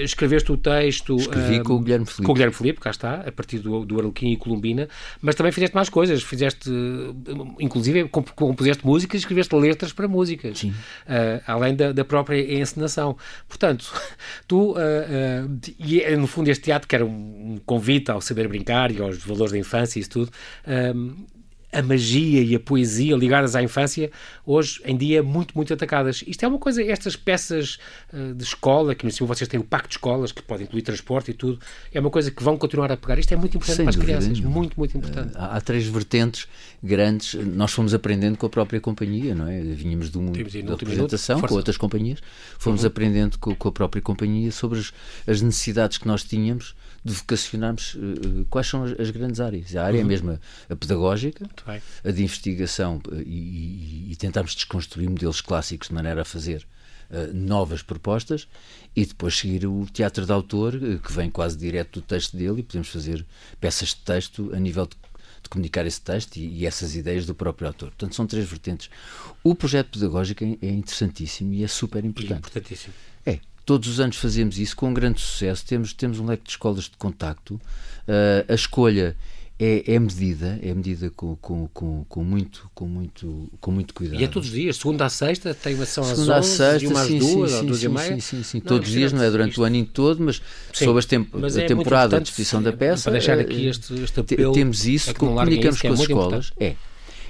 escreveste 0.04 0.52
o 0.52 0.58
texto... 0.58 1.16
Escrevi 1.16 1.62
com 1.62 1.74
o 1.74 1.80
Guilherme 1.80 2.06
Felipe. 2.06 2.24
Com 2.24 2.32
o 2.32 2.36
Guilherme 2.36 2.56
Felipe, 2.56 2.80
cá 2.80 2.90
está, 2.90 3.16
a 3.16 3.32
partir 3.32 3.60
do, 3.60 3.86
do 3.86 4.00
Arlequim 4.00 4.32
e 4.32 4.38
Columbina, 4.38 4.88
mas 5.22 5.36
também 5.36 5.52
fizeste 5.52 5.76
mais 5.76 5.90
coisas, 5.90 6.24
fizeste, 6.24 6.70
inclusive, 7.60 8.08
compuseste 8.08 8.86
músicas 8.86 9.16
e 9.16 9.18
escreveste 9.20 9.56
letras 9.56 9.94
para 9.94 10.08
músicas, 10.08 10.66
além 11.46 11.76
da, 11.76 11.92
da, 11.92 12.06
própria 12.06 12.60
encenação. 12.60 13.18
Portanto, 13.48 13.92
tu, 14.48 14.76
e 15.80 16.16
no 16.16 16.28
fundo 16.28 16.50
este 16.50 16.66
teatro, 16.66 16.88
que 16.88 16.96
era 16.96 17.06
um 17.06 17.60
convite 17.66 18.12
ao 18.12 18.22
saber 18.22 18.48
brincar 18.48 18.92
e 18.92 19.02
aos 19.02 19.18
valores 19.18 19.52
da 19.52 19.58
infância 19.58 20.00
e 20.00 20.07
isso 20.08 20.12
tudo, 20.12 20.32
a 21.72 21.82
magia 21.82 22.42
e 22.42 22.56
a 22.56 22.60
poesia 22.60 23.16
ligadas 23.16 23.56
à 23.56 23.62
infância, 23.62 24.10
hoje 24.46 24.82
em 24.86 24.96
dia 24.96 25.22
muito, 25.22 25.54
muito 25.56 25.74
atacadas. 25.74 26.24
Isto 26.26 26.46
é 26.46 26.48
uma 26.48 26.58
coisa, 26.58 26.82
estas 26.82 27.16
peças 27.16 27.78
uh, 28.14 28.34
de 28.34 28.44
escola, 28.44 28.96
que 28.96 29.06
no 29.06 29.12
cima 29.12 29.28
vocês 29.28 29.48
têm 29.48 29.60
o 29.60 29.64
pacto 29.64 29.90
de 29.90 29.96
escolas, 29.96 30.32
que 30.32 30.42
podem 30.42 30.66
incluir 30.66 30.82
transporte 30.82 31.32
e 31.32 31.34
tudo, 31.34 31.60
é 31.94 32.00
uma 32.00 32.10
coisa 32.10 32.32
que 32.32 32.42
vão 32.42 32.58
continuar 32.58 32.92
a 32.92 32.98
pegar. 32.98 33.20
Isto 33.20 33.34
é 33.34 33.38
muito 33.38 33.58
importante 33.58 33.78
Sem 33.78 33.86
para 33.86 33.90
as 33.90 33.96
crianças, 33.96 34.40
nenhuma. 34.40 34.50
muito, 34.50 34.78
muito 34.78 34.98
importante. 34.98 35.36
Uh, 35.36 35.40
há, 35.40 35.58
há, 35.58 35.62
três 35.62 35.86
vertentes 35.88 36.48
grandes, 36.82 37.34
nós 37.34 37.74
fomos 37.74 37.94
aprendendo 37.94 38.38
com 38.38 38.46
a 38.46 38.50
própria 38.50 38.80
companhia, 38.80 39.36
não 39.36 39.48
é? 39.48 39.60
Vínhamos 39.62 40.10
do 40.10 40.22
mundo 40.22 40.38
da 40.38 40.76
representação, 40.76 41.42
com 41.42 41.54
outras 41.54 41.76
companhias, 41.76 42.20
fomos 42.58 42.82
uhum. 42.82 42.88
aprendendo 42.88 43.38
com, 43.38 43.54
com, 43.54 43.68
a 43.68 43.72
própria 43.72 44.02
companhia 44.02 44.52
sobre 44.52 44.80
as, 44.80 44.94
as 45.28 45.42
necessidades 45.42 45.98
que 45.98 46.08
nós 46.08 46.24
tínhamos 46.24 46.76
de 47.04 47.14
vocacionarmos 47.14 47.96
uh, 47.96 48.46
quais 48.50 48.68
são 48.68 48.84
as, 48.84 49.00
as, 49.00 49.10
grandes 49.10 49.40
áreas. 49.40 49.76
A 49.76 49.86
área 49.86 50.00
uhum. 50.00 50.06
é 50.06 50.08
mesmo 50.08 50.32
a, 50.32 50.74
a 50.74 50.76
pedagógica, 50.76 51.50
a 52.04 52.12
de 52.12 52.24
investigação 52.24 53.02
e, 53.14 54.08
e, 54.08 54.12
e 54.12 54.16
tentarmos 54.16 54.56
desconstruir 54.56 55.10
modelos 55.10 55.42
clássicos 55.42 55.90
de 55.90 55.94
maneira 55.94 56.22
a 56.22 56.26
fazer 56.26 56.66
Uh, 57.10 57.34
novas 57.34 57.82
propostas 57.82 58.50
e 58.94 59.06
depois 59.06 59.34
seguir 59.34 59.66
o 59.66 59.86
teatro 59.86 60.26
de 60.26 60.32
autor, 60.34 60.76
uh, 60.76 61.00
que 61.00 61.10
vem 61.14 61.30
quase 61.30 61.58
direto 61.58 62.02
do 62.02 62.06
texto 62.06 62.36
dele, 62.36 62.60
e 62.60 62.64
podemos 62.64 62.90
fazer 62.90 63.26
peças 63.62 63.92
de 63.92 64.02
texto 64.02 64.52
a 64.54 64.60
nível 64.60 64.86
de, 64.86 64.98
de 65.42 65.50
comunicar 65.50 65.86
esse 65.86 66.02
texto 66.02 66.36
e, 66.36 66.60
e, 66.60 66.66
essas 66.66 66.98
ideias 66.98 67.26
do 67.26 67.34
próprio 67.34 67.70
autor. 67.70 67.92
Portanto, 67.92 68.14
são 68.14 68.28
três 68.28 68.46
vertentes. 68.46 68.90
O 69.42 69.56
projeto 69.56 69.92
pedagógico 69.92 70.44
é, 70.44 70.58
é 70.62 70.70
interessantíssimo 70.70 71.54
e 71.54 71.64
é 71.64 71.68
super 71.70 72.04
importante. 72.04 72.34
É 72.34 72.40
importantíssimo. 72.40 72.94
É. 73.26 73.40
Todos 73.68 73.90
os 73.90 74.00
anos 74.00 74.16
fazemos 74.16 74.58
isso 74.58 74.78
com 74.78 74.94
grande 74.94 75.20
sucesso. 75.20 75.66
Temos, 75.66 75.92
temos 75.92 76.20
um 76.20 76.26
leque 76.26 76.46
de 76.46 76.52
escolas 76.52 76.86
de 76.86 76.96
contacto. 76.98 77.56
Uh, 77.56 78.50
a 78.50 78.56
escolha 78.56 79.14
é, 79.60 79.84
é 79.94 80.00
medida, 80.00 80.58
é 80.64 80.74
medida 80.74 81.10
com, 81.10 81.36
com, 81.36 81.68
com, 81.74 82.06
com, 82.08 82.24
muito, 82.24 82.72
com, 82.74 82.88
muito, 82.88 83.52
com 83.60 83.70
muito 83.70 83.94
cuidado. 83.94 84.22
E 84.22 84.24
é 84.24 84.28
todos 84.30 84.48
os 84.48 84.56
dias, 84.56 84.78
segunda 84.78 85.04
a 85.04 85.10
sexta, 85.10 85.54
tem 85.54 85.76
uma 85.76 85.84
ação 85.84 86.06
às 86.06 86.18
11 86.18 86.32
à 86.32 86.42
sexta, 86.44 86.86
e 86.86 86.88
uma 86.88 87.02
às 87.02 87.10
duas, 87.10 87.52
sim, 87.52 87.66
duas 87.66 87.80
sim, 87.80 87.86
e 87.86 87.90
meia? 87.90 88.14
Sim, 88.14 88.20
sim, 88.22 88.44
sim. 88.44 88.58
Não, 88.60 88.68
todos 88.68 88.88
os 88.88 88.94
dias, 88.94 89.12
não 89.12 89.22
é 89.22 89.30
durante 89.30 89.50
isto. 89.50 89.62
o 89.62 89.66
ano 89.66 89.86
todo, 89.86 90.24
mas 90.24 90.42
sim, 90.72 90.86
sob 90.86 91.06
temp 91.06 91.28
mas 91.34 91.58
é 91.58 91.66
a 91.66 91.68
temporada 91.68 92.22
de 92.22 92.30
exposição 92.30 92.64
da 92.64 92.72
peça. 92.72 93.04
Para 93.04 93.14
deixar 93.14 93.38
aqui 93.38 93.66
eh, 93.66 93.70
este, 93.70 93.94
este 93.96 94.18
apelo. 94.18 94.54
Temos 94.54 94.86
isso, 94.86 95.14
comunicamos 95.14 95.82
com 95.82 95.92
as 95.92 96.00
escolas. 96.00 96.54
É. 96.58 96.76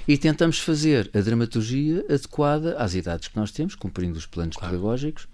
E 0.06 0.16
tentamos 0.16 0.60
fazer 0.60 1.10
a 1.12 1.20
dramaturgia 1.20 2.04
adequada 2.08 2.76
às 2.78 2.94
idades 2.94 3.26
que 3.26 3.36
nós 3.36 3.50
temos, 3.50 3.74
cumprindo 3.74 4.16
os 4.16 4.26
planos 4.26 4.56
claro. 4.56 4.72
pedagógicos. 4.72 5.26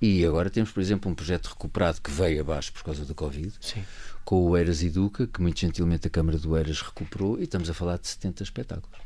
E 0.00 0.24
agora 0.24 0.48
temos, 0.48 0.70
por 0.70 0.80
exemplo, 0.80 1.10
um 1.10 1.14
projeto 1.14 1.48
recuperado 1.48 2.00
que 2.00 2.10
veio 2.10 2.40
abaixo 2.40 2.72
por 2.72 2.82
causa 2.82 3.04
da 3.04 3.14
Covid. 3.14 3.52
Sim 3.60 3.82
com 4.30 4.46
o 4.46 4.56
Eiras 4.56 4.80
Educa, 4.82 5.26
que 5.26 5.42
muito 5.42 5.58
gentilmente 5.58 6.06
a 6.06 6.10
Câmara 6.10 6.38
do 6.38 6.56
Eiras 6.56 6.80
recuperou, 6.80 7.36
e 7.38 7.44
estamos 7.44 7.68
a 7.68 7.74
falar 7.74 7.98
de 7.98 8.06
70 8.06 8.44
espetáculos. 8.44 9.00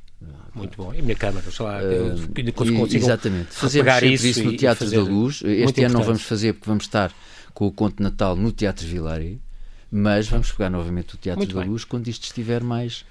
Muito 0.55 0.77
bom. 0.77 0.93
E 0.95 1.01
a 1.01 1.03
minha 1.03 1.17
Câmara, 1.17 1.51
sei 1.51 1.65
lá, 1.65 1.79
uh, 1.79 2.95
Exatamente. 2.95 3.49
Fazemos 3.51 3.93
sempre 3.93 4.13
isso, 4.13 4.27
isso 4.27 4.45
no 4.45 4.57
Teatro 4.57 4.91
da 4.91 5.01
Luz. 5.01 5.43
Este 5.43 5.85
ano 5.85 5.95
não 5.95 6.03
vamos 6.03 6.23
fazer 6.23 6.53
porque 6.53 6.69
vamos 6.69 6.85
estar 6.85 7.13
com 7.53 7.67
o 7.67 7.73
Conto 7.73 8.03
Natal 8.03 8.37
no 8.37 8.53
Teatro 8.53 8.87
Vilaria, 8.87 9.39
mas 9.91 10.29
vamos 10.29 10.53
pegar 10.53 10.71
novamente 10.71 11.15
o 11.15 11.19
Teatro 11.19 11.41
Muito 11.41 11.55
da 11.55 11.61
bem. 11.63 11.71
Luz 11.71 11.85
quando 11.85 12.09
isto 12.09 12.25
estiver 12.25 12.63
mais 12.63 13.05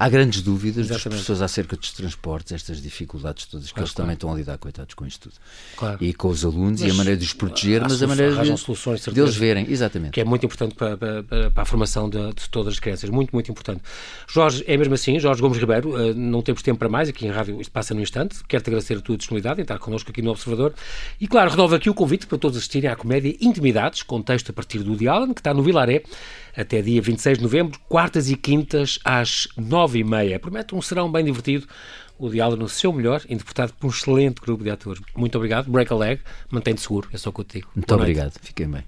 Há 0.00 0.08
grandes 0.08 0.42
dúvidas 0.42 0.86
Exatamente. 0.86 1.08
das 1.08 1.20
pessoas 1.22 1.42
acerca 1.42 1.76
dos 1.76 1.90
transportes, 1.90 2.52
estas 2.52 2.80
dificuldades 2.80 3.46
todas, 3.46 3.66
que 3.66 3.72
claro, 3.72 3.82
eles 3.82 3.92
claro. 3.92 4.04
também 4.04 4.14
estão 4.14 4.32
a 4.32 4.36
lidar, 4.36 4.56
coitados, 4.56 4.94
com 4.94 5.04
isto 5.04 5.28
tudo. 5.28 5.34
Claro. 5.76 5.98
E 6.00 6.14
com 6.14 6.28
os 6.28 6.44
alunos, 6.44 6.80
mas, 6.80 6.88
e 6.88 6.92
a 6.92 6.94
maneira 6.94 7.18
de 7.18 7.26
os 7.26 7.32
proteger, 7.32 7.82
mas 7.82 8.00
a 8.00 8.06
maneira 8.06 8.44
de, 8.44 8.56
soluções, 8.56 9.04
deles 9.06 9.34
verem. 9.34 9.68
Exatamente. 9.68 10.12
Que 10.12 10.20
é 10.20 10.24
muito 10.24 10.46
importante 10.46 10.76
para, 10.76 10.96
para, 10.96 11.50
para 11.50 11.62
a 11.62 11.66
formação 11.66 12.08
de, 12.08 12.32
de, 12.32 12.48
todas 12.48 12.74
as 12.74 12.78
crianças. 12.78 13.10
Muito, 13.10 13.32
muito 13.32 13.50
importante. 13.50 13.82
Jorge, 14.28 14.62
é 14.68 14.76
mesmo 14.76 14.94
assim, 14.94 15.18
Jorge 15.18 15.40
Gomes 15.40 15.58
Ribeiro, 15.58 15.90
uh, 15.90 16.14
não 16.14 16.42
temos 16.42 16.62
tempo 16.62 16.78
para 16.78 16.88
mais, 16.88 17.08
aqui 17.08 17.26
em 17.26 17.30
rádio 17.30 17.60
isto 17.60 17.72
passa 17.72 17.92
no 17.92 18.00
instante. 18.00 18.36
Quero-te 18.46 18.70
agradecer 18.70 18.98
a 18.98 19.00
tua 19.00 19.16
disponibilidade 19.16 19.60
em 19.60 19.62
estar 19.62 19.80
connosco 19.80 20.12
aqui 20.12 20.22
no 20.22 20.30
Observador. 20.30 20.74
E 21.20 21.26
claro, 21.26 21.50
renovo 21.50 21.74
aqui 21.74 21.90
o 21.90 21.94
convite 21.94 22.24
para 22.28 22.38
todos 22.38 22.56
assistirem 22.56 22.88
à 22.88 22.94
comédia 22.94 23.36
Intimidades, 23.40 24.04
com 24.04 24.22
texto 24.22 24.50
a 24.50 24.52
partir 24.52 24.78
do 24.78 25.10
Allen, 25.10 25.34
que 25.34 25.40
está 25.40 25.52
no 25.52 25.60
Vilaré 25.60 26.04
até 26.58 26.82
dia 26.82 27.00
26 27.00 27.38
de 27.38 27.44
novembro, 27.44 27.78
quartas 27.88 28.28
e 28.28 28.36
quintas 28.36 28.98
às 29.04 29.46
nove 29.56 30.00
e 30.00 30.04
meia. 30.04 30.40
Promete 30.40 30.74
um 30.74 30.82
serão 30.82 31.10
bem 31.10 31.24
divertido. 31.24 31.66
O 32.18 32.28
diálogo 32.28 32.60
no 32.60 32.68
seu 32.68 32.92
melhor, 32.92 33.22
interpretado 33.28 33.72
por 33.74 33.86
um 33.86 33.90
excelente 33.90 34.40
grupo 34.40 34.64
de 34.64 34.70
atores. 34.70 35.00
Muito 35.16 35.36
obrigado. 35.36 35.70
Break 35.70 35.92
a 35.92 35.96
leg. 35.96 36.20
Mantém-te 36.50 36.80
seguro. 36.80 37.08
É 37.12 37.16
só 37.16 37.30
contigo. 37.30 37.68
Muito 37.76 37.86
Boa 37.86 38.00
obrigado. 38.00 38.32
Noite. 38.34 38.40
Fiquem 38.42 38.68
bem. 38.68 38.82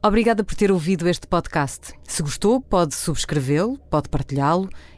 Obrigada 0.00 0.44
por 0.44 0.54
ter 0.54 0.70
ouvido 0.70 1.08
este 1.08 1.26
podcast. 1.26 1.92
Se 2.04 2.22
gostou, 2.22 2.60
pode 2.60 2.94
subscrevê-lo, 2.94 3.76
pode 3.90 4.08
partilhá-lo 4.08 4.70